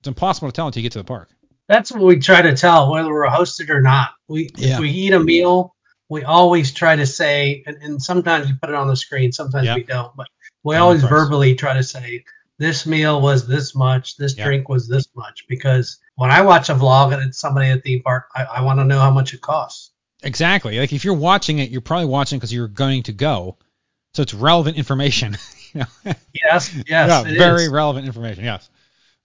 It's 0.00 0.08
impossible 0.08 0.48
to 0.48 0.52
tell 0.52 0.66
until 0.66 0.80
you 0.80 0.84
get 0.88 0.92
to 0.92 0.98
the 0.98 1.04
park. 1.04 1.30
That's 1.68 1.92
what 1.92 2.02
we 2.02 2.18
try 2.18 2.42
to 2.42 2.56
tell 2.56 2.90
whether 2.90 3.08
we're 3.12 3.26
hosted 3.28 3.70
or 3.70 3.80
not. 3.80 4.10
We 4.28 4.50
Yeah. 4.56 4.74
if 4.74 4.80
we 4.80 4.90
eat 4.90 5.12
a 5.12 5.20
meal, 5.20 5.74
we 6.08 6.24
always 6.24 6.72
try 6.72 6.96
to 6.96 7.06
say, 7.06 7.62
and, 7.66 7.76
and 7.82 8.02
sometimes 8.02 8.48
we 8.48 8.54
put 8.54 8.70
it 8.70 8.74
on 8.74 8.88
the 8.88 8.96
screen, 8.96 9.30
sometimes 9.30 9.66
Yeah. 9.66 9.76
we 9.76 9.84
don't, 9.84 10.14
but 10.16 10.26
we 10.64 10.76
always 10.76 11.02
verbally 11.02 11.54
try 11.54 11.74
to 11.74 11.82
say 11.84 12.24
this 12.58 12.86
meal 12.86 13.20
was 13.20 13.46
this 13.46 13.74
much, 13.74 14.16
this 14.16 14.36
Yeah. 14.36 14.44
drink 14.44 14.68
was 14.68 14.88
this 14.88 15.06
much, 15.14 15.44
because 15.48 15.98
when 16.16 16.30
I 16.30 16.40
watch 16.42 16.68
a 16.68 16.74
vlog 16.74 17.12
and 17.14 17.22
it's 17.22 17.38
somebody 17.38 17.68
at 17.68 17.82
the 17.84 18.00
park, 18.00 18.26
I, 18.34 18.44
I 18.44 18.60
want 18.62 18.80
to 18.80 18.84
know 18.84 18.98
how 18.98 19.10
much 19.10 19.32
it 19.32 19.40
costs. 19.40 19.92
Exactly. 20.22 20.78
Like 20.78 20.92
if 20.92 21.04
you're 21.04 21.14
watching 21.14 21.58
it, 21.58 21.70
you're 21.70 21.80
probably 21.80 22.06
watching 22.06 22.38
because 22.38 22.52
you're 22.52 22.68
going 22.68 23.04
to 23.04 23.12
go, 23.12 23.56
so 24.14 24.22
it's 24.22 24.34
relevant 24.34 24.76
information. 24.76 25.36
you 25.72 25.80
know? 25.80 26.12
Yes, 26.34 26.74
yes, 26.74 26.86
yeah, 26.88 27.22
very 27.22 27.64
is. 27.64 27.68
relevant 27.70 28.06
information. 28.06 28.44
Yes. 28.44 28.68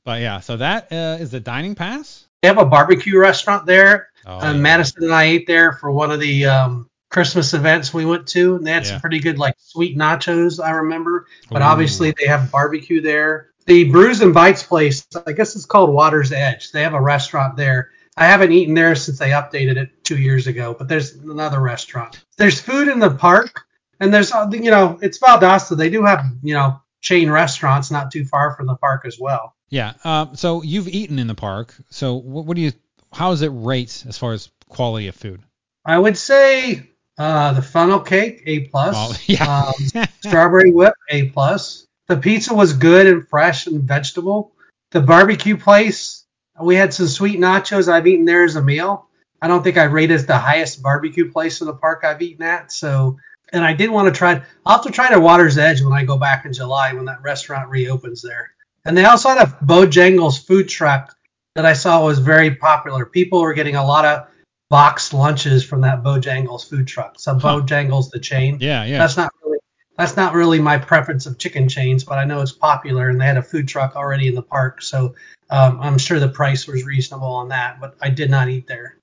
But 0.03 0.21
yeah, 0.21 0.39
so 0.39 0.57
that 0.57 0.91
uh, 0.91 1.17
is 1.19 1.31
the 1.31 1.39
dining 1.39 1.75
pass. 1.75 2.27
They 2.41 2.47
have 2.47 2.59
a 2.59 2.65
barbecue 2.65 3.17
restaurant 3.17 3.65
there. 3.65 4.09
Oh, 4.25 4.37
uh, 4.37 4.51
yeah. 4.51 4.57
Madison 4.57 5.03
and 5.03 5.13
I 5.13 5.23
ate 5.25 5.47
there 5.47 5.73
for 5.73 5.91
one 5.91 6.11
of 6.11 6.19
the 6.19 6.45
um, 6.45 6.89
Christmas 7.09 7.53
events 7.53 7.93
we 7.93 8.05
went 8.05 8.27
to, 8.29 8.55
and 8.55 8.65
they 8.65 8.71
had 8.71 8.83
Yeah. 8.85 8.91
some 8.91 9.01
pretty 9.01 9.19
good 9.19 9.39
like 9.39 9.55
sweet 9.57 9.97
nachos. 9.97 10.63
I 10.63 10.71
remember, 10.71 11.25
but 11.49 11.61
Ooh. 11.61 11.65
obviously 11.65 12.13
they 12.17 12.27
have 12.27 12.51
barbecue 12.51 13.01
there. 13.01 13.49
the 13.65 13.89
Brews 13.89 14.21
and 14.21 14.31
Bites 14.31 14.61
place, 14.61 15.07
I 15.25 15.31
guess 15.31 15.55
it's 15.55 15.65
called 15.65 15.89
Water's 15.91 16.31
Edge. 16.31 16.71
They 16.71 16.83
have 16.83 16.93
a 16.93 17.01
restaurant 17.01 17.57
there. 17.57 17.89
I 18.17 18.25
haven't 18.25 18.51
eaten 18.53 18.73
there 18.73 18.95
since 18.95 19.19
they 19.19 19.31
updated 19.31 19.77
it 19.77 20.03
two 20.03 20.17
years 20.17 20.47
ago, 20.47 20.75
but 20.77 20.87
there's 20.87 21.13
another 21.15 21.59
restaurant. 21.59 22.23
There's 22.37 22.61
food 22.61 22.87
in 22.87 22.99
the 22.99 23.11
park, 23.11 23.65
and 23.99 24.13
there's 24.13 24.31
uh, 24.31 24.49
you 24.51 24.71
know 24.71 24.97
it's 25.01 25.19
Valdosta. 25.19 25.77
They 25.77 25.89
do 25.89 26.03
have 26.03 26.25
you 26.41 26.53
know 26.53 26.79
chain 27.01 27.29
restaurants 27.29 27.91
not 27.91 28.11
too 28.11 28.25
far 28.25 28.55
from 28.55 28.67
the 28.67 28.75
park 28.75 29.05
as 29.05 29.19
well. 29.19 29.55
Yeah. 29.69 29.93
Um, 30.03 30.35
so 30.35 30.61
you've 30.63 30.87
eaten 30.87 31.19
in 31.19 31.27
the 31.27 31.35
park. 31.35 31.75
So 31.89 32.15
what, 32.15 32.45
what 32.45 32.55
do 32.55 32.61
you? 32.61 32.71
How 33.11 33.31
does 33.31 33.41
it 33.41 33.49
rate 33.49 34.03
as 34.07 34.17
far 34.17 34.33
as 34.33 34.49
quality 34.69 35.07
of 35.07 35.15
food? 35.15 35.41
I 35.85 35.97
would 35.97 36.17
say 36.17 36.89
uh, 37.17 37.53
the 37.53 37.61
funnel 37.61 37.99
cake 37.99 38.43
A 38.45 38.61
plus. 38.67 38.95
Oh, 38.97 39.17
yeah. 39.25 39.71
um, 39.97 40.05
strawberry 40.21 40.71
whip 40.71 40.93
A 41.09 41.29
plus. 41.29 41.87
The 42.07 42.17
pizza 42.17 42.53
was 42.53 42.73
good 42.73 43.07
and 43.07 43.27
fresh 43.27 43.67
and 43.67 43.83
vegetable. 43.83 44.53
The 44.91 45.01
barbecue 45.01 45.57
place, 45.57 46.24
we 46.61 46.75
had 46.75 46.93
some 46.93 47.07
sweet 47.07 47.39
nachos. 47.39 47.87
I've 47.87 48.07
eaten 48.07 48.25
there 48.25 48.43
as 48.43 48.55
a 48.55 48.61
meal. 48.61 49.07
I 49.41 49.47
don't 49.47 49.63
think 49.63 49.77
I 49.77 49.83
rate 49.83 50.11
as 50.11 50.25
the 50.25 50.37
highest 50.37 50.81
barbecue 50.81 51.31
place 51.31 51.61
in 51.61 51.67
the 51.67 51.73
park 51.73 52.03
I've 52.03 52.21
eaten 52.21 52.43
at. 52.43 52.71
So, 52.71 53.17
and 53.51 53.63
I 53.63 53.73
did 53.73 53.89
want 53.89 54.07
to 54.07 54.17
try. 54.17 54.41
I'll 54.65 54.77
have 54.77 54.85
to 54.85 54.91
try 54.91 55.13
the 55.13 55.19
Water's 55.19 55.57
Edge 55.57 55.81
when 55.81 55.93
I 55.93 56.03
go 56.03 56.17
back 56.17 56.45
in 56.45 56.53
July 56.53 56.93
when 56.93 57.05
that 57.05 57.21
restaurant 57.21 57.69
reopens 57.69 58.21
there. 58.21 58.51
And 58.85 58.97
they 58.97 59.05
also 59.05 59.29
had 59.29 59.39
a 59.39 59.57
Bojangles 59.65 60.45
food 60.45 60.69
truck 60.69 61.15
that 61.55 61.65
I 61.65 61.73
saw 61.73 62.05
was 62.05 62.19
very 62.19 62.55
popular. 62.55 63.05
People 63.05 63.41
were 63.41 63.53
getting 63.53 63.75
a 63.75 63.85
lot 63.85 64.05
of 64.05 64.27
boxed 64.69 65.13
lunches 65.13 65.63
from 65.63 65.81
that 65.81 66.03
Bojangles 66.03 66.67
food 66.67 66.87
truck. 66.87 67.19
So 67.19 67.37
Huh. 67.37 67.59
Bojangles 67.59 68.11
the 68.11 68.19
chain. 68.19 68.57
Yeah, 68.59 68.85
yeah. 68.85 68.97
That's 68.99 69.17
not 69.17 69.31
really 69.43 69.59
that's 69.97 70.17
not 70.17 70.33
really 70.33 70.59
my 70.59 70.77
preference 70.77 71.25
of 71.25 71.37
chicken 71.37 71.69
chains, 71.69 72.03
but 72.03 72.17
I 72.17 72.25
know 72.25 72.41
it's 72.41 72.51
popular 72.51 73.09
and 73.09 73.19
they 73.19 73.25
had 73.25 73.37
a 73.37 73.41
food 73.41 73.67
truck 73.67 73.95
already 73.95 74.27
in 74.27 74.35
the 74.35 74.41
park, 74.41 74.81
so 74.81 75.15
um, 75.49 75.79
I'm 75.81 75.97
sure 75.97 76.19
the 76.19 76.29
price 76.29 76.67
was 76.67 76.83
reasonable 76.83 77.27
on 77.27 77.49
that. 77.49 77.79
But 77.79 77.95
I 78.01 78.09
did 78.09 78.29
not 78.29 78.49
eat 78.49 78.67
there. 78.67 78.97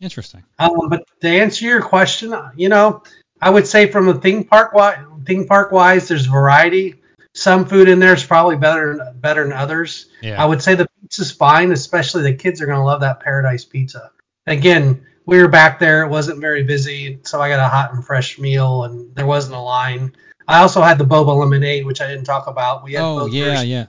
Interesting. 0.00 0.44
Um, 0.58 0.88
but 0.88 1.04
to 1.20 1.28
answer 1.28 1.64
your 1.64 1.82
question, 1.82 2.34
you 2.56 2.68
know, 2.68 3.02
I 3.40 3.50
would 3.50 3.66
say 3.66 3.90
from 3.90 4.08
a 4.08 4.14
theme 4.14 4.44
park 4.44 4.72
wise, 4.72 4.98
theme 5.26 5.46
park 5.46 5.72
wise, 5.72 6.08
there's 6.08 6.26
variety. 6.26 7.00
Some 7.34 7.64
food 7.64 7.88
in 7.88 7.98
there 7.98 8.14
is 8.14 8.24
probably 8.24 8.56
better 8.56 9.12
better 9.16 9.42
than 9.42 9.52
others. 9.52 10.06
Yeah. 10.22 10.42
I 10.42 10.46
would 10.46 10.62
say 10.62 10.74
the 10.74 10.86
pizza's 11.02 11.32
fine, 11.32 11.72
especially 11.72 12.22
the 12.22 12.34
kids 12.34 12.60
are 12.60 12.66
gonna 12.66 12.84
love 12.84 13.00
that 13.00 13.20
Paradise 13.20 13.64
Pizza. 13.64 14.12
Again, 14.46 15.04
we 15.26 15.38
were 15.38 15.48
back 15.48 15.78
there; 15.78 16.04
it 16.04 16.10
wasn't 16.10 16.40
very 16.40 16.62
busy, 16.62 17.18
so 17.22 17.40
I 17.40 17.48
got 17.48 17.58
a 17.58 17.68
hot 17.68 17.92
and 17.92 18.04
fresh 18.04 18.38
meal, 18.38 18.84
and 18.84 19.14
there 19.16 19.26
wasn't 19.26 19.56
a 19.56 19.60
line. 19.60 20.14
I 20.46 20.60
also 20.60 20.82
had 20.82 20.98
the 20.98 21.04
boba 21.04 21.36
lemonade, 21.38 21.86
which 21.86 22.00
I 22.00 22.06
didn't 22.06 22.24
talk 22.24 22.46
about. 22.46 22.84
We 22.84 22.92
had 22.92 23.02
oh 23.02 23.20
both 23.20 23.32
yeah, 23.32 23.86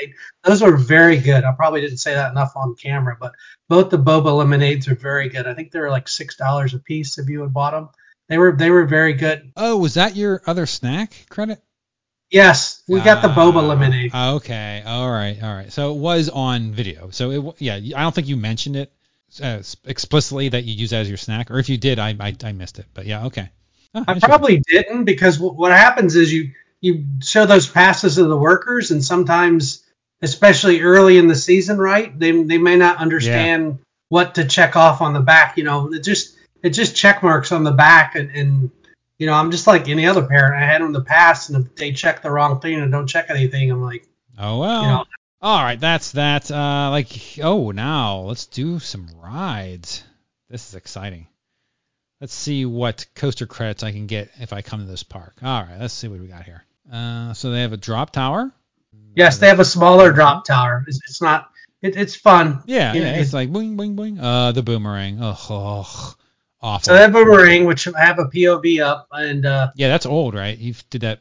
yeah. 0.00 0.08
Those 0.44 0.62
were 0.62 0.76
very 0.76 1.18
good. 1.18 1.44
I 1.44 1.52
probably 1.52 1.80
didn't 1.80 1.98
say 1.98 2.14
that 2.14 2.30
enough 2.30 2.52
on 2.56 2.74
camera, 2.74 3.16
but 3.20 3.32
both 3.68 3.90
the 3.90 3.98
boba 3.98 4.36
lemonades 4.36 4.88
are 4.88 4.94
very 4.94 5.28
good. 5.28 5.46
I 5.46 5.54
think 5.54 5.70
they 5.70 5.80
were 5.80 5.90
like 5.90 6.08
six 6.08 6.36
dollars 6.36 6.74
a 6.74 6.78
piece 6.78 7.18
if 7.18 7.28
you 7.28 7.42
had 7.42 7.52
bought 7.52 7.72
them. 7.72 7.88
They 8.28 8.38
were 8.38 8.52
they 8.52 8.70
were 8.70 8.84
very 8.84 9.14
good. 9.14 9.52
Oh, 9.56 9.78
was 9.78 9.94
that 9.94 10.16
your 10.16 10.42
other 10.46 10.66
snack 10.66 11.26
credit? 11.30 11.62
Yes, 12.30 12.82
we 12.86 13.00
got 13.00 13.22
the 13.22 13.28
boba 13.28 13.56
Ah, 13.56 13.60
lemonade. 13.60 14.14
Okay. 14.14 14.82
All 14.84 15.10
right. 15.10 15.42
All 15.42 15.54
right. 15.54 15.72
So 15.72 15.94
it 15.94 15.98
was 15.98 16.28
on 16.28 16.72
video. 16.72 17.08
So 17.10 17.30
it 17.30 17.54
yeah, 17.58 17.76
I 17.76 18.02
don't 18.02 18.14
think 18.14 18.28
you 18.28 18.36
mentioned 18.36 18.76
it 18.76 18.92
uh, 19.42 19.62
explicitly 19.84 20.50
that 20.50 20.64
you 20.64 20.74
use 20.74 20.90
that 20.90 21.00
as 21.00 21.08
your 21.08 21.16
snack, 21.16 21.50
or 21.50 21.58
if 21.58 21.70
you 21.70 21.78
did, 21.78 21.98
I 21.98 22.14
I, 22.20 22.34
I 22.44 22.52
missed 22.52 22.78
it. 22.78 22.86
But 22.92 23.06
yeah, 23.06 23.26
okay. 23.26 23.48
Oh, 23.94 24.04
I 24.06 24.18
probably 24.18 24.58
didn't 24.68 25.04
because 25.04 25.38
what 25.38 25.72
happens 25.72 26.16
is 26.16 26.30
you 26.30 26.52
you 26.80 27.06
show 27.20 27.46
those 27.46 27.68
passes 27.68 28.16
to 28.16 28.24
the 28.24 28.36
workers, 28.36 28.90
and 28.90 29.04
sometimes, 29.04 29.84
especially 30.22 30.80
early 30.80 31.18
in 31.18 31.28
the 31.28 31.34
season, 31.34 31.78
right? 31.78 32.16
They 32.18 32.42
they 32.42 32.58
may 32.58 32.76
not 32.76 32.98
understand 32.98 33.78
what 34.08 34.36
to 34.36 34.46
check 34.46 34.76
off 34.76 35.00
on 35.00 35.12
the 35.12 35.20
back. 35.20 35.56
You 35.56 35.64
know, 35.64 35.92
it 35.92 36.00
just 36.00 36.36
it 36.62 36.70
just 36.70 36.96
check 36.96 37.22
marks 37.22 37.52
on 37.52 37.64
the 37.64 37.72
back, 37.72 38.14
and, 38.14 38.30
and 38.30 38.70
you 39.18 39.26
know, 39.26 39.34
I'm 39.34 39.50
just 39.50 39.66
like 39.66 39.88
any 39.88 40.06
other 40.06 40.24
parent. 40.24 40.62
I 40.62 40.66
had 40.66 40.80
them 40.80 40.92
the 40.92 41.00
pass, 41.00 41.48
and 41.48 41.66
if 41.66 41.74
they 41.76 41.92
check 41.92 42.22
the 42.22 42.30
wrong 42.30 42.60
thing 42.60 42.74
and 42.74 42.92
don't 42.92 43.06
check 43.06 43.26
anything, 43.30 43.70
I'm 43.70 43.82
like, 43.82 44.06
Oh 44.38 44.58
well. 44.58 44.82
you 44.82 44.88
know, 44.88 45.04
All 45.42 45.62
right, 45.62 45.80
that's 45.80 46.12
that. 46.12 46.50
Uh, 46.50 46.90
like, 46.90 47.38
oh, 47.42 47.72
now 47.72 48.20
let's 48.20 48.46
do 48.46 48.78
some 48.78 49.08
rides. 49.20 50.04
This 50.48 50.68
is 50.68 50.74
exciting. 50.74 51.26
Let's 52.20 52.34
see 52.34 52.64
what 52.64 53.06
coaster 53.14 53.46
credits 53.46 53.82
I 53.82 53.92
can 53.92 54.06
get 54.06 54.30
if 54.40 54.52
I 54.52 54.62
come 54.62 54.80
to 54.80 54.86
this 54.86 55.02
park. 55.02 55.36
All 55.42 55.62
right, 55.62 55.78
let's 55.80 55.94
see 55.94 56.08
what 56.08 56.20
we 56.20 56.26
got 56.26 56.44
here. 56.44 56.64
Uh, 56.92 57.32
so 57.34 57.50
they 57.50 57.60
have 57.62 57.72
a 57.72 57.76
drop 57.76 58.10
tower. 58.10 58.50
yes, 59.14 59.38
they 59.38 59.48
have 59.48 59.60
a 59.60 59.64
smaller 59.64 60.12
drop 60.12 60.44
tower. 60.44 60.84
It's, 60.86 61.00
it's 61.08 61.20
not. 61.22 61.50
It, 61.82 61.96
it's 61.96 62.16
fun. 62.16 62.62
Yeah, 62.66 62.92
You 62.92 63.02
yeah, 63.02 63.12
know, 63.12 63.18
it's 63.20 63.32
like 63.32 63.50
boing, 63.50 63.76
boing, 63.76 63.94
boing. 63.94 64.18
Uh, 64.20 64.52
the 64.52 64.62
boomerang. 64.62 65.20
Ugh, 65.22 65.36
ugh, 65.50 66.16
awful. 66.60 66.84
So 66.84 66.94
that 66.94 67.12
boomerang, 67.12 67.66
which 67.66 67.86
I 67.88 68.04
have 68.04 68.18
a 68.18 68.24
POV 68.24 68.80
up, 68.82 69.06
and 69.12 69.46
uh, 69.46 69.70
yeah, 69.76 69.88
that's 69.88 70.06
old, 70.06 70.34
right? 70.34 70.58
You 70.58 70.74
did 70.90 71.02
that 71.02 71.20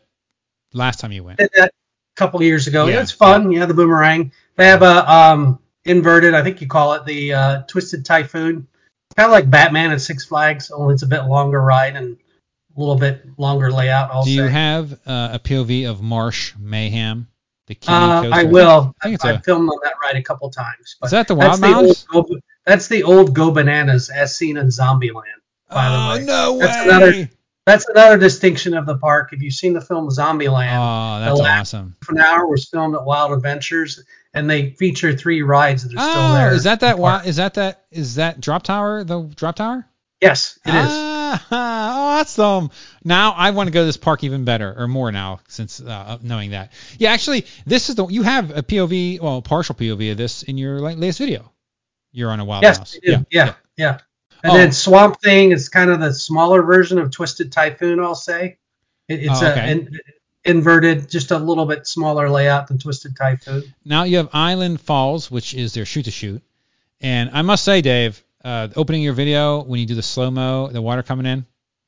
last 0.73 0.99
time 0.99 1.11
you 1.11 1.23
went. 1.23 1.37
did 1.39 1.51
that 1.55 1.69
a 1.69 2.15
couple 2.15 2.41
years 2.41 2.65
ago. 2.67 2.87
Yeah. 2.87 3.01
It's 3.01 3.11
fun. 3.11 3.51
Yeah, 3.51 3.65
the 3.65 3.73
boomerang. 3.75 4.31
They 4.55 4.65
have 4.67 4.81
a 4.81 5.11
um 5.11 5.59
inverted, 5.85 6.33
I 6.33 6.43
think 6.43 6.59
you 6.59 6.67
call 6.67 6.93
it 6.93 7.05
the 7.05 7.33
uh, 7.33 7.61
Twisted 7.67 8.03
Typhoon. 8.03 8.67
Kind 9.15 9.27
of 9.27 9.31
like 9.31 9.49
Batman 9.49 9.91
at 9.91 10.01
Six 10.01 10.25
Flags, 10.25 10.69
only 10.71 10.93
it's 10.95 11.03
a 11.03 11.07
bit 11.07 11.23
longer 11.25 11.61
ride 11.61 11.95
and 11.95 12.17
little 12.77 12.95
bit 12.95 13.25
longer 13.37 13.71
layout. 13.71 14.11
I'll 14.11 14.23
Do 14.23 14.31
you 14.31 14.43
have 14.43 14.93
uh, 15.05 15.29
a 15.33 15.39
POV 15.39 15.89
of 15.89 16.01
Marsh 16.01 16.53
Mayhem? 16.57 17.27
The 17.67 17.77
Uh. 17.87 18.29
I 18.31 18.43
will. 18.45 18.95
I 19.03 19.09
it's 19.09 19.25
I, 19.25 19.31
a- 19.33 19.39
filmed 19.41 19.67
on 19.69 19.77
that 19.83 19.93
ride 20.01 20.15
a 20.15 20.23
couple 20.23 20.49
times. 20.49 20.95
But 21.01 21.07
Is 21.07 21.11
that 21.11 21.27
the 21.27 21.35
that's 21.35 21.59
Wild 21.59 21.83
the 21.85 22.13
old 22.13 22.29
Mouse? 22.31 22.41
that's 22.65 22.87
the 22.87 23.03
old 23.03 23.33
Go 23.35 23.51
Bananas 23.51 24.09
as 24.09 24.37
seen 24.37 24.55
in 24.57 24.67
Zombieland. 24.67 25.23
By 25.69 25.87
oh 25.87 26.13
the 26.13 26.19
way, 26.21 26.25
no 26.25 26.57
That's 26.59 26.77
way! 26.77 26.95
another- 26.95 27.29
that's 27.65 27.85
another 27.89 28.17
distinction 28.17 28.73
of 28.73 28.85
the 28.85 28.97
park. 28.97 29.33
If 29.33 29.41
you've 29.41 29.53
seen 29.53 29.73
the 29.73 29.81
film 29.81 30.07
Zombieland, 30.09 30.71
oh, 30.71 31.19
that's 31.19 31.37
the 31.37 31.43
last- 31.43 31.73
awesome. 31.73 31.95
half 32.01 32.09
an 32.09 32.19
hour 32.21 32.47
was 32.47 32.63
filmed 32.69 32.95
at 32.95 33.03
Wild 33.03 33.33
Adventures, 33.33 34.01
and 34.33 34.49
they 34.49 34.69
feature 34.69 35.11
three 35.13 35.41
rides 35.41 35.83
that 35.83 35.89
are 35.89 35.99
still 35.99 36.23
Oh, 36.23 36.33
there. 36.35 36.53
is 36.53 36.63
that 36.63 36.79
that? 36.79 36.95
the 36.95 37.21
is 37.27 37.35
that 37.35 37.55
that? 37.55 37.83
Is 37.91 38.15
that 38.15 38.39
drop 38.39 38.63
tower? 38.63 39.03
The 39.03 39.23
drop 39.35 39.57
tower? 39.57 39.85
Yes, 40.21 40.57
it 40.65 40.69
is. 40.69 40.75
Ah, 40.75 42.19
awesome. 42.21 42.71
Now 43.03 43.31
I 43.33 43.51
want 43.51 43.67
to 43.67 43.71
go 43.71 43.81
to 43.81 43.85
this 43.85 43.97
park 43.97 44.23
even 44.23 44.45
better 44.45 44.73
or 44.77 44.87
more 44.87 45.11
now 45.11 45.41
since 45.47 45.79
uh, 45.79 46.17
knowing 46.23 46.51
that. 46.51 46.71
Yeah, 46.97 47.11
actually, 47.11 47.45
this 47.65 47.89
is 47.89 47.95
the 47.95 48.07
you 48.07 48.23
have 48.23 48.49
a 48.55 48.63
POV, 48.63 49.19
well, 49.21 49.41
partial 49.41 49.75
POV 49.75 50.11
of 50.11 50.17
this 50.17 50.41
in 50.43 50.57
your 50.57 50.79
latest 50.79 51.19
video. 51.19 51.51
You're 52.11 52.31
on 52.31 52.39
a 52.39 52.45
wild 52.45 52.63
Yes, 52.63 52.79
mouse. 52.79 52.97
Do. 53.03 53.25
Yeah, 53.29 53.53
yeah. 53.77 53.99
And 54.43 54.53
Oh. 54.53 54.57
then 54.57 54.71
Swamp 54.71 55.21
Thing 55.21 55.51
is 55.51 55.69
kind 55.69 55.89
of 55.91 55.99
the 55.99 56.13
smaller 56.13 56.63
version 56.63 56.97
of 56.97 57.11
Twisted 57.11 57.51
Typhoon, 57.51 57.99
I'll 57.99 58.15
say. 58.15 58.57
It, 59.07 59.23
it's 59.25 59.41
Oh, 59.41 59.47
a 59.47 59.51
okay. 59.51 59.71
in, 59.71 59.99
inverted, 60.45 61.09
just 61.09 61.31
a 61.31 61.37
little 61.37 61.65
bit 61.65 61.85
smaller 61.85 62.29
layout 62.29 62.67
than 62.67 62.77
Twisted 62.79 63.15
Typhoon. 63.15 63.63
Now 63.85 64.03
you 64.03 64.17
have 64.17 64.29
Island 64.33 64.79
Falls, 64.81 65.29
which 65.29 65.53
is 65.53 65.73
their 65.73 65.85
shoot 65.85 66.03
to 66.05 66.11
shoot. 66.11 66.41
And 67.01 67.29
I 67.33 67.41
must 67.43 67.63
say, 67.63 67.81
Dave, 67.81 68.23
uh, 68.47 68.69
opening 68.75 69.01
your 69.01 69.13
video 69.13 69.61
when 69.63 69.79
you 69.79 69.85
do 69.85 69.95
the 69.95 70.01
slow 70.01 70.31
mo, 70.31 70.67
the 70.67 70.81
water 70.81 71.03
coming 71.03 71.25
in, 71.25 71.45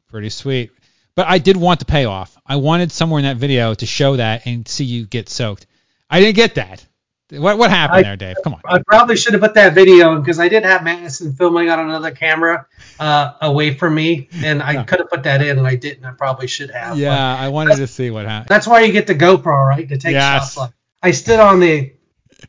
pretty 0.10 0.30
sweet. 0.30 0.72
But 1.16 1.28
I 1.28 1.38
did 1.38 1.58
want 1.58 1.80
the 1.80 1.86
payoff. 1.86 2.38
I 2.46 2.58
wanted 2.58 2.92
somewhere 2.92 3.20
in 3.20 3.26
that 3.26 3.38
video 3.38 3.74
to 3.74 3.86
show 3.86 4.16
that 4.18 4.46
and 4.46 4.68
see 4.68 4.86
you 4.86 5.06
get 5.06 5.30
soaked. 5.30 5.66
I 6.10 6.20
didn't 6.20 6.36
get 6.36 6.56
that. 6.56 6.86
What 7.32 7.58
what 7.60 7.70
happened 7.70 8.00
I- 8.00 8.04
there, 8.04 8.16
Dave? 8.18 8.38
Come 8.44 8.56
on. 8.56 8.62
I 8.66 8.82
probably 8.88 9.16
should 9.16 9.34
have 9.34 9.42
put 9.42 9.54
that 9.54 9.74
video 9.74 10.16
in 10.16 10.22
because 10.22 10.40
I 10.40 10.50
did 10.50 10.64
have 10.64 10.84
Madison 10.84 11.34
filming 11.34 11.70
on 11.70 11.80
another 11.80 12.10
camera 12.12 12.66
uh, 13.00 13.34
away 13.42 13.76
from 13.76 13.94
me, 13.96 14.28
and 14.44 14.64
I 14.64 14.74
Yeah. 14.74 14.84
could 14.84 15.00
have 15.00 15.10
put 15.10 15.24
that 15.24 15.42
in, 15.44 15.58
and 15.60 15.68
I 15.68 15.76
didn't. 15.76 16.04
I 16.06 16.12
probably 16.12 16.48
should 16.48 16.72
have. 16.72 16.98
Yeah, 16.98 17.36
I 17.36 17.50
wanted 17.50 17.76
to 17.78 17.88
see 17.88 18.10
what 18.10 18.26
happened. 18.26 18.50
That's 18.50 18.66
why 18.68 18.82
you 18.82 18.92
get 18.92 19.06
the 19.08 19.16
GoPro, 19.16 19.68
right? 19.70 19.88
To 19.88 19.98
take 19.98 20.14
Yes. 20.14 20.54
shots 20.56 20.58
like 20.58 20.72
I 21.04 21.12
stood 21.12 21.40
on 21.40 21.60
the 21.60 21.94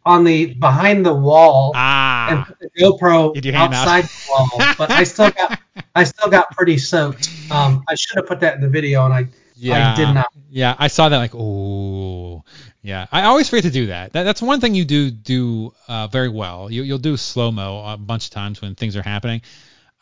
on 0.05 0.25
the 0.25 0.55
behind 0.55 1.05
the 1.05 1.15
wall 1.15 1.73
and 1.75 1.77
Ah, 1.77 2.45
put 2.47 2.59
the 2.59 2.71
GoPro 2.81 3.55
outside 3.55 4.05
the 4.05 4.31
wall, 4.31 4.75
but 4.79 4.91
I 4.91 5.05
still 5.05 5.31
got 5.31 5.61
I 5.95 6.05
still 6.05 6.31
got 6.31 6.51
pretty 6.57 6.79
soaked. 6.79 7.29
Um, 7.51 7.85
I 7.89 7.95
should 7.95 8.17
have 8.17 8.27
put 8.27 8.41
that 8.41 8.55
in 8.55 8.61
the 8.61 8.69
video, 8.69 9.05
and 9.05 9.13
I 9.13 9.29
yeah. 9.61 9.93
I 9.93 9.97
did 9.97 10.15
not. 10.15 10.29
Yeah, 10.49 10.75
I 10.79 10.89
saw 10.89 11.09
that 11.09 11.19
like, 11.19 11.35
oh, 11.35 12.45
yeah. 12.83 13.07
I 13.13 13.25
always 13.25 13.49
forget 13.49 13.65
to 13.65 13.71
do 13.71 13.87
that. 13.87 14.15
that 14.15 14.25
that's 14.25 14.41
one 14.41 14.61
thing 14.61 14.75
you 14.75 14.85
do 14.85 15.11
do 15.11 15.75
uh, 15.87 16.07
very 16.07 16.29
well. 16.29 16.71
You, 16.71 16.83
you'll 16.83 16.99
do 16.99 17.17
slow 17.17 17.53
mo 17.53 17.85
a 17.87 17.97
bunch 17.97 18.27
of 18.27 18.31
times 18.31 18.63
when 18.63 18.75
things 18.75 18.97
are 18.97 19.03
happening. 19.03 19.43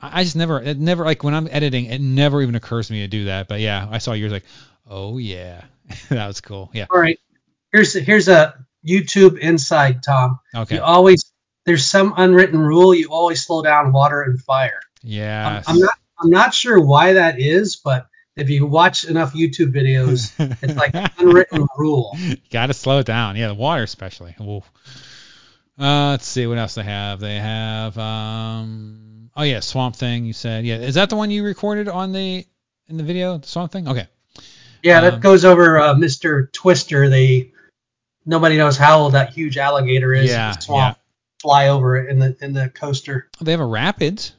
I, 0.01 0.21
I 0.21 0.25
just 0.25 0.37
never, 0.37 0.61
it 0.61 0.79
never 0.79 1.05
like 1.05 1.25
when 1.25 1.35
I'm 1.35 1.49
editing, 1.51 1.87
it 1.87 2.01
never 2.01 2.41
even 2.41 2.55
occurs 2.55 2.87
to 2.87 2.93
me 2.93 3.01
to 3.01 3.09
do 3.09 3.25
that. 3.27 3.49
But 3.49 3.61
yeah, 3.61 3.87
I 3.91 3.99
saw 3.99 4.13
yours 4.13 4.33
like, 4.33 4.45
oh 4.89 5.19
yeah, 5.19 5.65
that 6.09 6.27
was 6.29 6.41
cool. 6.41 6.71
Yeah. 6.73 6.87
All 6.91 7.01
right, 7.01 7.19
here's 7.73 7.93
here's 7.95 8.29
a 8.29 8.55
YouTube 8.87 9.39
inside, 9.39 10.03
Tom. 10.03 10.39
Okay. 10.55 10.77
You 10.77 10.83
always 10.83 11.25
there's 11.67 11.85
some 11.85 12.15
unwritten 12.17 12.59
rule. 12.59 12.95
You 12.95 13.09
always 13.11 13.45
slow 13.45 13.63
down 13.63 13.93
water 13.93 14.23
and 14.23 14.41
fire. 14.41 14.81
I'm, 15.69 15.75
I'm 15.75 15.81
not 15.81 15.95
I'm 16.21 16.31
not 16.31 16.55
sure 16.55 16.81
why 16.81 17.15
that 17.15 17.39
is, 17.41 17.77
but 17.77 18.07
if 18.37 18.51
you 18.51 18.67
watch 18.67 19.05
enough 19.05 19.35
YouTube 19.35 19.73
videos, 19.73 20.33
it's 20.63 20.77
like 20.77 20.95
an 20.95 21.09
unwritten 21.19 21.67
rule. 21.77 22.17
Got 22.51 22.67
to 22.67 22.75
slow 22.75 22.99
it 23.01 23.07
down. 23.07 23.37
Yeah, 23.37 23.49
the 23.49 23.55
water 23.55 23.83
especially. 23.83 24.35
Ooh. 24.41 24.63
Uh, 25.79 26.11
let's 26.11 26.27
see 26.27 26.47
what 26.47 26.59
else 26.59 26.75
they 26.75 26.83
have. 26.83 27.21
They 27.21 27.37
have 27.37 27.97
um 27.99 29.31
oh 29.37 29.43
yeah, 29.43 29.61
Swamp 29.61 29.97
Thing. 29.97 30.25
You 30.25 30.33
said 30.33 30.65
yeah. 30.65 30.77
Is 30.77 30.95
that 30.95 31.11
the 31.11 31.17
one 31.17 31.31
you 31.31 31.45
recorded 31.45 31.89
on 31.89 32.13
the 32.13 32.47
in 32.89 32.97
the 32.97 33.05
video? 33.05 33.39
The 33.39 33.47
Swamp 33.47 33.73
Thing. 33.73 33.89
Okay. 33.89 34.07
Yeah, 34.83 35.01
that 35.03 35.15
Um, 35.15 35.21
goes 35.21 35.45
over 35.45 35.79
uh, 35.79 35.95
Mr. 35.95 36.51
Twister. 36.53 37.09
They 37.09 37.53
nobody 38.29 38.57
knows 38.57 38.77
how 38.77 39.01
old 39.01 39.15
that 39.15 39.31
huge 39.31 39.59
alligator 39.59 40.13
is. 40.13 40.31
Yeah, 40.31 40.53
swamp. 40.53 40.99
Fly 41.41 41.69
over 41.69 41.97
it 41.97 42.11
in 42.11 42.19
the 42.19 42.37
in 42.41 42.53
the 42.53 42.69
coaster. 42.69 43.29
They 43.41 43.53
have 43.53 43.61
a 43.61 43.67
rapids, 43.67 44.33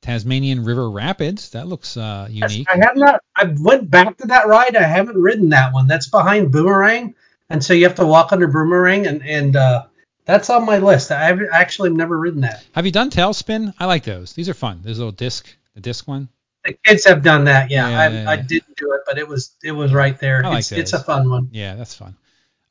Tasmanian 0.00 0.64
River 0.64 0.90
Rapids. 0.90 1.50
That 1.50 1.68
looks 1.68 1.96
uh 1.96 2.28
unique. 2.30 2.66
I 2.70 2.76
have 2.78 2.96
not. 2.96 3.20
I 3.36 3.54
went 3.58 3.90
back 3.90 4.16
to 4.18 4.26
that 4.28 4.46
ride. 4.46 4.74
I 4.74 4.82
haven't 4.82 5.16
ridden 5.16 5.50
that 5.50 5.72
one. 5.72 5.86
That's 5.86 6.08
behind 6.08 6.52
Boomerang, 6.52 7.14
and 7.50 7.62
so 7.62 7.74
you 7.74 7.84
have 7.84 7.96
to 7.96 8.06
walk 8.06 8.32
under 8.32 8.46
Boomerang, 8.46 9.06
and 9.06 9.22
and 9.22 9.54
uh, 9.54 9.84
that's 10.24 10.48
on 10.48 10.64
my 10.64 10.78
list. 10.78 11.10
I've 11.12 11.40
actually 11.52 11.90
never 11.90 12.18
ridden 12.18 12.40
that. 12.40 12.64
Have 12.72 12.86
you 12.86 12.92
done 12.92 13.10
Tailspin? 13.10 13.74
I 13.78 13.84
like 13.84 14.04
those. 14.04 14.32
These 14.32 14.48
are 14.48 14.54
fun. 14.54 14.80
There's 14.82 14.98
a 14.98 15.02
little 15.02 15.12
disc, 15.12 15.46
the 15.74 15.80
disc 15.80 16.08
one. 16.08 16.30
The 16.64 16.72
kids 16.72 17.04
have 17.04 17.22
done 17.22 17.44
that. 17.44 17.70
Yeah, 17.70 17.88
Yeah, 17.88 18.00
I, 18.00 18.08
yeah, 18.08 18.30
I 18.30 18.36
didn't 18.36 18.76
do 18.76 18.94
it, 18.94 19.02
but 19.06 19.18
it 19.18 19.28
was 19.28 19.54
it 19.62 19.72
was 19.72 19.92
right 19.92 20.18
there. 20.18 20.42
I 20.42 20.48
like 20.48 20.58
it's, 20.60 20.72
it's 20.72 20.92
a 20.94 21.00
fun 21.00 21.28
one. 21.28 21.50
Yeah, 21.52 21.74
that's 21.74 21.94
fun. 21.94 22.16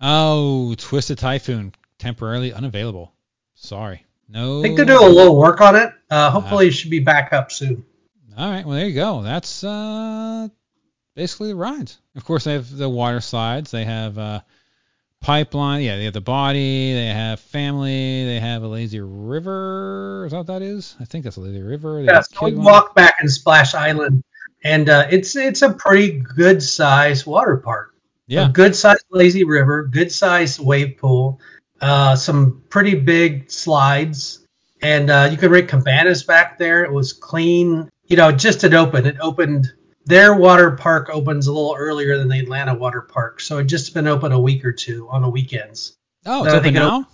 Oh, 0.01 0.75
Twisted 0.77 1.17
Typhoon 1.17 1.73
temporarily 1.97 2.53
unavailable. 2.53 3.13
Sorry. 3.55 4.05
No. 4.27 4.59
I 4.59 4.63
think 4.63 4.75
they're 4.75 4.85
doing 4.85 5.03
a 5.03 5.09
little 5.09 5.37
work 5.37 5.61
on 5.61 5.75
it. 5.75 5.93
Uh, 6.09 6.31
hopefully, 6.31 6.67
it 6.67 6.71
should 6.71 6.91
be 6.91 6.99
back 6.99 7.31
up 7.31 7.51
soon. 7.51 7.85
All 8.37 8.49
right, 8.49 8.65
well 8.65 8.75
there 8.75 8.87
you 8.87 8.95
go. 8.95 9.21
That's 9.21 9.63
uh 9.63 10.49
basically 11.15 11.49
the 11.49 11.55
rides. 11.55 11.99
Of 12.15 12.25
course, 12.25 12.43
they 12.43 12.53
have 12.53 12.69
the 12.69 12.89
water 12.89 13.21
slides. 13.21 13.71
They 13.71 13.85
have 13.85 14.17
uh 14.17 14.41
pipeline. 15.21 15.83
Yeah, 15.83 15.95
they 15.95 16.03
have 16.03 16.13
the 16.13 16.21
body. 16.21 16.93
They 16.93 17.07
have 17.07 17.39
family. 17.39 18.25
They 18.25 18.39
have 18.41 18.63
a 18.63 18.67
lazy 18.67 18.99
river. 18.99 20.23
Is 20.25 20.31
that 20.31 20.39
what 20.39 20.47
that 20.47 20.61
is? 20.61 20.95
I 20.99 21.05
think 21.05 21.23
that's 21.23 21.37
a 21.37 21.41
lazy 21.41 21.61
river. 21.61 22.01
They 22.01 22.07
Yeah, 22.07 22.21
so 22.21 22.45
we 22.45 22.55
walk 22.55 22.93
back 22.93 23.15
in 23.21 23.29
Splash 23.29 23.73
Island, 23.73 24.21
and 24.65 24.89
uh, 24.89 25.07
it's 25.09 25.37
it's 25.37 25.61
a 25.61 25.73
pretty 25.73 26.19
good 26.19 26.61
sized 26.61 27.25
water 27.25 27.55
park. 27.55 27.94
Yeah. 28.27 28.49
A 28.49 28.51
good 28.51 28.75
sized 28.75 29.05
lazy 29.11 29.43
river, 29.43 29.83
good 29.83 30.11
sized 30.11 30.59
wave 30.59 30.97
pool, 30.97 31.39
uh, 31.81 32.15
some 32.15 32.63
pretty 32.69 32.95
big 32.95 33.51
slides, 33.51 34.45
and 34.81 35.09
uh, 35.09 35.27
you 35.31 35.37
can 35.37 35.51
rent 35.51 35.67
cabanas 35.69 36.23
back 36.23 36.57
there. 36.57 36.83
It 36.83 36.91
was 36.91 37.13
clean. 37.13 37.89
You 38.07 38.17
know, 38.17 38.31
just 38.31 38.63
it 38.63 38.73
opened. 38.73 39.07
It 39.07 39.17
opened. 39.19 39.73
Their 40.07 40.35
water 40.35 40.71
park 40.71 41.09
opens 41.11 41.47
a 41.47 41.51
little 41.53 41.75
earlier 41.77 42.17
than 42.17 42.27
the 42.29 42.37
Atlanta 42.39 42.75
water 42.75 43.01
park, 43.01 43.41
so 43.41 43.57
it 43.57 43.65
just 43.65 43.93
been 43.93 44.07
open 44.07 44.31
a 44.31 44.39
week 44.39 44.63
or 44.63 44.71
two 44.71 45.09
on 45.09 45.21
the 45.23 45.29
weekends. 45.29 45.97
Oh, 46.27 46.43
it's 46.45 46.53
open 46.53 46.69
it 46.75 46.79
now. 46.79 47.07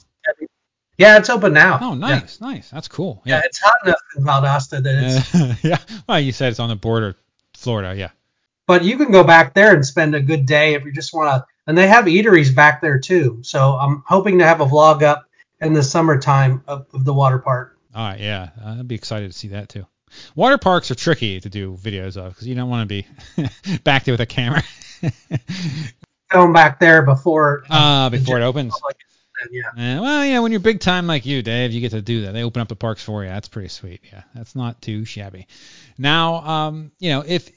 Yeah, 0.97 1.17
it's 1.17 1.29
open 1.29 1.53
now. 1.53 1.79
Oh, 1.81 1.93
Yeah. 1.93 1.99
nice, 1.99 2.41
nice. 2.41 2.69
That's 2.69 2.87
cool. 2.87 3.21
Yeah, 3.25 3.37
Yeah. 3.37 3.41
it's 3.45 3.59
hot 3.59 3.73
enough 3.85 3.99
in 4.17 4.23
Valdosta 4.23 4.83
that 4.83 5.23
it's 5.53 5.63
yeah. 5.63 5.77
Well, 6.07 6.19
you 6.19 6.31
said 6.31 6.51
it's 6.51 6.59
on 6.59 6.69
the 6.69 6.75
border, 6.75 7.15
Florida. 7.55 7.95
Yeah. 7.97 8.09
But 8.71 8.85
you 8.85 8.95
can 8.95 9.11
go 9.11 9.21
back 9.21 9.53
there 9.53 9.75
and 9.75 9.85
spend 9.85 10.15
a 10.15 10.21
good 10.21 10.45
day 10.45 10.75
if 10.75 10.85
you 10.85 10.93
just 10.93 11.13
want 11.13 11.27
to. 11.29 11.45
And 11.67 11.77
they 11.77 11.87
have 11.87 12.05
eateries 12.05 12.55
back 12.55 12.79
there 12.79 12.97
too. 12.97 13.39
So 13.41 13.73
I'm 13.73 14.01
hoping 14.07 14.39
to 14.39 14.45
have 14.45 14.61
a 14.61 14.65
vlog 14.65 15.03
up 15.03 15.25
in 15.59 15.73
the 15.73 15.83
summertime 15.83 16.63
of, 16.69 16.85
of 16.93 17.03
the 17.03 17.13
water 17.13 17.37
park. 17.37 17.77
All 17.93 18.07
right, 18.07 18.17
yeah, 18.17 18.51
I'd 18.65 18.87
be 18.87 18.95
excited 18.95 19.29
to 19.29 19.37
see 19.37 19.49
that 19.49 19.67
too. 19.67 19.85
Water 20.35 20.57
parks 20.57 20.89
are 20.89 20.95
tricky 20.95 21.41
to 21.41 21.49
do 21.49 21.75
videos 21.75 22.15
of 22.15 22.31
because 22.31 22.47
you 22.47 22.55
don't 22.55 22.69
want 22.69 22.87
to 22.87 23.03
be 23.03 23.77
back 23.83 24.05
there 24.05 24.13
with 24.13 24.21
a 24.21 24.25
camera 24.25 24.63
Film 26.31 26.53
back 26.53 26.79
there 26.79 27.01
before. 27.01 27.63
uh, 27.69 28.09
before 28.09 28.39
it 28.39 28.43
opens. 28.43 28.71
public, 28.71 28.95
Yeah. 29.51 29.97
Uh, 29.97 30.01
well, 30.01 30.25
yeah, 30.25 30.39
when 30.39 30.53
you're 30.53 30.61
big 30.61 30.79
time 30.79 31.07
like 31.07 31.25
you, 31.25 31.41
Dave, 31.41 31.73
you 31.73 31.81
get 31.81 31.91
to 31.91 32.01
do 32.01 32.21
that. 32.21 32.31
They 32.31 32.43
open 32.43 32.61
up 32.61 32.69
the 32.69 32.77
parks 32.77 33.03
for 33.03 33.21
you. 33.21 33.29
That's 33.29 33.49
pretty 33.49 33.67
sweet. 33.67 33.99
Yeah, 34.13 34.23
that's 34.33 34.55
not 34.55 34.81
too 34.81 35.03
shabby. 35.03 35.47
Now, 35.97 36.35
um, 36.35 36.91
you 36.99 37.09
know, 37.09 37.25
if 37.27 37.51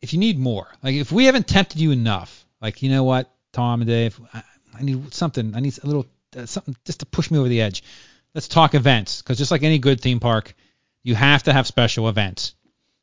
if 0.00 0.12
you 0.12 0.18
need 0.18 0.38
more, 0.38 0.68
like 0.82 0.94
if 0.94 1.10
we 1.12 1.26
haven't 1.26 1.48
tempted 1.48 1.80
you 1.80 1.90
enough, 1.90 2.44
like 2.60 2.82
you 2.82 2.90
know 2.90 3.04
what, 3.04 3.30
Tom 3.52 3.80
and 3.80 3.88
Dave, 3.88 4.20
I, 4.32 4.42
I 4.74 4.82
need 4.82 5.12
something. 5.12 5.54
I 5.54 5.60
need 5.60 5.78
a 5.82 5.86
little 5.86 6.06
uh, 6.36 6.46
something 6.46 6.76
just 6.84 7.00
to 7.00 7.06
push 7.06 7.30
me 7.30 7.38
over 7.38 7.48
the 7.48 7.60
edge. 7.60 7.82
Let's 8.34 8.48
talk 8.48 8.74
events 8.74 9.22
because 9.22 9.38
just 9.38 9.50
like 9.50 9.62
any 9.62 9.78
good 9.78 10.00
theme 10.00 10.20
park, 10.20 10.54
you 11.02 11.14
have 11.14 11.44
to 11.44 11.52
have 11.52 11.66
special 11.66 12.08
events. 12.08 12.54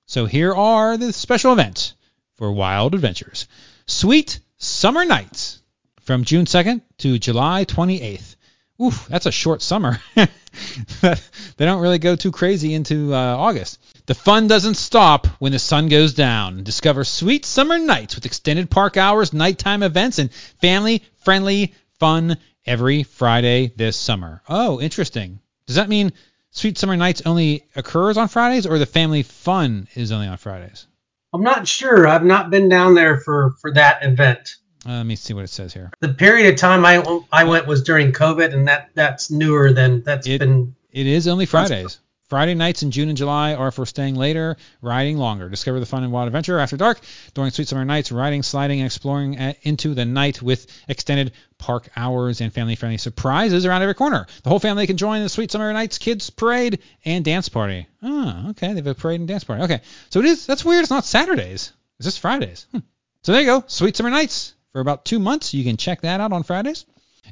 So 0.05 0.25
here 0.25 0.53
are 0.53 0.97
the 0.97 1.11
special 1.11 1.51
events 1.51 1.95
for 2.35 2.51
Wild 2.51 2.93
Adventures. 2.93 3.47
Sweet 3.87 4.39
Summer 4.57 5.03
Nights 5.03 5.61
from 6.01 6.23
June 6.23 6.45
2nd 6.45 6.81
to 6.99 7.17
July 7.17 7.65
28th. 7.65 8.35
Oof, 8.81 9.07
that's 9.07 9.25
a 9.25 9.31
short 9.31 9.61
summer. 9.61 9.99
they 10.15 11.15
don't 11.57 11.81
really 11.81 11.97
go 11.97 12.15
too 12.15 12.31
crazy 12.31 12.73
into 12.73 13.13
uh, 13.13 13.17
August. 13.17 13.79
The 14.07 14.13
fun 14.13 14.47
doesn't 14.47 14.75
stop 14.75 15.25
when 15.39 15.51
the 15.51 15.59
sun 15.59 15.87
goes 15.87 16.13
down. 16.13 16.63
Discover 16.63 17.05
sweet 17.05 17.43
summer 17.43 17.79
nights 17.79 18.13
with 18.13 18.25
extended 18.27 18.69
park 18.69 18.97
hours, 18.97 19.33
nighttime 19.33 19.81
events, 19.81 20.19
and 20.19 20.31
family 20.61 21.01
friendly 21.23 21.73
fun 21.99 22.37
every 22.65 23.01
Friday 23.03 23.73
this 23.75 23.97
summer. 23.97 24.43
Oh, 24.47 24.79
interesting. 24.79 25.39
Does 25.65 25.77
that 25.77 25.89
mean 25.89 26.13
Sweet 26.51 26.77
Summer 26.77 26.95
Nights 26.95 27.23
only 27.25 27.65
occurs 27.75 28.17
on 28.17 28.27
Fridays 28.27 28.65
or 28.65 28.77
the 28.77 28.85
family 28.85 29.23
fun 29.23 29.87
is 29.95 30.11
only 30.11 30.27
on 30.27 30.37
Fridays? 30.37 30.85
I'm 31.33 31.43
not 31.43 31.67
sure. 31.67 32.07
I've 32.07 32.23
not 32.23 32.49
been 32.49 32.69
down 32.69 32.93
there 32.93 33.19
for 33.19 33.55
for 33.59 33.73
that 33.73 34.03
event. 34.03 34.55
Uh, 34.87 34.97
let 34.97 35.05
me 35.05 35.15
see 35.15 35.33
what 35.33 35.43
it 35.43 35.49
says 35.49 35.73
here. 35.73 35.91
The 35.99 36.13
period 36.13 36.53
of 36.53 36.59
time 36.59 36.85
I 36.85 37.03
I 37.31 37.43
went 37.43 37.65
was 37.67 37.83
during 37.83 38.13
COVID, 38.13 38.53
and 38.53 38.67
that 38.67 38.91
that's 38.93 39.31
newer 39.31 39.73
than 39.73 40.03
that's 40.03 40.27
It- 40.27 40.39
been. 40.39 40.75
It 40.91 41.07
is 41.07 41.27
only 41.27 41.45
Fridays. 41.45 41.99
Friday 42.27 42.55
nights 42.55 42.81
in 42.81 42.89
June 42.89 43.09
and 43.09 43.17
July 43.17 43.53
are 43.53 43.71
for 43.71 43.85
staying 43.85 44.15
later, 44.15 44.57
riding 44.81 45.17
longer. 45.17 45.47
Discover 45.47 45.79
the 45.79 45.85
fun 45.85 46.03
and 46.03 46.11
wild 46.11 46.25
adventure 46.25 46.57
after 46.57 46.75
dark 46.75 46.99
during 47.35 47.51
sweet 47.51 47.67
summer 47.67 47.85
nights, 47.85 48.11
riding, 48.11 48.41
sliding, 48.41 48.79
and 48.79 48.87
exploring 48.87 49.37
at, 49.37 49.57
into 49.61 49.93
the 49.93 50.05
night 50.05 50.41
with 50.41 50.65
extended 50.87 51.33
park 51.59 51.87
hours 51.95 52.41
and 52.41 52.51
family-friendly 52.51 52.97
surprises 52.97 53.65
around 53.65 53.83
every 53.83 53.93
corner. 53.93 54.25
The 54.41 54.49
whole 54.49 54.59
family 54.59 54.87
can 54.87 54.97
join 54.97 55.21
the 55.21 55.29
sweet 55.29 55.51
summer 55.51 55.71
nights 55.71 55.99
kids 55.99 56.31
parade 56.31 56.79
and 57.03 57.23
dance 57.23 57.47
party. 57.47 57.87
Oh, 58.01 58.47
okay, 58.49 58.69
they 58.69 58.75
have 58.75 58.87
a 58.87 58.95
parade 58.95 59.19
and 59.19 59.27
dance 59.27 59.43
party. 59.43 59.63
Okay, 59.63 59.81
so 60.09 60.19
it 60.19 60.25
is. 60.25 60.47
That's 60.47 60.65
weird. 60.65 60.81
It's 60.81 60.89
not 60.89 61.05
Saturdays. 61.05 61.73
It's 61.99 62.07
just 62.07 62.19
Fridays. 62.19 62.65
Hmm. 62.71 62.79
So 63.21 63.33
there 63.33 63.41
you 63.41 63.47
go. 63.47 63.63
Sweet 63.67 63.95
summer 63.95 64.09
nights 64.09 64.55
for 64.71 64.81
about 64.81 65.05
two 65.05 65.19
months. 65.19 65.53
You 65.53 65.63
can 65.63 65.77
check 65.77 66.01
that 66.01 66.21
out 66.21 66.33
on 66.33 66.41
Fridays. 66.41 66.85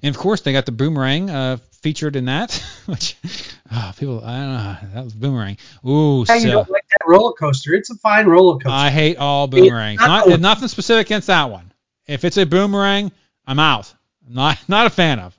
And 0.03 0.13
of 0.13 0.19
course, 0.21 0.41
they 0.41 0.51
got 0.51 0.65
the 0.65 0.71
boomerang 0.73 1.29
uh, 1.29 1.57
featured 1.81 2.15
in 2.17 2.25
that, 2.25 2.53
which 2.85 3.15
oh, 3.71 3.93
people, 3.97 4.23
I 4.23 4.37
don't 4.39 4.53
know, 4.53 4.77
that 4.93 5.03
was 5.05 5.13
boomerang. 5.13 5.57
Ooh, 5.87 6.23
Hey, 6.25 6.39
you 6.39 6.51
don't 6.51 6.69
like 6.69 6.85
that 6.89 7.07
roller 7.07 7.33
coaster? 7.33 7.73
It's 7.73 7.89
a 7.89 7.95
fine 7.95 8.25
roller 8.27 8.55
coaster. 8.59 8.69
I 8.69 8.89
hate 8.89 9.17
all 9.17 9.47
boomerangs. 9.47 9.99
not 10.01 10.27
Not, 10.27 10.39
nothing 10.41 10.67
specific 10.67 11.07
against 11.07 11.27
that 11.27 11.49
one. 11.49 11.71
If 12.05 12.25
it's 12.25 12.37
a 12.37 12.45
boomerang, 12.45 13.11
I'm 13.47 13.59
out. 13.59 13.93
I'm 14.27 14.33
not 14.35 14.57
not 14.67 14.87
a 14.87 14.89
fan 14.89 15.19
of. 15.19 15.35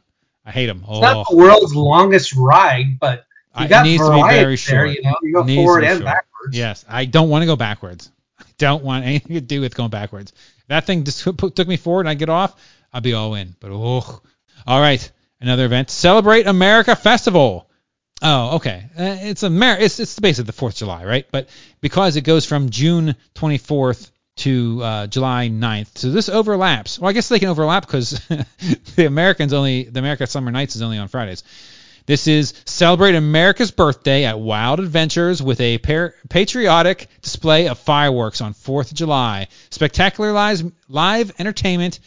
I 0.47 0.51
hate 0.51 0.67
them. 0.67 0.79
it's 0.89 1.01
not 1.01 1.27
the 1.29 1.35
Oh, 1.35 1.37
world's 1.37 1.75
longest 1.75 2.35
ride, 2.35 2.99
but 2.99 3.25
you 3.59 3.69
got 3.69 3.87
it 3.87 3.91
needs 3.91 4.03
to 4.03 4.15
be 4.15 4.23
very 4.23 4.45
there. 4.45 4.57
short. 4.57 4.91
You 4.91 5.03
know, 5.03 5.15
you 5.23 5.33
go 5.33 5.47
forward 5.47 5.85
and 5.85 5.99
short. 5.99 6.05
backwards. 6.05 6.57
yes, 6.57 6.85
I 6.89 7.05
don't 7.05 7.29
want 7.31 7.43
to 7.43 7.47
go 7.47 7.57
backwards. 7.57 8.11
I 8.41 8.45
don't 8.59 8.83
want 8.83 9.05
anything 9.05 9.35
to 9.35 9.41
do 9.41 9.61
with 9.61 9.75
going 9.75 9.91
backwards. 9.91 10.33
If 10.59 10.67
that 10.69 10.85
thing 10.87 11.05
just 11.05 11.21
took 11.23 11.55
took 11.55 11.69
me 11.69 11.77
forward 11.77 12.01
and 12.01 12.09
I 12.11 12.15
get 12.15 12.29
off, 12.31 12.55
I'd 12.93 13.03
be 13.03 13.12
all 13.15 13.35
in. 13.35 13.55
But 13.61 13.71
oh, 13.73 14.21
all 14.67 14.81
right, 14.81 15.11
another 15.41 15.65
event. 15.65 15.91
Celebrate 15.91 16.47
America 16.47 16.97
Festival. 16.97 17.69
Oh, 18.23 18.57
okay. 18.57 18.85
Uh, 18.99 19.17
it's 19.21 19.43
Amer- 19.43 19.79
It's 19.79 20.01
it's 20.01 20.19
basically 20.19 20.47
the 20.47 20.53
Fourth 20.53 20.75
of 20.75 20.79
July, 20.79 21.05
right? 21.05 21.27
But 21.31 21.49
because 21.81 22.17
it 22.17 22.23
goes 22.23 22.47
from 22.47 22.71
June 22.71 23.17
24th 23.35 24.11
to 24.37 24.81
uh, 24.83 25.07
July 25.07 25.49
9th, 25.49 25.99
so 25.99 26.11
this 26.11 26.29
overlaps. 26.29 26.99
Well, 26.99 27.11
I 27.11 27.12
guess 27.12 27.29
they 27.29 27.39
can 27.39 27.49
overlap 27.49 27.87
because 27.87 28.12
the 28.97 29.07
Americans 29.07 29.53
only 29.53 29.85
the 29.85 29.99
America 30.01 30.27
Summer 30.27 30.51
Nights 30.51 30.77
is 30.77 30.83
only 30.83 30.99
on 30.99 31.09
Fridays. 31.09 31.45
This 32.07 32.27
is 32.27 32.53
celebrate 32.67 33.15
America's 33.15 33.71
birthday 33.71 34.25
at 34.25 34.39
Wild 34.39 34.79
Adventures 34.79 35.43
with 35.43 35.61
a 35.61 35.79
par- 35.79 36.15
patriotic 36.29 37.09
display 37.23 37.69
of 37.69 37.79
fireworks 37.79 38.43
on 38.43 38.53
4th 38.53 38.91
of 38.91 38.95
July, 38.97 39.49
spectacular 39.71 40.33
live, 40.33 40.71
live 40.89 41.33
entertainment, 41.39 42.01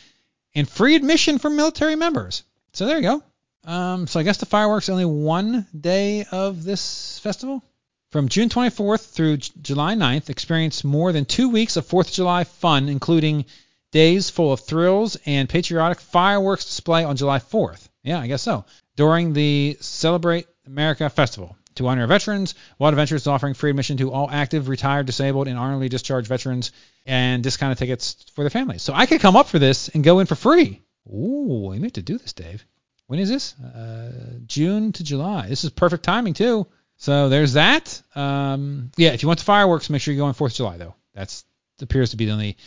and 0.58 0.68
free 0.68 0.96
admission 0.96 1.38
for 1.38 1.52
military 1.52 1.96
members. 1.96 2.44
So 2.74 2.88
there 2.88 2.98
you 2.98 3.04
go. 3.04 3.24
Um, 3.64 4.08
so 4.08 4.20
I 4.20 4.24
guess 4.24 4.38
the 4.38 4.48
fireworks 4.48 4.90
only 4.90 5.06
one 5.06 5.68
day 5.80 6.26
of 6.32 6.64
this 6.64 7.20
festival. 7.20 7.64
From 8.12 8.28
June 8.28 8.50
24th 8.50 9.12
through 9.12 9.38
J- 9.38 9.52
July 9.62 9.94
9th, 9.94 10.30
experience 10.30 10.84
more 10.84 11.12
than 11.12 11.26
two 11.26 11.50
weeks 11.50 11.78
of 11.78 11.86
4th 11.86 12.08
of 12.08 12.14
July 12.14 12.44
fun, 12.44 12.90
including 12.90 13.46
days 13.92 14.32
full 14.32 14.52
of 14.52 14.62
thrills 14.62 15.16
and 15.26 15.48
patriotic 15.48 16.00
fireworks 16.00 16.66
display 16.66 17.04
on 17.04 17.18
July 17.18 17.38
4th. 17.38 17.88
Yeah, 18.04 18.20
I 18.20 18.28
guess 18.28 18.42
so. 18.42 18.66
During 18.96 19.34
the 19.34 19.78
Celebrate 19.80 20.48
America 20.66 21.08
Festival. 21.10 21.56
To 21.76 21.88
honor 21.88 22.08
veterans, 22.08 22.56
Wild 22.80 22.94
Adventures 22.94 23.22
is 23.22 23.28
offering 23.28 23.54
free 23.54 23.70
admission 23.70 23.98
to 23.98 24.12
all 24.12 24.32
active, 24.32 24.68
retired, 24.68 25.06
disabled, 25.06 25.48
and 25.48 25.60
honorably 25.60 25.90
discharged 25.90 26.28
veterans 26.28 26.72
and 27.08 27.42
discounted 27.42 27.78
tickets 27.78 28.26
for 28.36 28.44
their 28.44 28.50
families. 28.50 28.84
So 28.84 28.94
I 28.94 29.06
could 29.06 29.22
come 29.22 29.36
up 29.36 29.48
for 29.48 29.58
this 29.58 29.90
and 29.90 30.04
go 30.04 30.20
in 30.20 30.28
for 30.28 30.36
free. 30.36 30.82
Ooh, 31.08 31.70
we 31.72 31.80
need 31.80 31.96
to 31.96 32.02
do 32.02 32.18
this, 32.18 32.34
Dave. 32.34 32.66
When 33.08 33.20
is 33.20 33.30
this? 33.30 33.58
Uh, 33.60 34.12
June 34.46 34.92
to 34.92 35.04
July. 35.04 35.48
This 35.48 35.64
is 35.64 35.70
perfect 35.70 36.04
timing 36.04 36.34
too. 36.34 36.68
So 36.98 37.30
there's 37.30 37.54
that. 37.54 38.02
Um, 38.14 38.92
yeah, 38.98 39.14
if 39.14 39.24
you 39.24 39.28
want 39.28 39.40
the 39.40 39.46
fireworks, 39.46 39.90
make 39.90 40.02
sure 40.02 40.14
you 40.14 40.20
go 40.20 40.26
on 40.26 40.34
Fourth 40.34 40.52
of 40.54 40.58
July 40.58 40.78
though. 40.78 40.96
That's 41.14 41.46
appears 41.82 42.12
to 42.12 42.18
be 42.18 42.26
the 42.26 42.32
only 42.32 42.58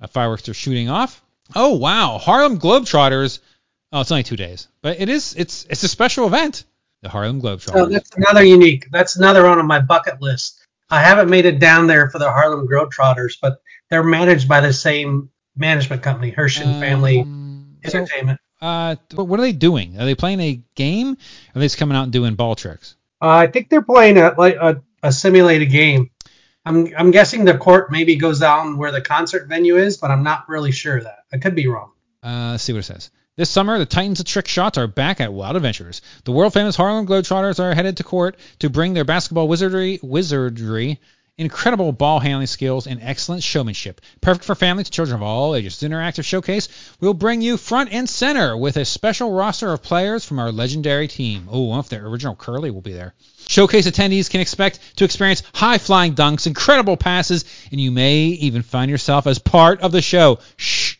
uh, 0.00 0.06
fireworks 0.06 0.42
they're 0.42 0.54
shooting 0.54 0.88
off. 0.88 1.22
Oh 1.54 1.76
wow, 1.76 2.18
Harlem 2.18 2.58
Globetrotters. 2.58 3.40
Oh, 3.92 4.00
it's 4.00 4.10
only 4.10 4.22
two 4.22 4.36
days, 4.36 4.68
but 4.80 5.00
it 5.00 5.10
is. 5.10 5.34
It's 5.36 5.66
it's 5.68 5.82
a 5.82 5.88
special 5.88 6.26
event. 6.26 6.64
The 7.02 7.10
Harlem 7.10 7.42
Globetrotters. 7.42 7.74
Oh, 7.74 7.86
that's 7.86 8.16
another 8.16 8.44
unique. 8.44 8.86
That's 8.90 9.16
another 9.16 9.44
one 9.44 9.58
on 9.58 9.66
my 9.66 9.80
bucket 9.80 10.22
list. 10.22 10.61
I 10.92 11.00
haven't 11.00 11.30
made 11.30 11.46
it 11.46 11.58
down 11.58 11.86
there 11.86 12.10
for 12.10 12.18
the 12.18 12.30
Harlem 12.30 12.68
Globetrotters, 12.68 13.38
but 13.40 13.62
they're 13.88 14.02
managed 14.04 14.46
by 14.46 14.60
the 14.60 14.74
same 14.74 15.30
management 15.56 16.02
company, 16.02 16.32
Family 16.32 17.20
Um, 17.22 17.76
so, 17.84 17.98
Entertainment. 18.00 18.40
uh, 18.60 18.96
but 19.14 19.24
what 19.24 19.40
are 19.40 19.42
they 19.42 19.52
doing? 19.52 19.98
Are 19.98 20.04
they 20.04 20.14
playing 20.14 20.40
a 20.40 20.60
game? 20.74 21.12
Or 21.12 21.14
are 21.56 21.60
they 21.60 21.64
just 21.64 21.78
coming 21.78 21.96
out 21.96 22.04
and 22.04 22.12
doing 22.12 22.34
ball 22.34 22.54
tricks? 22.56 22.96
Uh, 23.22 23.28
I 23.28 23.46
think 23.46 23.70
they're 23.70 23.80
playing 23.82 24.18
a 24.18 24.34
like 24.36 24.56
a, 24.56 24.82
a 25.02 25.12
simulated 25.12 25.70
game. 25.70 26.10
I'm 26.66 26.92
I'm 26.96 27.10
guessing 27.10 27.44
the 27.46 27.56
court 27.56 27.90
maybe 27.90 28.16
goes 28.16 28.38
down 28.38 28.76
where 28.76 28.92
the 28.92 29.00
concert 29.00 29.48
venue 29.48 29.78
is, 29.78 29.96
but 29.96 30.10
I'm 30.10 30.22
not 30.22 30.48
really 30.48 30.72
sure 30.72 30.98
of 30.98 31.04
that. 31.04 31.20
I 31.32 31.38
could 31.38 31.54
be 31.54 31.68
wrong. 31.68 31.92
Uh, 32.22 32.50
let's 32.52 32.64
see 32.64 32.72
what 32.74 32.80
it 32.80 32.84
says. 32.84 33.10
This 33.34 33.48
summer, 33.48 33.78
the 33.78 33.86
Titans 33.86 34.20
of 34.20 34.26
Trick 34.26 34.46
Shots 34.46 34.76
are 34.76 34.86
back 34.86 35.18
at 35.18 35.32
Wild 35.32 35.56
Adventures. 35.56 36.02
The 36.24 36.32
world 36.32 36.52
famous 36.52 36.76
Harlem 36.76 37.06
Globetrotters 37.06 37.60
are 37.60 37.74
headed 37.74 37.96
to 37.96 38.04
court 38.04 38.36
to 38.58 38.68
bring 38.68 38.92
their 38.92 39.06
basketball 39.06 39.48
wizardry, 39.48 39.98
wizardry, 40.02 41.00
incredible 41.38 41.92
ball 41.92 42.20
handling 42.20 42.46
skills, 42.46 42.86
and 42.86 43.00
excellent 43.02 43.42
showmanship. 43.42 44.02
Perfect 44.20 44.44
for 44.44 44.54
families, 44.54 44.90
children 44.90 45.16
of 45.16 45.22
all 45.22 45.56
ages. 45.56 45.80
This 45.80 45.88
interactive 45.88 46.26
showcase 46.26 46.68
will 47.00 47.14
bring 47.14 47.40
you 47.40 47.56
front 47.56 47.90
and 47.90 48.06
center 48.06 48.54
with 48.54 48.76
a 48.76 48.84
special 48.84 49.32
roster 49.32 49.72
of 49.72 49.82
players 49.82 50.26
from 50.26 50.38
our 50.38 50.52
legendary 50.52 51.08
team. 51.08 51.48
Oh, 51.50 51.72
of 51.72 51.88
their 51.88 52.06
original 52.06 52.36
Curly 52.36 52.70
will 52.70 52.82
be 52.82 52.92
there. 52.92 53.14
Showcase 53.48 53.86
attendees 53.86 54.28
can 54.28 54.42
expect 54.42 54.78
to 54.98 55.06
experience 55.06 55.42
high 55.54 55.78
flying 55.78 56.14
dunks, 56.14 56.46
incredible 56.46 56.98
passes, 56.98 57.46
and 57.70 57.80
you 57.80 57.92
may 57.92 58.24
even 58.24 58.60
find 58.60 58.90
yourself 58.90 59.26
as 59.26 59.38
part 59.38 59.80
of 59.80 59.90
the 59.90 60.02
show. 60.02 60.38
Shh. 60.58 60.96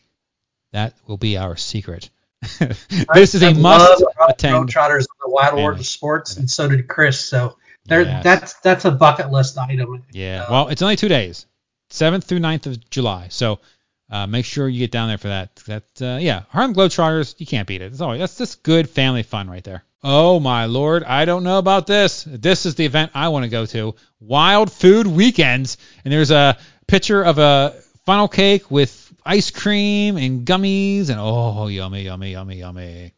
That 0.73 0.95
will 1.07 1.19
be 1.19 1.37
our 1.37 1.59
secret. 1.59 2.09
this 3.15 3.35
is 3.35 3.43
I 3.43 3.51
a 3.51 3.55
love 3.55 4.01
must 4.01 4.05
attend. 4.29 4.69
Globetrotters 4.69 5.03
on 5.03 5.17
the 5.25 5.31
Wild 5.31 5.55
World 5.57 5.79
of 5.81 5.87
Sports, 5.87 6.37
and 6.37 6.51
so 6.51 6.69
did 6.69 6.89
Chris. 6.89 7.21
So 7.21 7.57
there, 7.87 8.03
Yes. 8.03 8.25
that's 8.25 8.55
that's 8.55 8.85
a 8.85 8.91
bucket 8.91 9.31
list 9.31 9.57
item. 9.59 10.05
Yeah. 10.13 10.45
Uh, 10.45 10.53
Well, 10.53 10.69
it's 10.69 10.83
only 10.83 10.97
two 10.97 11.09
days, 11.09 11.47
7th 11.91 12.25
through 12.25 12.41
9th 12.41 12.67
of 12.67 12.91
July. 12.91 13.29
So 13.31 13.61
uh, 14.11 14.27
make 14.27 14.45
sure 14.45 14.69
you 14.69 14.79
get 14.81 14.91
down 14.91 15.09
there 15.09 15.19
for 15.19 15.29
that. 15.29 15.57
That 15.67 15.85
uh, 16.01 16.19
yeah, 16.21 16.43
Harlem 16.51 16.75
Globetrotters, 16.75 17.35
you 17.39 17.47
can't 17.47 17.67
beat 17.69 17.81
it. 17.83 17.87
It's 17.93 18.01
always, 18.01 18.21
that's 18.21 18.37
just 18.39 18.63
good 18.63 18.91
family 18.91 19.23
fun 19.23 19.49
right 19.49 19.65
there. 19.65 19.85
Oh 20.05 20.41
my 20.41 20.65
lord, 20.67 21.05
I 21.05 21.25
don't 21.25 21.45
know 21.45 21.59
about 21.59 21.87
this. 21.87 22.25
This 22.29 22.67
is 22.67 22.75
the 22.75 22.85
event 22.85 23.13
I 23.15 23.29
want 23.29 23.45
to 23.45 23.49
go 23.49 23.67
to. 23.67 23.95
Wild 24.21 24.73
Food 24.73 25.07
Weekends, 25.07 25.77
and 26.05 26.13
there's 26.13 26.33
a 26.33 26.59
picture 26.89 27.23
of 27.23 27.39
a 27.39 27.77
funnel 28.05 28.27
cake 28.29 28.69
with 28.71 29.02
ice 29.25 29.51
cream 29.51 30.17
and 30.17 30.47
gummies, 30.47 31.09
and 31.09 31.19
oh 31.21 31.67
yummy, 31.69 32.03
yummy, 32.03 32.33
yummy, 32.33 32.57
yummy. 32.57 33.13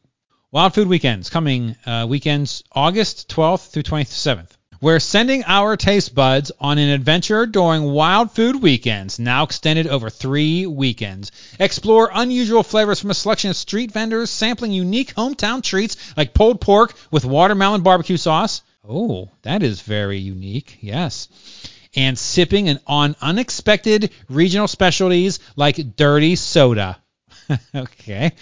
Wild 0.50 0.74
Food 0.74 0.88
Weekends 0.88 1.30
coming 1.30 1.76
uh, 1.84 2.06
weekends 2.08 2.62
August 2.72 3.28
12th 3.28 3.70
through 3.70 3.82
27th. 3.82 4.50
We're 4.80 5.00
sending 5.00 5.44
our 5.46 5.76
taste 5.76 6.14
buds 6.14 6.52
on 6.60 6.78
an 6.78 6.90
adventure 6.90 7.46
during 7.46 7.84
Wild 7.84 8.32
Food 8.32 8.62
Weekends, 8.62 9.18
now 9.18 9.44
extended 9.44 9.86
over 9.86 10.10
three 10.10 10.66
weekends. 10.66 11.32
Explore 11.58 12.10
unusual 12.12 12.62
flavors 12.62 13.00
from 13.00 13.10
a 13.10 13.14
selection 13.14 13.50
of 13.50 13.56
street 13.56 13.92
vendors, 13.92 14.30
sampling 14.30 14.72
unique 14.72 15.14
hometown 15.14 15.62
treats 15.62 15.96
like 16.16 16.34
pulled 16.34 16.60
pork 16.60 16.94
with 17.10 17.24
watermelon 17.24 17.80
barbecue 17.80 18.18
sauce. 18.18 18.62
Oh, 18.86 19.30
that 19.42 19.62
is 19.62 19.80
very 19.80 20.18
unique. 20.18 20.76
Yes. 20.82 21.28
And 21.96 22.18
sipping 22.18 22.76
on 22.86 23.16
unexpected 23.20 24.10
regional 24.28 24.68
specialties 24.68 25.38
like 25.56 25.96
dirty 25.96 26.36
soda. 26.36 26.98
okay. 27.74 28.32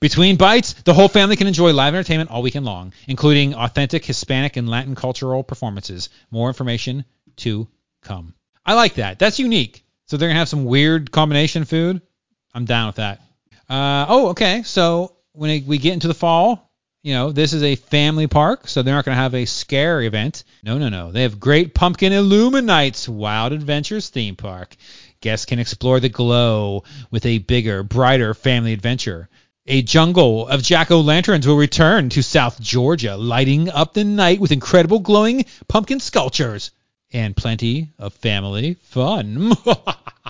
Between 0.00 0.36
bites, 0.36 0.74
the 0.84 0.92
whole 0.92 1.08
family 1.08 1.36
can 1.36 1.46
enjoy 1.46 1.72
live 1.72 1.94
entertainment 1.94 2.30
all 2.30 2.42
weekend 2.42 2.66
long, 2.66 2.92
including 3.08 3.54
authentic 3.54 4.04
Hispanic 4.04 4.56
and 4.56 4.68
Latin 4.68 4.94
cultural 4.94 5.42
performances. 5.42 6.10
More 6.30 6.48
information 6.48 7.04
to 7.36 7.68
come. 8.02 8.34
I 8.66 8.74
like 8.74 8.94
that. 8.94 9.18
That's 9.18 9.38
unique. 9.38 9.84
So 10.06 10.16
they're 10.16 10.28
gonna 10.28 10.38
have 10.38 10.48
some 10.48 10.66
weird 10.66 11.10
combination 11.10 11.64
food. 11.64 12.02
I'm 12.54 12.66
down 12.66 12.88
with 12.88 12.96
that. 12.96 13.20
Uh, 13.68 14.06
oh, 14.08 14.28
okay. 14.28 14.62
So 14.62 15.16
when 15.32 15.66
we 15.66 15.78
get 15.78 15.94
into 15.94 16.08
the 16.08 16.14
fall, 16.14 16.70
you 17.04 17.12
know, 17.12 17.32
this 17.32 17.52
is 17.52 17.62
a 17.62 17.76
family 17.76 18.26
park, 18.26 18.66
so 18.66 18.80
they're 18.80 18.94
not 18.94 19.04
going 19.04 19.14
to 19.14 19.22
have 19.22 19.34
a 19.34 19.44
scare 19.44 20.00
event. 20.00 20.42
No, 20.62 20.78
no, 20.78 20.88
no. 20.88 21.12
They 21.12 21.20
have 21.22 21.38
Great 21.38 21.74
Pumpkin 21.74 22.14
Illuminates 22.14 23.06
Wild 23.06 23.52
Adventures 23.52 24.08
theme 24.08 24.36
park. 24.36 24.74
Guests 25.20 25.44
can 25.44 25.58
explore 25.58 26.00
the 26.00 26.08
glow 26.08 26.82
with 27.10 27.26
a 27.26 27.38
bigger, 27.38 27.82
brighter 27.82 28.32
family 28.32 28.72
adventure. 28.72 29.28
A 29.66 29.82
jungle 29.82 30.48
of 30.48 30.62
jack 30.62 30.90
o' 30.90 31.02
lanterns 31.02 31.46
will 31.46 31.58
return 31.58 32.08
to 32.08 32.22
South 32.22 32.58
Georgia, 32.58 33.18
lighting 33.18 33.68
up 33.68 33.92
the 33.92 34.04
night 34.04 34.40
with 34.40 34.50
incredible 34.50 35.00
glowing 35.00 35.44
pumpkin 35.68 36.00
sculptures 36.00 36.70
and 37.12 37.36
plenty 37.36 37.92
of 37.98 38.14
family 38.14 38.78
fun. 38.80 39.52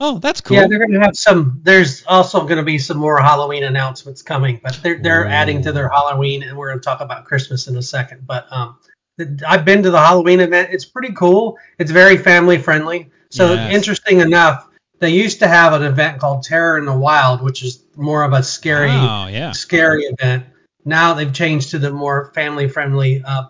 oh, 0.00 0.18
that's 0.18 0.40
cool. 0.40 0.56
Yeah, 0.56 0.66
they're 0.66 0.78
going 0.78 0.92
to 0.92 1.00
have 1.00 1.16
some. 1.16 1.60
There's 1.62 2.04
also 2.06 2.42
going 2.42 2.56
to 2.56 2.62
be 2.62 2.78
some 2.78 2.96
more 2.98 3.20
Halloween 3.20 3.64
announcements 3.64 4.22
coming, 4.22 4.60
but 4.62 4.78
they're 4.82 4.98
they're 5.00 5.24
Ooh. 5.24 5.28
adding 5.28 5.62
to 5.62 5.72
their 5.72 5.88
Halloween, 5.88 6.42
and 6.42 6.56
we're 6.56 6.68
going 6.68 6.80
to 6.80 6.84
talk 6.84 7.00
about 7.00 7.24
Christmas 7.24 7.68
in 7.68 7.76
a 7.76 7.82
second. 7.82 8.26
But 8.26 8.46
um, 8.50 8.78
the- 9.18 9.40
I've 9.46 9.64
been 9.64 9.82
to 9.82 9.90
the 9.90 10.00
Halloween 10.00 10.40
event. 10.40 10.70
It's 10.72 10.84
pretty 10.84 11.12
cool. 11.14 11.56
It's 11.78 11.90
very 11.90 12.16
family 12.16 12.58
friendly. 12.58 13.10
So 13.30 13.54
Yes. 13.54 13.74
interesting 13.74 14.20
enough, 14.20 14.68
they 14.98 15.10
used 15.10 15.38
to 15.38 15.46
have 15.48 15.72
an 15.72 15.82
event 15.82 16.18
called 16.18 16.42
Terror 16.42 16.78
in 16.78 16.84
the 16.84 16.96
Wild, 16.96 17.40
which 17.42 17.62
is 17.62 17.84
more 17.96 18.24
of 18.24 18.32
a 18.32 18.42
scary 18.42 18.90
Oh, 18.90 19.28
yeah. 19.28 19.52
scary 19.52 20.02
event. 20.04 20.44
Now 20.84 21.14
they've 21.14 21.32
changed 21.32 21.70
to 21.70 21.78
the 21.78 21.92
more 21.92 22.32
family 22.34 22.68
friendly 22.68 23.22
uh, 23.24 23.44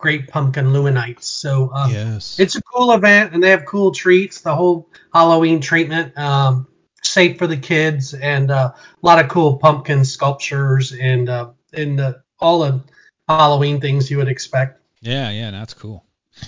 Great 0.00 0.28
Pumpkin 0.28 0.66
LumiNights. 0.66 1.24
So 1.24 1.70
um, 1.74 1.92
Yes. 1.92 2.40
it's 2.40 2.56
a 2.56 2.62
cool 2.62 2.92
event, 2.92 3.34
and 3.34 3.42
they 3.42 3.50
have 3.50 3.66
cool 3.66 3.92
treats. 3.92 4.40
The 4.40 4.54
whole 4.56 4.88
Halloween 5.12 5.60
treatment, 5.60 6.16
um, 6.18 6.66
safe 7.02 7.38
for 7.38 7.46
the 7.46 7.58
kids, 7.58 8.14
and 8.14 8.50
uh, 8.50 8.72
a 8.74 9.06
lot 9.06 9.22
of 9.22 9.30
cool 9.30 9.58
pumpkin 9.58 10.04
sculptures 10.06 10.92
and 10.92 11.28
uh, 11.28 11.50
and 11.74 11.98
the, 11.98 12.22
all 12.40 12.60
the 12.60 12.80
Halloween 13.28 13.80
things 13.80 14.10
you 14.10 14.16
would 14.16 14.28
expect. 14.28 14.80
Yeah, 15.02 15.30
yeah, 15.30 15.50
that's 15.50 15.74
cool. 15.74 16.04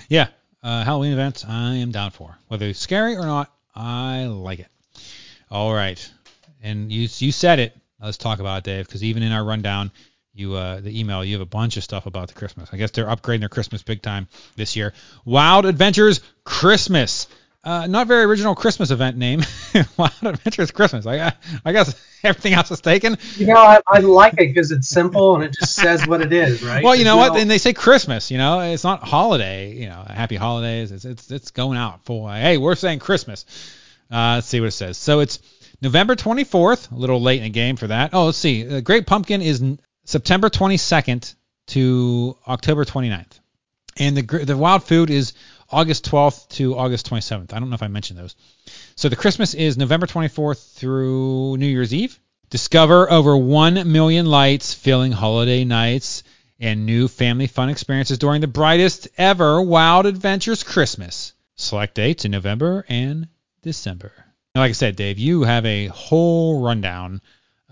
Yeah, 0.08 0.28
uh, 0.62 0.82
Halloween 0.84 1.12
events 1.12 1.44
I 1.46 1.74
am 1.76 1.92
down 1.92 2.10
for. 2.10 2.36
Whether 2.48 2.66
it's 2.68 2.78
scary 2.78 3.16
or 3.16 3.26
not, 3.26 3.52
I 3.74 4.24
like 4.24 4.60
it. 4.60 4.68
All 5.50 5.74
right, 5.74 6.10
and 6.62 6.90
you 6.90 7.02
you 7.18 7.32
said 7.32 7.58
it. 7.58 7.76
Let's 8.00 8.16
talk 8.16 8.40
about 8.40 8.58
it, 8.58 8.64
Dave, 8.64 8.86
because 8.86 9.04
even 9.04 9.22
in 9.22 9.30
our 9.30 9.44
rundown, 9.44 9.92
you 10.34 10.54
uh, 10.54 10.80
the 10.80 10.98
email, 10.98 11.24
you 11.24 11.34
have 11.34 11.42
a 11.42 11.46
bunch 11.46 11.76
of 11.76 11.84
stuff 11.84 12.06
about 12.06 12.28
the 12.28 12.34
Christmas. 12.34 12.70
I 12.72 12.76
guess 12.76 12.90
they're 12.92 13.06
upgrading 13.06 13.40
their 13.40 13.48
Christmas 13.48 13.82
big 13.82 14.02
time 14.02 14.28
this 14.56 14.76
year. 14.76 14.92
Wild 15.24 15.66
Adventures 15.66 16.20
Christmas. 16.44 17.26
Uh, 17.64 17.86
not 17.86 18.08
very 18.08 18.24
original 18.24 18.56
Christmas 18.56 18.90
event 18.90 19.16
name. 19.16 19.40
Wild 19.96 20.12
Adventures 20.22 20.72
Christmas. 20.72 21.06
I, 21.06 21.32
I 21.64 21.70
guess 21.72 21.94
everything 22.24 22.54
else 22.54 22.72
is 22.72 22.80
taken. 22.80 23.16
You 23.36 23.46
know, 23.46 23.54
I, 23.56 23.80
I 23.86 23.98
like 24.00 24.32
it 24.32 24.48
because 24.52 24.72
it's 24.72 24.88
simple 24.88 25.36
and 25.36 25.44
it 25.44 25.54
just 25.56 25.76
says 25.76 26.04
what 26.06 26.22
it 26.22 26.32
is, 26.32 26.60
right? 26.64 26.82
Well, 26.82 26.96
you 26.96 27.04
know 27.04 27.16
There's 27.18 27.30
what? 27.30 27.36
no- 27.36 27.40
And 27.42 27.50
they 27.50 27.58
say 27.58 27.72
Christmas. 27.72 28.32
You 28.32 28.38
know, 28.38 28.58
it's 28.60 28.82
not 28.82 29.04
holiday. 29.04 29.74
You 29.74 29.86
know, 29.90 30.04
happy 30.08 30.34
holidays. 30.36 30.90
It's 30.90 31.04
it's 31.04 31.30
it's 31.30 31.50
going 31.52 31.78
out 31.78 32.04
full. 32.04 32.26
Hey, 32.28 32.58
we're 32.58 32.74
saying 32.74 32.98
Christmas. 32.98 33.44
Uh, 34.10 34.34
let's 34.36 34.48
see 34.48 34.58
what 34.60 34.66
it 34.66 34.72
says. 34.72 34.98
So 34.98 35.20
it's 35.20 35.38
November 35.80 36.16
24th. 36.16 36.90
A 36.90 36.94
little 36.96 37.20
late 37.22 37.38
in 37.38 37.44
the 37.44 37.50
game 37.50 37.76
for 37.76 37.86
that. 37.86 38.10
Oh, 38.12 38.26
let's 38.26 38.38
see. 38.38 38.64
The 38.64 38.82
Great 38.82 39.06
Pumpkin 39.06 39.40
is 39.40 39.62
September 40.04 40.50
22nd 40.50 41.34
to 41.68 42.36
October 42.46 42.84
29th, 42.84 43.40
and 43.96 44.16
the 44.16 44.44
the 44.44 44.56
Wild 44.56 44.84
Food 44.84 45.10
is 45.10 45.32
August 45.70 46.10
12th 46.10 46.48
to 46.50 46.76
August 46.76 47.08
27th. 47.08 47.52
I 47.52 47.60
don't 47.60 47.70
know 47.70 47.74
if 47.74 47.82
I 47.82 47.88
mentioned 47.88 48.18
those. 48.18 48.36
So 48.96 49.08
the 49.08 49.16
Christmas 49.16 49.54
is 49.54 49.78
November 49.78 50.06
24th 50.06 50.74
through 50.74 51.56
New 51.56 51.66
Year's 51.66 51.94
Eve. 51.94 52.18
Discover 52.50 53.10
over 53.10 53.34
1 53.34 53.90
million 53.90 54.26
lights 54.26 54.74
filling 54.74 55.12
holiday 55.12 55.64
nights 55.64 56.22
and 56.60 56.84
new 56.84 57.08
family 57.08 57.46
fun 57.46 57.70
experiences 57.70 58.18
during 58.18 58.40
the 58.40 58.46
brightest 58.46 59.08
ever 59.16 59.62
Wild 59.62 60.04
Adventures 60.04 60.62
Christmas. 60.62 61.32
Select 61.56 61.94
dates 61.94 62.24
in 62.24 62.30
November 62.30 62.84
and 62.88 63.28
December. 63.62 64.12
Now, 64.54 64.60
like 64.60 64.70
I 64.70 64.72
said, 64.72 64.96
Dave, 64.96 65.18
you 65.18 65.44
have 65.44 65.64
a 65.64 65.86
whole 65.86 66.60
rundown 66.60 67.22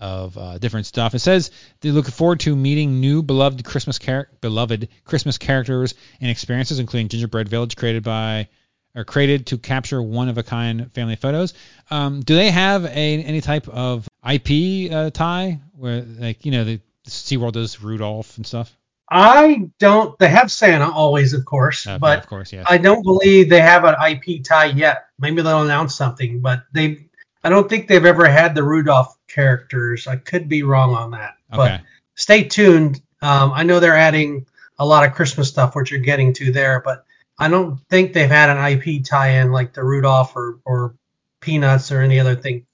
of 0.01 0.37
uh, 0.37 0.57
different 0.57 0.85
stuff. 0.85 1.15
It 1.15 1.19
says 1.19 1.51
they 1.79 1.91
look 1.91 2.07
forward 2.07 2.41
to 2.41 2.55
meeting 2.55 2.99
new 2.99 3.21
beloved 3.23 3.63
Christmas 3.63 3.99
char- 3.99 4.27
beloved 4.41 4.89
Christmas 5.05 5.37
characters 5.37 5.93
and 6.19 6.29
experiences, 6.29 6.79
including 6.79 7.07
Gingerbread 7.07 7.47
Village, 7.47 7.75
created 7.75 8.03
by 8.03 8.49
or 8.95 9.05
created 9.05 9.47
to 9.47 9.57
capture 9.57 10.01
one 10.01 10.27
of 10.27 10.37
a 10.37 10.43
kind 10.43 10.91
family 10.91 11.15
photos. 11.15 11.53
Um, 11.89 12.21
do 12.21 12.35
they 12.35 12.51
have 12.51 12.85
a 12.85 12.89
any 13.23 13.41
type 13.41 13.67
of 13.69 14.07
IP 14.27 14.91
uh, 14.91 15.09
tie 15.11 15.61
where 15.77 16.01
like 16.01 16.45
you 16.45 16.51
know 16.51 16.63
the 16.63 16.81
SeaWorld 17.07 17.53
does 17.53 17.81
Rudolph 17.81 18.37
and 18.37 18.45
stuff? 18.45 18.75
I 19.13 19.69
don't. 19.77 20.17
They 20.19 20.29
have 20.29 20.49
Santa 20.49 20.89
always, 20.89 21.33
of 21.33 21.43
course, 21.43 21.85
Okay, 21.85 21.97
but 21.97 22.19
of 22.19 22.27
course, 22.27 22.53
yes. 22.53 22.65
I 22.69 22.77
don't 22.77 23.03
believe 23.03 23.49
they 23.49 23.59
have 23.59 23.83
an 23.83 23.95
IP 24.09 24.41
tie 24.41 24.67
yet. 24.67 25.07
Maybe 25.19 25.41
they'll 25.41 25.63
announce 25.63 25.95
something, 25.95 26.39
but 26.39 26.63
they. 26.73 27.09
I 27.43 27.49
don't 27.49 27.69
think 27.69 27.87
they've 27.87 28.05
ever 28.05 28.27
had 28.27 28.55
the 28.55 28.63
Rudolph 28.63 29.17
characters. 29.27 30.07
I 30.07 30.17
could 30.17 30.47
be 30.47 30.63
wrong 30.63 30.93
on 30.93 31.11
that, 31.11 31.37
but 31.49 31.81
stay 32.15 32.43
tuned. 32.43 33.01
Um, 33.21 33.51
I 33.53 33.63
know 33.63 33.79
they're 33.79 33.95
adding 33.95 34.45
a 34.79 34.85
lot 34.85 35.05
of 35.05 35.13
Christmas 35.13 35.49
stuff, 35.49 35.75
which 35.75 35.91
you're 35.91 35.99
getting 35.99 36.33
to 36.33 36.51
there, 36.51 36.81
but 36.83 37.05
I 37.39 37.49
don't 37.49 37.79
think 37.89 38.13
they've 38.13 38.29
had 38.29 38.49
an 38.49 38.63
IP 38.71 39.03
tie-in 39.03 39.51
like 39.51 39.73
the 39.73 39.83
Rudolph 39.83 40.35
or, 40.35 40.59
or 40.65 40.95
Peanuts 41.39 41.91
or 41.91 42.01
any 42.01 42.19
other 42.19 42.35
thing 42.35 42.65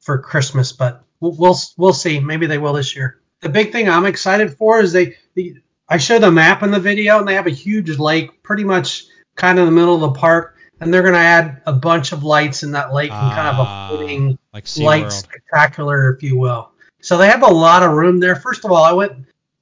for 0.00 0.18
Christmas. 0.18 0.72
But 0.72 1.02
we'll, 1.20 1.34
we'll 1.36 1.58
we'll 1.76 1.92
see. 1.92 2.20
Maybe 2.20 2.46
they 2.46 2.58
will 2.58 2.74
this 2.74 2.94
year. 2.94 3.20
The 3.40 3.48
big 3.48 3.72
thing 3.72 3.88
I'm 3.88 4.06
excited 4.06 4.56
for 4.56 4.80
is 4.80 4.92
they. 4.92 5.16
The, 5.34 5.56
I 5.88 5.98
showed 5.98 6.22
the 6.22 6.30
map 6.30 6.62
in 6.62 6.70
the 6.70 6.80
video, 6.80 7.18
and 7.18 7.28
they 7.28 7.34
have 7.34 7.46
a 7.46 7.50
huge 7.50 7.98
lake, 7.98 8.42
pretty 8.42 8.64
much 8.64 9.04
kind 9.34 9.58
of 9.58 9.66
in 9.66 9.74
the 9.74 9.80
middle 9.80 9.94
of 9.94 10.00
the 10.00 10.18
park, 10.18 10.51
and 10.82 10.92
they're 10.92 11.02
going 11.02 11.14
to 11.14 11.20
add 11.20 11.62
a 11.66 11.72
bunch 11.72 12.10
of 12.12 12.24
lights 12.24 12.64
in 12.64 12.72
that 12.72 12.92
lake 12.92 13.12
and 13.12 13.32
kind 13.32 13.48
of 13.48 13.54
Ah, 13.58 13.86
a 13.86 13.96
floating 13.96 14.38
like 14.52 14.64
light 14.78 15.04
SeaWorld. 15.06 15.12
spectacular, 15.12 16.12
if 16.12 16.22
you 16.24 16.36
will. 16.36 16.72
So 17.00 17.16
they 17.16 17.28
have 17.28 17.42
a 17.42 17.50
lot 17.50 17.84
of 17.84 17.92
room 17.92 18.18
there. 18.18 18.34
First 18.36 18.64
of 18.64 18.72
all, 18.72 18.82
I 18.82 18.92
went 18.92 19.12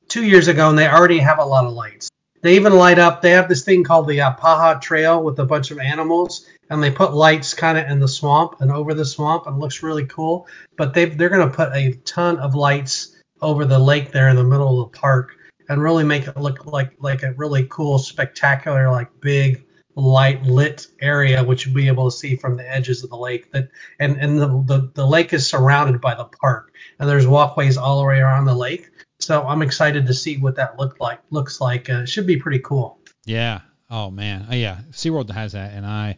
two 0.09 0.25
years 0.25 0.49
ago 0.49 0.71
and 0.71 0.79
they 0.79 0.89
already 0.89 1.19
have 1.19 1.39
a 1.39 1.45
lot 1.45 1.67
of 1.67 1.73
lights. 1.75 2.11
They 2.43 2.57
even 2.57 2.73
light 2.73 2.99
up. 2.99 3.21
They 3.21 3.33
have 3.33 3.49
this 3.51 3.65
thing 3.65 3.85
called 3.85 4.09
the 4.09 4.19
uh, 4.23 4.35
Paha 4.35 4.81
Trail 4.81 5.23
with 5.23 5.39
a 5.41 5.45
bunch 5.45 5.71
of 5.71 5.79
animals, 5.79 6.47
and 6.71 6.83
they 6.83 6.91
put 6.91 7.13
lights 7.13 7.53
kind 7.53 7.77
of 7.77 7.87
in 7.91 7.99
the 8.01 8.09
swamp 8.09 8.57
and 8.61 8.73
over 8.73 8.95
the 8.95 9.05
swamp, 9.05 9.47
and 9.47 9.57
it 9.57 9.61
looks 9.61 9.83
really 9.83 10.07
cool. 10.07 10.47
But 10.79 10.95
they 10.95 11.05
they're 11.05 11.29
going 11.29 11.47
to 11.47 11.55
put 11.55 11.69
a 11.75 11.93
ton 12.07 12.39
of 12.39 12.55
lights 12.55 13.17
over 13.43 13.67
the 13.67 13.79
lake 13.79 14.11
there 14.11 14.31
in 14.31 14.37
the 14.37 14.45
middle 14.45 14.81
of 14.83 14.91
the 14.91 14.99
park 14.99 15.37
and 15.69 15.83
really 15.83 16.05
make 16.05 16.27
it 16.29 16.37
look 16.39 16.65
like 16.65 16.95
like 16.99 17.23
a 17.25 17.33
really 17.35 17.67
cool, 17.69 17.99
spectacular, 17.99 18.91
like 18.91 19.09
big 19.21 19.67
light 19.95 20.43
lit 20.45 20.87
area, 21.01 21.43
which 21.43 21.67
you'll 21.67 21.75
be 21.75 21.89
able 21.89 22.11
to 22.11 22.17
see 22.17 22.37
from 22.37 22.57
the 22.57 22.71
edges 22.71 23.03
of 23.05 23.11
the 23.11 23.17
lake. 23.17 23.51
That 23.53 23.69
and 23.99 24.17
and 24.17 24.41
the, 24.41 24.47
the 24.47 24.91
the 24.95 25.07
lake 25.07 25.33
is 25.33 25.47
surrounded 25.47 26.01
by 26.01 26.15
the 26.15 26.25
park, 26.25 26.73
and 26.99 27.09
there's 27.09 27.27
walkways 27.27 27.77
all 27.77 28.01
the 28.01 28.07
way 28.07 28.21
around 28.21 28.45
the 28.45 28.55
lake. 28.55 28.91
So 29.19 29.47
I'm 29.47 29.63
excited 29.63 30.07
to 30.07 30.15
see 30.15 30.39
what 30.39 30.57
that 30.57 30.79
look 30.79 30.99
like 31.01 31.21
looks 31.31 31.61
like. 31.61 31.91
Uh, 31.91 32.07
should 32.07 32.27
be 32.27 32.37
pretty 32.37 32.61
cool. 32.61 32.99
Yeah. 33.25 33.61
Oh 33.91 34.11
man. 34.11 34.47
Oh, 34.49 34.55
yeah. 34.55 34.79
SeaWorld 34.93 35.31
has 35.31 35.53
that, 35.53 35.73
and 35.73 35.85
I 35.85 36.17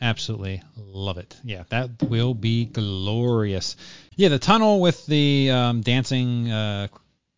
absolutely 0.00 0.62
love 0.76 1.18
it. 1.18 1.36
Yeah, 1.44 1.64
that 1.68 2.02
will 2.02 2.32
be 2.32 2.64
glorious. 2.64 3.76
Yeah, 4.16 4.30
the 4.30 4.38
tunnel 4.38 4.80
with 4.80 5.04
the 5.06 5.50
um, 5.50 5.82
dancing 5.82 6.50
uh, 6.50 6.88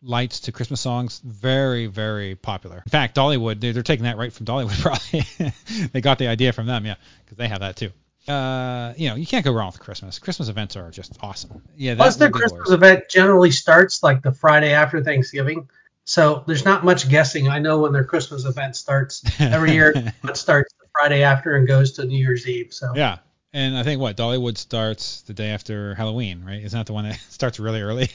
lights 0.03 0.41
to 0.41 0.51
Christmas 0.51 0.81
songs, 0.81 1.21
very, 1.23 1.87
very 1.87 2.35
popular. 2.35 2.83
In 2.85 2.89
fact, 2.89 3.15
Dollywood, 3.15 3.59
they're, 3.59 3.73
they're 3.73 3.83
taking 3.83 4.05
that 4.05 4.17
right 4.17 4.31
from 4.31 4.45
Dollywood, 4.45 4.79
probably. 4.81 5.87
they 5.87 6.01
got 6.01 6.19
the 6.19 6.27
idea 6.27 6.53
from 6.53 6.67
them, 6.67 6.85
yeah, 6.85 6.95
because 7.23 7.37
they 7.37 7.47
have 7.47 7.61
that 7.61 7.75
too. 7.75 7.91
Uh, 8.27 8.93
you 8.95 9.09
know, 9.09 9.15
you 9.15 9.25
can't 9.25 9.43
go 9.43 9.51
wrong 9.51 9.67
with 9.67 9.79
Christmas. 9.79 10.19
Christmas 10.19 10.47
events 10.47 10.75
are 10.75 10.91
just 10.91 11.17
awesome. 11.21 11.61
Yeah, 11.75 11.95
Plus, 11.95 12.15
their 12.15 12.29
Christmas 12.29 12.51
glorious. 12.51 12.71
event 12.71 13.09
generally 13.09 13.51
starts 13.51 14.01
like 14.01 14.21
the 14.21 14.31
Friday 14.31 14.71
after 14.71 15.03
Thanksgiving. 15.03 15.69
So 16.05 16.43
there's 16.47 16.65
not 16.65 16.83
much 16.83 17.09
guessing. 17.09 17.49
I 17.49 17.59
know 17.59 17.79
when 17.79 17.93
their 17.93 18.03
Christmas 18.03 18.45
event 18.45 18.75
starts 18.75 19.23
every 19.39 19.73
year. 19.73 19.91
it 20.23 20.37
starts 20.37 20.73
the 20.79 20.87
Friday 20.93 21.23
after 21.23 21.55
and 21.55 21.67
goes 21.67 21.93
to 21.93 22.05
New 22.05 22.17
Year's 22.17 22.47
Eve. 22.47 22.73
So 22.73 22.93
Yeah. 22.95 23.19
And 23.55 23.77
I 23.77 23.83
think 23.83 24.01
what 24.01 24.17
Dollywood 24.17 24.57
starts 24.57 25.21
the 25.21 25.33
day 25.33 25.49
after 25.49 25.93
Halloween, 25.93 26.43
right? 26.43 26.63
Isn't 26.63 26.77
that 26.77 26.87
the 26.87 26.93
one 26.93 27.07
that 27.07 27.19
starts 27.29 27.59
really 27.59 27.81
early? 27.81 28.09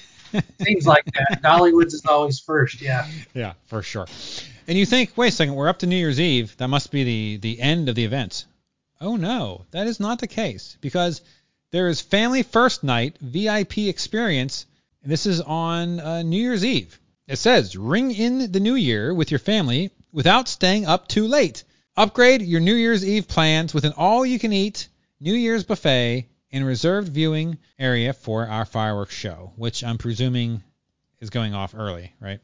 Things 0.59 0.87
like 0.87 1.05
that. 1.07 1.43
Dollywood's 1.43 1.95
is 1.95 2.05
always 2.07 2.41
first. 2.41 2.81
Yeah. 2.81 3.07
Yeah, 3.35 3.55
for 3.67 3.83
sure. 3.83 4.07
And 4.67 4.77
you 4.77 4.85
think, 4.85 5.17
wait 5.17 5.29
a 5.29 5.37
second, 5.37 5.55
we're 5.55 5.69
up 5.69 5.79
to 5.81 5.87
New 5.87 5.97
Year's 5.97 6.21
Eve. 6.21 6.57
That 6.59 6.69
must 6.69 6.91
be 6.91 7.05
the 7.05 7.37
the 7.39 7.61
end 7.61 7.89
of 7.89 7.95
the 7.95 8.05
events. 8.05 8.47
Oh 9.01 9.17
no, 9.17 9.65
that 9.71 9.87
is 9.87 10.01
not 10.01 10.19
the 10.19 10.27
case 10.27 10.77
because 10.81 11.23
there 11.71 11.89
is 11.89 12.01
Family 12.01 12.43
First 12.43 12.83
Night 12.83 13.17
VIP 13.21 13.79
experience, 13.79 14.67
and 15.03 15.13
this 15.13 15.27
is 15.27 15.41
on 15.41 16.01
uh, 16.01 16.23
New 16.23 16.41
Year's 16.41 16.65
Eve. 16.65 16.99
It 17.27 17.37
says, 17.37 17.77
ring 17.77 18.11
in 18.11 18.53
the 18.53 18.61
new 18.61 18.75
year 18.75 19.13
with 19.13 19.31
your 19.31 19.39
family 19.39 19.91
without 20.13 20.49
staying 20.49 20.87
up 20.87 21.09
too 21.09 21.29
late. 21.29 21.63
Upgrade 21.97 22.43
your 22.43 22.61
New 22.61 22.75
Year's 22.75 23.05
Eve 23.05 23.29
plans 23.29 23.75
with 23.75 23.85
an 23.85 23.93
all-you-can-eat 23.93 24.89
New 25.21 25.35
Year's 25.35 25.65
buffet 25.65 26.27
and 26.53 26.67
reserved 26.67 27.09
viewing 27.09 27.59
area 27.79 28.13
for 28.13 28.47
our 28.47 28.65
fireworks 28.65 29.15
show, 29.15 29.53
which 29.57 29.85
I'm 29.85 29.99
presuming 29.99 30.63
is 31.21 31.31
going 31.31 31.55
off 31.55 31.75
early, 31.77 32.13
right? 32.21 32.41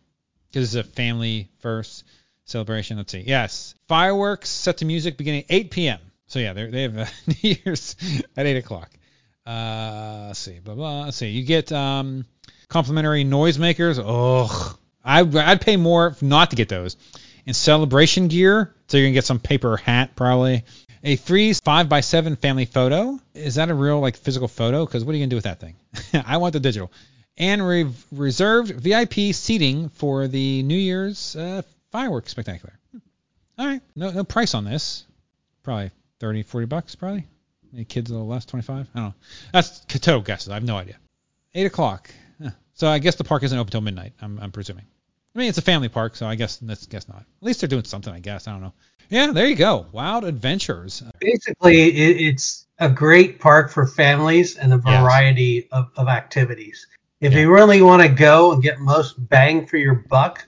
Because 0.49 0.75
it's 0.75 0.87
a 0.87 0.91
family 0.91 1.49
first 1.61 2.05
celebration. 2.45 2.97
Let's 2.97 3.13
see. 3.13 3.25
Yes, 3.27 3.75
fireworks 3.89 4.49
set 4.49 4.79
to 4.79 4.85
music 4.85 5.17
beginning 5.17 5.45
8 5.49 5.71
p.m. 5.71 6.01
So 6.27 6.39
yeah, 6.39 6.53
they 6.53 6.83
have 6.83 6.99
uh, 6.99 7.07
New 7.27 7.57
Year's 7.65 7.97
at 8.37 8.47
8 8.47 8.57
o'clock. 8.57 8.91
Uh, 9.47 10.25
let's 10.29 10.39
see. 10.39 10.59
Blah 10.59 10.75
blah. 10.75 11.05
Let's 11.05 11.17
see. 11.17 11.29
You 11.29 11.45
get 11.45 11.71
um, 11.71 12.25
complimentary 12.69 13.25
noisemakers. 13.25 13.99
Ugh, 13.99 14.79
I, 15.05 15.21
I'd 15.21 15.61
pay 15.61 15.77
more 15.77 16.17
not 16.21 16.51
to 16.51 16.57
get 16.57 16.69
those. 16.69 16.97
And 17.47 17.55
celebration 17.55 18.29
gear. 18.29 18.75
So 18.89 18.97
you're 18.97 19.07
gonna 19.07 19.15
get 19.15 19.27
some 19.27 19.39
paper 19.39 19.77
hat 19.77 20.17
probably. 20.17 20.65
A 21.05 21.17
free 21.17 21.53
five 21.53 21.89
by 21.89 22.01
seven 22.01 22.37
family 22.37 22.65
photo. 22.65 23.21
Is 23.35 23.57
that 23.57 23.71
a 23.71 23.75
real 23.75 24.01
like 24.01 24.17
physical 24.17 24.49
photo? 24.49 24.85
Because 24.85 25.05
what 25.05 25.13
are 25.13 25.19
you 25.19 25.23
gonna 25.23 25.31
do 25.31 25.37
with 25.37 25.45
that 25.45 25.61
thing? 25.61 25.77
I 26.27 26.39
want 26.39 26.55
the 26.55 26.61
digital. 26.61 26.91
And 27.37 27.67
re- 27.67 27.91
reserved 28.11 28.71
VIP 28.71 29.35
seating 29.35 29.89
for 29.91 30.29
the 30.29 30.63
New 30.63 30.79
Year's 30.79 31.37
uh, 31.37 31.63
fireworks 31.93 32.31
spectacular. 32.31 32.73
Hmm. 32.93 32.99
All 33.59 33.67
right, 33.67 33.83
no 33.95 34.11
no 34.11 34.25
price 34.25 34.55
on 34.55 34.65
this. 34.65 35.05
Probably 35.63 35.91
30, 36.21 36.43
40 36.43 36.67
bucks 36.67 36.95
probably. 36.95 37.27
Any 37.73 37.85
kids 37.85 38.11
a 38.11 38.15
little 38.15 38.29
less, 38.29 38.45
25? 38.47 38.89
I 38.95 38.99
don't 38.99 39.09
know. 39.09 39.15
That's 39.53 39.81
total 39.81 40.21
guesses. 40.21 40.49
I 40.49 40.55
have 40.55 40.65
no 40.65 40.77
idea. 40.77 40.97
Eight 41.55 41.67
o'clock. 41.67 42.11
So 42.75 42.89
I 42.89 42.99
guess 42.99 43.15
the 43.15 43.25
park 43.25 43.43
isn't 43.45 43.57
open 43.57 43.71
till 43.71 43.81
midnight. 43.81 44.13
I'm, 44.21 44.39
I'm 44.41 44.53
presuming. 44.53 44.85
I 45.35 45.39
mean, 45.39 45.49
it's 45.49 45.59
a 45.59 45.63
family 45.63 45.89
park, 45.89 46.15
so 46.17 46.27
I 46.27 46.37
guess 46.37 46.61
let's 46.63 46.87
guess 46.87 47.09
not. 47.09 47.19
At 47.19 47.43
least 47.43 47.61
they're 47.61 47.69
doing 47.69 47.85
something. 47.85 48.13
I 48.13 48.21
guess 48.21 48.47
I 48.47 48.53
don't 48.53 48.63
know. 48.63 48.73
Yeah, 49.11 49.33
there 49.33 49.47
you 49.47 49.57
go. 49.57 49.87
Wild 49.93 50.25
Adventures. 50.25 51.03
Basically, 51.21 51.91
it, 51.91 52.21
it's 52.29 52.67
a 52.79 52.89
great 52.89 53.41
park 53.41 53.71
for 53.71 53.87
families 53.87 54.57
and 54.57 54.73
a 54.73 54.79
variety 54.79 55.69
of, 55.73 55.91
of 55.97 56.09
activities. 56.09 56.87
If 57.21 57.33
Yeah. 57.33 57.41
you 57.41 57.53
really 57.55 57.83
want 57.83 58.03
to 58.03 58.09
go 58.09 58.53
and 58.53 58.63
get 58.63 58.81
most 58.81 59.15
bang 59.29 59.67
for 59.67 59.77
your 59.77 59.95
buck, 60.09 60.47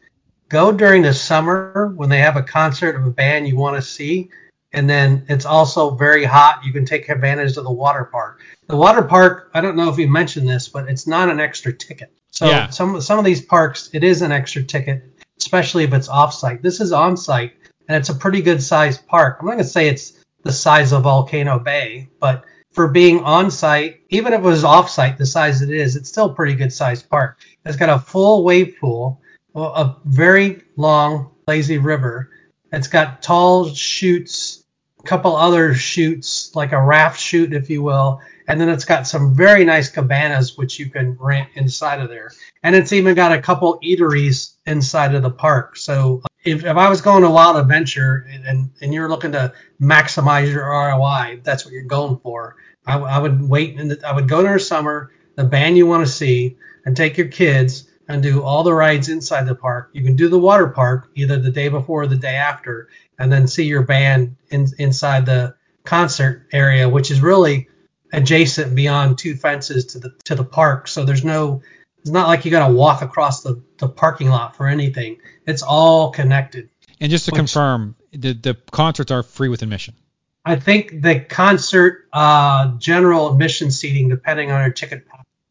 go 0.49 0.73
during 0.73 1.03
the 1.03 1.15
summer 1.15 1.93
when 1.97 2.09
they 2.09 2.19
have 2.19 2.37
a 2.37 2.43
concert 2.43 2.97
of 2.97 3.07
a 3.07 3.11
band 3.11 3.47
you 3.49 3.57
want 3.57 3.77
to 3.77 3.83
see. 3.83 4.31
And 4.77 4.89
then 4.89 5.25
it's 5.29 5.47
also 5.47 5.91
very 5.95 6.23
hot. 6.23 6.61
You 6.63 6.73
can 6.73 6.85
take 6.85 7.09
advantage 7.09 7.57
of 7.57 7.65
the 7.65 7.73
water 7.73 8.05
park. 8.05 8.43
The 8.69 8.77
water 8.77 9.03
park, 9.03 9.51
I 9.55 9.63
don't 9.63 9.75
know 9.75 9.89
if 9.89 9.99
you 9.99 10.07
mentioned 10.07 10.47
this, 10.49 10.69
but 10.69 10.89
it's 10.89 11.07
not 11.07 11.31
an 11.31 11.41
extra 11.41 11.73
ticket. 11.73 12.13
So 12.31 12.47
Yeah. 12.47 12.69
some 12.69 13.01
some 13.01 13.19
of 13.19 13.25
these 13.25 13.41
parks, 13.41 13.89
it 13.95 14.05
is 14.05 14.21
an 14.21 14.33
extra 14.33 14.63
ticket, 14.63 15.03
especially 15.39 15.85
if 15.85 15.95
it's 15.95 16.11
off-site. 16.11 16.63
This 16.63 16.81
is 16.81 16.93
on-site, 16.93 17.55
and 17.89 17.97
it's 17.97 18.11
a 18.11 18.15
pretty 18.15 18.43
good 18.43 18.63
sized 18.63 19.07
park. 19.07 19.39
I'm 19.41 19.47
not 19.47 19.53
gonna 19.53 19.65
say 19.65 19.89
it's 19.89 20.13
the 20.43 20.53
size 20.53 20.93
of 20.93 21.05
Volcano 21.05 21.59
Bay, 21.59 22.09
but 22.21 22.45
for 22.73 22.87
being 22.89 23.25
on 23.25 23.51
site, 23.51 24.01
even 24.11 24.35
if 24.35 24.41
it 24.41 24.45
was 24.45 24.63
off 24.63 24.91
site, 24.91 25.17
the 25.17 25.25
size 25.25 25.63
it 25.63 25.71
is, 25.71 25.97
it's 25.97 26.11
still 26.11 26.27
a 26.27 26.35
pretty 26.35 26.55
good 26.55 26.71
sized 26.71 27.09
park. 27.09 27.39
It's 27.65 27.77
got 27.77 27.89
a 27.89 27.99
full 27.99 28.45
wave 28.45 28.77
pool, 28.79 29.23
a 29.55 29.95
very 30.05 30.61
long, 30.77 31.31
lazy 31.49 31.79
river. 31.79 32.29
It's 32.73 32.89
got 32.89 33.23
tall 33.23 33.73
chutes, 33.73 34.59
a 34.61 34.66
couple 35.07 35.37
other 35.37 35.75
shoots, 35.75 36.55
like 36.55 36.73
a 36.73 36.83
raft 36.83 37.21
shoot, 37.21 37.53
if 37.53 37.71
you 37.71 37.83
will. 37.83 38.21
And 38.49 38.61
then 38.61 38.69
it's 38.69 38.85
got 38.85 39.07
some 39.07 39.35
very 39.35 39.65
nice 39.65 39.89
cabanas, 39.89 40.57
which 40.57 40.79
you 40.79 40.89
can 40.91 41.17
rent 41.19 41.49
inside 41.55 42.01
of 42.01 42.09
there. 42.09 42.31
And 42.63 42.77
it's 42.77 42.93
even 42.93 43.15
got 43.15 43.33
a 43.33 43.41
couple 43.41 43.81
eateries 43.81 44.55
inside 44.67 45.15
of 45.15 45.23
the 45.23 45.31
park. 45.31 45.77
So 45.77 46.23
uh, 46.25 46.29
if, 46.45 46.65
if 46.65 46.77
I 46.77 46.89
was 46.89 47.01
going 47.01 47.23
to 47.23 47.31
Wild 47.31 47.57
Adventure 47.57 48.27
and, 48.31 48.71
and 48.81 48.95
you're 48.95 49.09
looking 49.09 49.33
to 49.33 49.53
maximize 49.81 50.53
your 50.53 50.69
ROI, 50.69 51.41
that's 51.43 51.65
what 51.65 51.73
you're 51.73 51.85
going 51.85 52.19
for. 52.19 52.57
I, 52.87 52.99
I 52.99 53.19
would 53.19 53.43
wait 53.43 53.79
and 53.79 53.99
I 54.05 54.13
would 54.13 54.29
go 54.29 54.43
there 54.43 54.59
summer, 54.59 55.13
the 55.35 55.45
band 55.45 55.77
you 55.77 55.87
want 55.87 56.07
to 56.07 56.13
see, 56.13 56.57
and 56.85 56.97
take 56.97 57.19
your 57.19 57.29
kids 57.29 57.86
and 58.09 58.23
do 58.23 58.43
all 58.43 58.63
the 58.63 58.73
rides 58.73 59.09
inside 59.09 59.47
the 59.47 59.55
park. 59.55 59.91
You 59.93 60.03
can 60.05 60.17
do 60.17 60.29
the 60.29 60.39
water 60.39 60.69
park 60.69 61.09
either 61.15 61.39
the 61.39 61.51
day 61.51 61.69
before 61.69 62.03
or 62.03 62.07
the 62.07 62.17
day 62.17 62.37
after, 62.37 62.89
and 63.19 63.33
then 63.33 63.47
see 63.49 63.65
your 63.65 63.83
band 63.83 64.37
in, 64.51 64.67
inside 64.79 65.27
the 65.27 65.55
concert 65.85 66.47
area, 66.53 66.89
which 66.89 67.11
is 67.11 67.21
really 67.21 67.69
adjacent 68.13 68.75
beyond 68.75 69.19
two 69.19 69.35
fences 69.35 69.87
to 69.87 69.99
the 69.99 70.15
to 70.25 70.35
the 70.35 70.45
park. 70.45 70.89
So 70.89 71.05
there's 71.05 71.25
no 71.25 71.63
It's 72.01 72.11
not 72.11 72.29
like 72.29 72.45
you 72.45 72.51
got 72.51 72.69
to 72.69 72.73
walk 72.73 73.03
across 73.03 73.43
the, 73.43 73.61
the 73.79 73.89
parking 73.89 74.29
lot 74.29 74.57
for 74.57 74.69
anything. 74.69 75.19
It's 75.47 75.63
all 75.63 76.11
connected. 76.13 76.69
And 77.01 77.11
just 77.11 77.25
to 77.27 77.33
Which- 77.33 77.39
confirm, 77.39 77.97
the 78.13 78.33
the 78.33 78.55
concerts 78.71 79.11
are 79.11 79.23
free 79.23 79.49
with 79.49 79.63
admission. 79.63 79.95
I 80.45 80.55
think 80.55 81.03
the 81.03 81.19
concert 81.19 82.07
uh, 82.13 82.77
general 82.79 83.33
admission 83.33 83.73
seating, 83.73 84.09
depending 84.09 84.53
on 84.53 84.63
your 84.63 84.71
ticket, 84.71 85.05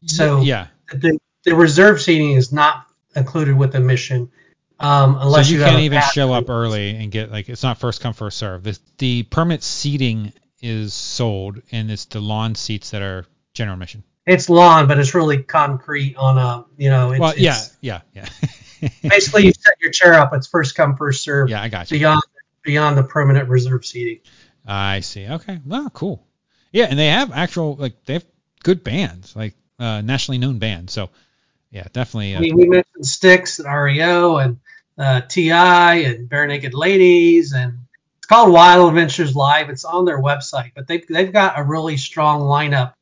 So- 0.06 0.40
yeah, 0.40 0.68
the, 0.90 1.18
the 1.46 1.54
reserve 1.54 2.02
seating 2.02 2.32
is 2.32 2.52
not 2.52 2.84
included 3.14 3.56
with 3.56 3.74
admission. 3.74 4.30
Um, 4.78 5.14
so 5.14 5.20
unless 5.22 5.48
you 5.48 5.60
can't 5.60 5.80
even 5.80 6.02
show 6.12 6.34
up 6.34 6.50
early 6.50 6.90
and 6.96 7.10
get 7.10 7.30
like 7.32 7.48
it's 7.48 7.62
not 7.62 7.78
first 7.78 8.02
come 8.02 8.12
first 8.12 8.36
serve. 8.36 8.62
The 8.64 8.78
the 8.98 9.22
permit 9.22 9.62
seating 9.62 10.34
is 10.60 10.92
sold, 10.92 11.62
and 11.72 11.90
it's 11.90 12.04
the 12.06 12.20
lawn 12.20 12.54
seats 12.54 12.90
that 12.90 13.00
are 13.00 13.24
general 13.54 13.74
admission. 13.74 14.02
It's 14.26 14.50
lawn, 14.50 14.86
but 14.88 14.98
it's 14.98 15.14
really 15.14 15.42
concrete 15.44 16.16
on 16.16 16.36
a, 16.36 16.64
you 16.76 16.90
know, 16.90 17.12
it's, 17.12 17.20
well, 17.20 17.32
yeah, 17.38 17.50
it's- 17.52 17.76
yeah, 17.80 18.00
yeah, 18.12 18.28
basically 19.02 19.46
you 19.46 19.52
set 19.52 19.80
your 19.80 19.92
chair 19.92 20.14
up. 20.14 20.34
It's 20.34 20.48
first 20.48 20.74
come 20.74 20.96
first 20.96 21.22
serve. 21.22 21.48
yeah. 21.48 21.62
I 21.62 21.68
got 21.68 21.90
you. 21.90 21.98
Beyond 21.98 22.22
beyond 22.62 22.98
the 22.98 23.04
permanent 23.04 23.48
reserve 23.48 23.86
seating. 23.86 24.20
I 24.66 25.00
see. 25.00 25.26
Okay. 25.26 25.60
Well, 25.64 25.88
cool. 25.90 26.26
Yeah, 26.72 26.86
and 26.90 26.98
they 26.98 27.06
have 27.06 27.30
actual 27.32 27.76
like 27.76 28.04
they 28.04 28.14
have 28.14 28.26
good 28.64 28.82
bands, 28.84 29.34
like 29.36 29.54
uh, 29.78 30.02
nationally 30.02 30.38
known 30.38 30.58
bands. 30.58 30.92
So 30.92 31.08
yeah, 31.70 31.86
definitely. 31.92 32.36
I 32.36 32.40
Uh, 32.40 32.42
mean, 32.42 32.56
we 32.56 32.66
mentioned 32.68 33.06
Styx 33.06 33.58
and 33.58 33.68
REO 33.72 34.38
and 34.38 34.58
uh, 34.98 35.20
T.I 35.22 35.94
and 35.96 36.28
Barenaked 36.28 36.72
Ladies, 36.74 37.52
and 37.52 37.78
it's 38.18 38.26
called 38.26 38.52
Wild 38.52 38.88
Adventures 38.88 39.34
Live. 39.36 39.70
It's 39.70 39.84
on 39.84 40.04
their 40.04 40.20
website, 40.20 40.72
but 40.74 40.86
they've 40.86 41.06
they've 41.08 41.32
got 41.32 41.58
a 41.58 41.62
really 41.62 41.96
strong 41.96 42.42
lineup. 42.42 42.94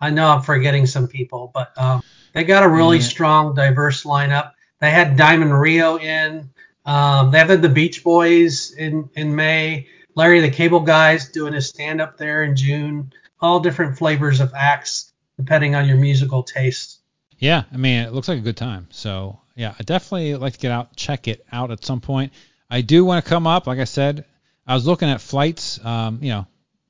I 0.00 0.10
know 0.10 0.28
I'm 0.28 0.42
forgetting 0.42 0.86
some 0.86 1.08
people, 1.08 1.50
but 1.52 1.76
um, 1.76 2.02
they 2.32 2.44
got 2.44 2.62
a 2.62 2.68
really 2.68 2.98
Yeah. 2.98 3.02
strong, 3.02 3.54
diverse 3.54 4.04
lineup. 4.04 4.52
They 4.80 4.90
had 4.90 5.16
Diamond 5.16 5.58
Rio 5.58 5.98
in. 5.98 6.50
Um, 6.86 7.30
they 7.30 7.38
have 7.38 7.60
the 7.62 7.68
Beach 7.68 8.02
Boys 8.02 8.72
in 8.72 9.10
in 9.14 9.34
May. 9.34 9.88
Larry 10.14 10.40
the 10.40 10.50
Cable 10.50 10.80
Guy's 10.80 11.28
doing 11.30 11.52
his 11.52 11.68
stand 11.68 12.00
up 12.00 12.16
there 12.16 12.42
in 12.44 12.56
June. 12.56 13.12
All 13.40 13.60
different 13.60 13.98
flavors 13.98 14.40
of 14.40 14.52
acts 14.54 15.12
depending 15.36 15.74
on 15.74 15.86
your 15.88 15.96
musical 15.96 16.42
taste. 16.42 16.99
Yeah, 17.40 17.64
I 17.72 17.76
mean, 17.76 18.00
it 18.04 18.12
looks 18.12 18.28
like 18.28 18.38
a 18.38 18.42
good 18.42 18.56
time. 18.56 18.86
So 18.90 19.40
yeah, 19.56 19.74
I 19.78 19.82
definitely 19.82 20.36
like 20.36 20.52
to 20.52 20.58
get 20.58 20.70
out, 20.70 20.94
check 20.94 21.26
it 21.26 21.44
out 21.50 21.70
at 21.70 21.84
some 21.84 22.00
point. 22.00 22.32
I 22.70 22.82
do 22.82 23.04
want 23.04 23.24
to 23.24 23.28
come 23.28 23.46
up. 23.46 23.66
Like 23.66 23.80
I 23.80 23.84
said, 23.84 24.24
I 24.66 24.74
was 24.74 24.86
looking 24.86 25.08
at 25.08 25.20
flights. 25.20 25.84
Um, 25.84 26.20
you 26.22 26.30
know, 26.30 26.46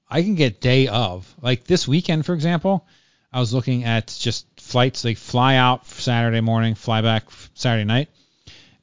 I 0.08 0.22
can 0.22 0.34
get 0.34 0.60
day 0.60 0.88
of. 0.88 1.32
Like 1.40 1.64
this 1.64 1.88
weekend, 1.88 2.26
for 2.26 2.34
example, 2.34 2.86
I 3.32 3.40
was 3.40 3.54
looking 3.54 3.84
at 3.84 4.14
just 4.20 4.46
flights. 4.60 5.02
They 5.02 5.14
fly 5.14 5.56
out 5.56 5.86
Saturday 5.86 6.40
morning, 6.40 6.74
fly 6.74 7.00
back 7.00 7.24
Saturday 7.54 7.84
night. 7.84 8.08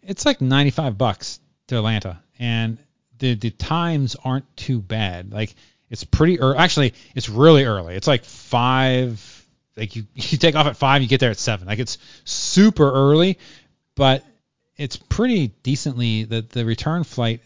It's 0.02 0.26
like 0.26 0.40
95 0.40 0.98
bucks 0.98 1.40
to 1.68 1.78
Atlanta, 1.78 2.22
and 2.40 2.78
the 3.20 3.36
the 3.36 3.52
times 3.52 4.16
aren't 4.24 4.56
too 4.56 4.80
bad. 4.80 5.34
Like 5.34 5.54
it's 5.90 6.06
pretty 6.06 6.40
early. 6.40 6.58
Actually, 6.58 6.94
it's 7.14 7.30
really 7.30 7.66
early. 7.66 7.96
It's 7.96 8.08
like 8.08 8.24
five. 8.24 9.37
Like 9.78 9.96
you, 9.96 10.06
you 10.16 10.38
take 10.38 10.56
off 10.56 10.68
at 10.68 10.78
five, 10.78 11.02
you 11.02 11.08
get 11.08 11.20
there 11.20 11.32
at 11.32 11.38
seven. 11.38 11.68
Like 11.68 11.80
it's 11.80 11.98
super 12.26 12.92
early, 12.92 13.40
but 13.96 14.26
it's 14.76 14.98
pretty 14.98 15.48
decently. 15.64 16.24
The 16.24 16.42
the 16.42 16.66
return 16.66 17.04
flight 17.04 17.42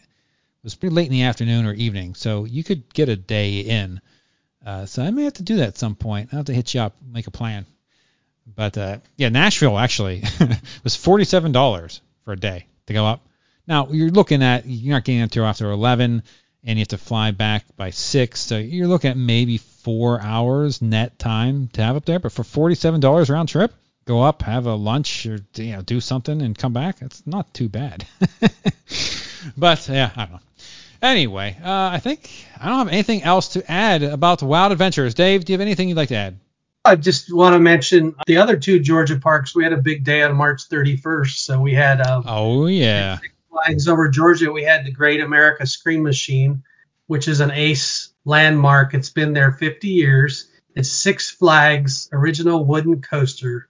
was 0.62 0.74
pretty 0.74 0.94
late 0.94 1.06
in 1.06 1.12
the 1.12 1.22
afternoon 1.22 1.66
or 1.66 1.72
evening, 1.72 2.14
so 2.14 2.44
you 2.44 2.64
could 2.64 2.92
get 2.94 3.08
a 3.08 3.16
day 3.16 3.60
in. 3.60 4.00
Uh, 4.64 4.86
so 4.86 5.02
I 5.02 5.10
may 5.10 5.24
have 5.24 5.32
to 5.34 5.42
do 5.42 5.56
that 5.56 5.68
at 5.68 5.78
some 5.78 5.96
point. 5.96 6.28
I'll 6.32 6.38
have 6.38 6.46
to 6.46 6.54
hit 6.54 6.72
you 6.72 6.80
up, 6.80 6.94
make 7.04 7.26
a 7.26 7.32
plan. 7.32 7.66
But 8.46 8.78
uh, 8.78 8.98
yeah, 9.16 9.28
Nashville 9.28 9.78
actually 9.78 10.24
was 10.84 10.96
forty-seven 10.96 11.52
dollars 11.52 12.00
for 12.24 12.32
a 12.32 12.36
day 12.36 12.66
to 12.86 12.92
go 12.92 13.06
up. 13.06 13.26
Now 13.66 13.88
you're 13.90 14.10
looking 14.10 14.42
at 14.42 14.66
you're 14.66 14.94
not 14.94 15.04
getting 15.04 15.20
until 15.20 15.44
after 15.44 15.70
eleven, 15.70 16.22
and 16.64 16.78
you 16.78 16.82
have 16.82 16.88
to 16.88 16.98
fly 16.98 17.30
back 17.30 17.64
by 17.76 17.90
six, 17.90 18.40
so 18.40 18.58
you're 18.58 18.86
looking 18.86 19.10
at 19.10 19.16
maybe 19.16 19.58
four 19.58 20.20
hours 20.20 20.80
net 20.80 21.18
time 21.18 21.68
to 21.72 21.82
have 21.82 21.96
up 21.96 22.04
there. 22.04 22.18
But 22.18 22.32
for 22.32 22.44
forty-seven 22.44 23.00
dollars 23.00 23.30
round 23.30 23.48
trip, 23.48 23.72
go 24.04 24.22
up, 24.22 24.42
have 24.42 24.66
a 24.66 24.74
lunch, 24.74 25.26
or 25.26 25.38
you 25.54 25.72
know 25.72 25.82
do 25.82 26.00
something 26.00 26.40
and 26.42 26.56
come 26.56 26.72
back. 26.72 27.02
It's 27.02 27.26
not 27.26 27.52
too 27.54 27.68
bad. 27.68 28.06
but 29.56 29.88
yeah, 29.88 30.10
I 30.16 30.24
don't 30.24 30.32
know. 30.32 30.40
Anyway, 31.02 31.56
uh, 31.62 31.90
I 31.92 31.98
think 31.98 32.30
I 32.60 32.68
don't 32.68 32.78
have 32.78 32.88
anything 32.88 33.24
else 33.24 33.48
to 33.48 33.70
add 33.70 34.04
about 34.04 34.38
the 34.38 34.46
Wild 34.46 34.70
Adventures. 34.70 35.14
Dave, 35.14 35.44
do 35.44 35.52
you 35.52 35.54
have 35.54 35.60
anything 35.60 35.88
you'd 35.88 35.96
like 35.96 36.10
to 36.10 36.16
add? 36.16 36.38
I 36.84 36.96
just 36.96 37.32
want 37.32 37.54
to 37.54 37.60
mention 37.60 38.14
the 38.26 38.38
other 38.38 38.56
two 38.56 38.80
Georgia 38.80 39.16
parks. 39.16 39.54
We 39.54 39.62
had 39.62 39.72
a 39.72 39.76
big 39.76 40.02
day 40.04 40.22
on 40.22 40.36
March 40.36 40.68
31st. 40.68 41.36
So 41.36 41.60
we 41.60 41.74
had 41.74 42.00
uh, 42.00 42.22
Oh 42.26 42.66
yeah, 42.66 43.18
flags 43.52 43.86
over 43.86 44.08
Georgia. 44.08 44.50
We 44.50 44.64
had 44.64 44.84
the 44.84 44.90
Great 44.90 45.20
American 45.20 45.66
Scream 45.66 46.02
Machine, 46.02 46.62
which 47.06 47.28
is 47.28 47.40
an 47.40 47.50
ace 47.50 48.12
landmark. 48.24 48.94
It's 48.94 49.10
been 49.10 49.32
there 49.32 49.52
50 49.52 49.88
years. 49.88 50.48
It's 50.74 50.90
Six 50.90 51.30
Flags 51.30 52.08
original 52.12 52.64
wooden 52.64 53.02
coaster, 53.02 53.68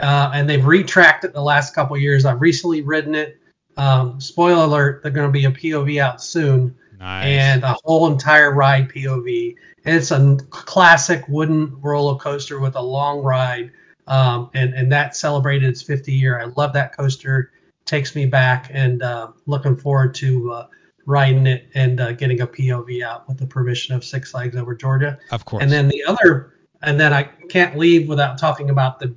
uh, 0.00 0.32
and 0.34 0.50
they've 0.50 0.64
retracked 0.64 1.24
it 1.24 1.32
the 1.32 1.42
last 1.42 1.74
couple 1.74 1.94
of 1.94 2.02
years. 2.02 2.24
I've 2.24 2.40
recently 2.40 2.82
ridden 2.82 3.14
it. 3.14 3.38
Um, 3.76 4.20
spoiler 4.20 4.64
alert: 4.64 5.02
they're 5.02 5.12
going 5.12 5.28
to 5.28 5.32
be 5.32 5.44
a 5.44 5.50
POV 5.52 6.00
out 6.00 6.20
soon 6.20 6.76
nice. 6.98 7.26
and 7.26 7.62
a 7.62 7.76
whole 7.84 8.10
entire 8.10 8.52
ride 8.52 8.88
POV. 8.88 9.54
And 9.84 9.96
it's 9.96 10.10
a 10.10 10.36
classic 10.50 11.24
wooden 11.28 11.80
roller 11.80 12.18
coaster 12.18 12.58
with 12.58 12.74
a 12.76 12.82
long 12.82 13.20
ride, 13.20 13.70
um, 14.06 14.50
and 14.54 14.74
and 14.74 14.92
that 14.92 15.16
celebrated 15.16 15.68
its 15.68 15.82
50 15.82 16.12
year. 16.12 16.38
I 16.40 16.46
love 16.56 16.72
that 16.74 16.96
coaster. 16.96 17.52
Takes 17.90 18.14
me 18.14 18.24
back, 18.24 18.70
and 18.72 19.02
uh, 19.02 19.32
looking 19.46 19.76
forward 19.76 20.14
to 20.14 20.52
uh, 20.52 20.66
riding 21.06 21.44
it 21.48 21.66
and 21.74 21.98
uh, 21.98 22.12
getting 22.12 22.40
a 22.40 22.46
POV 22.46 23.02
out 23.02 23.26
with 23.26 23.36
the 23.36 23.48
permission 23.48 23.96
of 23.96 24.04
Six 24.04 24.30
Flags 24.30 24.54
Over 24.54 24.76
Georgia. 24.76 25.18
of 25.32 25.44
course. 25.44 25.60
And 25.60 25.72
then 25.72 25.88
the 25.88 26.04
other, 26.04 26.54
and 26.82 27.00
then 27.00 27.12
I 27.12 27.24
can't 27.24 27.76
leave 27.76 28.08
without 28.08 28.38
talking 28.38 28.70
about 28.70 29.00
the 29.00 29.12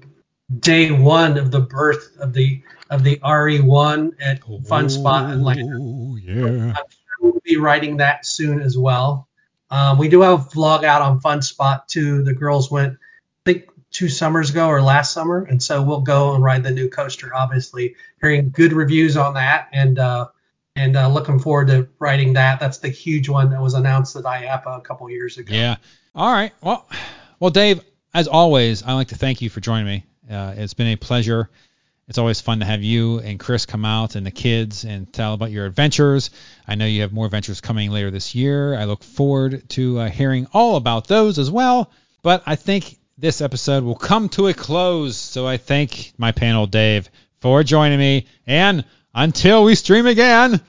day 0.59 0.89
one 0.89 1.37
of 1.37 1.51
the 1.51 1.59
birth 1.59 2.17
of 2.19 2.33
the 2.33 2.63
of 2.89 3.03
the 3.03 3.17
RE1 3.17 4.13
at 4.19 4.41
Fun 4.65 4.89
Spot 4.89 5.29
Atlanta. 5.31 5.77
Oh 5.79 6.15
yeah. 6.15 6.45
I'm 6.69 6.73
sure 6.73 7.17
we'll 7.21 7.41
be 7.43 7.57
writing 7.57 7.97
that 7.97 8.25
soon 8.25 8.59
as 8.59 8.75
well. 8.75 9.27
Um, 9.69 9.99
we 9.99 10.07
do 10.09 10.21
have 10.21 10.47
a 10.47 10.49
vlog 10.49 10.83
out 10.83 11.03
on 11.03 11.19
Fun 11.19 11.43
Spot 11.43 11.87
too. 11.87 12.23
The 12.23 12.33
girls 12.33 12.71
went, 12.71 12.93
I 12.93 13.53
think, 13.53 13.69
two 13.93 14.09
summers 14.09 14.49
ago 14.49 14.67
or 14.67 14.81
last 14.81 15.13
summer, 15.13 15.43
and 15.43 15.61
so 15.61 15.81
we'll 15.81 16.01
go 16.01 16.33
and 16.33 16.43
ride 16.43 16.63
the 16.63 16.71
new 16.71 16.89
coaster. 16.89 17.33
Obviously, 17.33 17.95
hearing 18.19 18.49
good 18.49 18.73
reviews 18.73 19.15
on 19.15 19.35
that, 19.35 19.69
and 19.71 19.97
uh, 19.99 20.27
and 20.75 20.97
uh, 20.97 21.07
looking 21.07 21.39
forward 21.39 21.67
to 21.67 21.87
riding 21.99 22.33
that. 22.33 22.59
That's 22.59 22.79
the 22.79 22.89
huge 22.89 23.29
one 23.29 23.51
that 23.51 23.61
was 23.61 23.75
announced 23.75 24.15
at 24.15 24.23
IAAPA 24.23 24.77
a 24.79 24.81
couple 24.81 25.09
years 25.09 25.37
ago. 25.37 25.53
Yeah. 25.53 25.77
All 26.15 26.31
right. 26.31 26.51
Well, 26.61 26.89
well, 27.39 27.51
Dave, 27.51 27.81
as 28.13 28.27
always, 28.27 28.83
I'd 28.83 28.93
like 28.93 29.09
to 29.09 29.17
thank 29.17 29.41
you 29.41 29.49
for 29.49 29.61
joining 29.61 29.85
me. 29.85 30.05
Uh, 30.29 30.55
it's 30.57 30.73
been 30.73 30.87
a 30.87 30.95
pleasure. 30.95 31.49
It's 32.07 32.17
always 32.17 32.41
fun 32.41 32.59
to 32.59 32.65
have 32.65 32.83
you 32.83 33.19
and 33.19 33.39
Chris 33.39 33.65
come 33.65 33.85
out 33.85 34.15
and 34.15 34.25
the 34.25 34.31
kids 34.31 34.83
and 34.83 35.11
tell 35.11 35.33
about 35.33 35.51
your 35.51 35.65
adventures. 35.65 36.31
I 36.67 36.75
know 36.75 36.85
you 36.85 37.01
have 37.01 37.13
more 37.13 37.25
adventures 37.25 37.61
coming 37.61 37.91
later 37.91 38.11
this 38.11 38.35
year. 38.35 38.75
I 38.75 38.85
look 38.85 39.03
forward 39.03 39.69
to 39.69 39.99
uh, 39.99 40.09
hearing 40.09 40.47
all 40.53 40.75
about 40.75 41.07
those 41.07 41.39
as 41.39 41.49
well. 41.49 41.91
But 42.21 42.43
I 42.45 42.55
think 42.55 42.97
this 43.17 43.41
episode 43.41 43.83
will 43.83 43.95
come 43.95 44.29
to 44.29 44.47
a 44.47 44.53
close. 44.53 45.17
So 45.17 45.47
I 45.47 45.57
thank 45.57 46.13
my 46.17 46.31
panel, 46.31 46.67
Dave, 46.67 47.09
for 47.39 47.63
joining 47.63 47.99
me. 47.99 48.27
And 48.47 48.85
until 49.13 49.63
we 49.63 49.75
stream 49.75 50.05
again, 50.07 50.61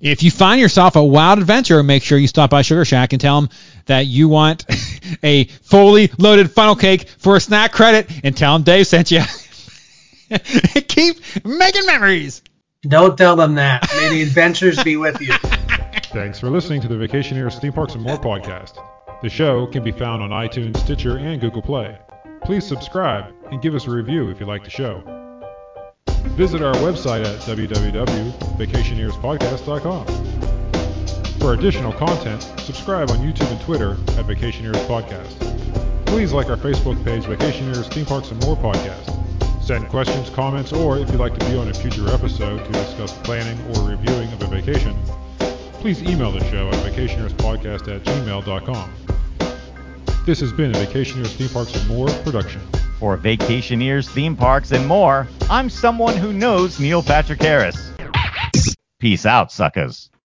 if 0.00 0.22
you 0.22 0.30
find 0.30 0.60
yourself 0.60 0.96
a 0.96 1.04
wild 1.04 1.38
adventure, 1.38 1.82
make 1.82 2.02
sure 2.02 2.18
you 2.18 2.26
stop 2.26 2.50
by 2.50 2.62
Sugar 2.62 2.84
Shack 2.84 3.12
and 3.12 3.20
tell 3.20 3.40
them 3.40 3.50
that 3.86 4.06
you 4.06 4.28
want 4.28 4.64
a 5.22 5.44
fully 5.44 6.10
loaded 6.18 6.50
funnel 6.50 6.76
cake 6.76 7.08
for 7.18 7.36
a 7.36 7.40
snack 7.40 7.72
credit 7.72 8.10
and 8.24 8.36
tell 8.36 8.54
them 8.54 8.62
Dave 8.62 8.86
sent 8.86 9.10
you. 9.10 9.22
Keep 10.88 11.44
making 11.44 11.86
memories. 11.86 12.42
Don't 12.82 13.18
tell 13.18 13.36
them 13.36 13.56
that. 13.56 13.86
May 13.94 14.08
the 14.08 14.22
adventures 14.22 14.82
be 14.82 14.96
with 14.96 15.20
you. 15.20 15.34
Thanks 16.12 16.40
for 16.40 16.48
listening 16.48 16.80
to 16.80 16.88
the 16.88 16.94
Vacationeers 16.94 17.60
Theme 17.60 17.74
Parks 17.74 17.94
and 17.94 18.02
More 18.02 18.16
podcast. 18.16 18.82
The 19.22 19.28
show 19.28 19.66
can 19.66 19.84
be 19.84 19.92
found 19.92 20.22
on 20.22 20.30
iTunes, 20.30 20.78
Stitcher, 20.78 21.18
and 21.18 21.42
Google 21.42 21.60
Play. 21.60 21.98
Please 22.42 22.66
subscribe 22.66 23.34
and 23.50 23.60
give 23.60 23.74
us 23.74 23.86
a 23.86 23.90
review 23.90 24.30
if 24.30 24.40
you 24.40 24.46
like 24.46 24.64
the 24.64 24.70
show. 24.70 25.02
Visit 26.36 26.62
our 26.62 26.72
website 26.76 27.26
at 27.26 27.38
www.vacationeerspodcast.com. 27.40 30.06
For 31.38 31.52
additional 31.52 31.92
content, 31.92 32.42
subscribe 32.60 33.10
on 33.10 33.18
YouTube 33.18 33.50
and 33.50 33.60
Twitter 33.60 33.90
at 34.18 34.26
Vacationeers 34.26 34.82
Podcast. 34.86 35.36
Please 36.06 36.32
like 36.32 36.48
our 36.48 36.56
Facebook 36.56 37.04
page, 37.04 37.24
Vacationeers 37.24 37.92
Theme 37.92 38.06
Parks 38.06 38.30
and 38.30 38.42
More 38.42 38.56
Podcast. 38.56 39.18
Send 39.62 39.86
questions, 39.88 40.30
comments, 40.30 40.72
or 40.72 40.96
if 40.98 41.10
you'd 41.10 41.20
like 41.20 41.38
to 41.38 41.44
be 41.46 41.58
on 41.58 41.68
a 41.68 41.74
future 41.74 42.08
episode 42.08 42.64
to 42.64 42.72
discuss 42.72 43.12
planning 43.18 43.60
or 43.76 43.90
reviewing 43.90 44.32
of 44.32 44.40
a 44.42 44.46
vacation, 44.46 44.96
please 45.80 46.02
email 46.02 46.30
the 46.30 46.44
show 46.50 46.68
at 46.68 46.74
vacationeerspodcast 46.74 47.94
at 47.94 48.04
gmail.com. 48.04 48.92
This 50.26 50.38
has 50.40 50.52
been 50.52 50.74
a 50.74 50.78
Vacationeers 50.78 51.34
Theme 51.34 51.48
Parks 51.48 51.74
and 51.74 51.88
More 51.88 52.08
production. 52.22 52.60
For 52.98 53.16
Vacationeers 53.16 54.06
Theme 54.08 54.36
Parks 54.36 54.72
and 54.72 54.86
More, 54.86 55.26
I'm 55.48 55.70
someone 55.70 56.16
who 56.18 56.34
knows 56.34 56.78
Neil 56.78 57.02
Patrick 57.02 57.40
Harris. 57.40 57.92
Peace 58.98 59.24
out, 59.24 59.50
suckers. 59.50 60.10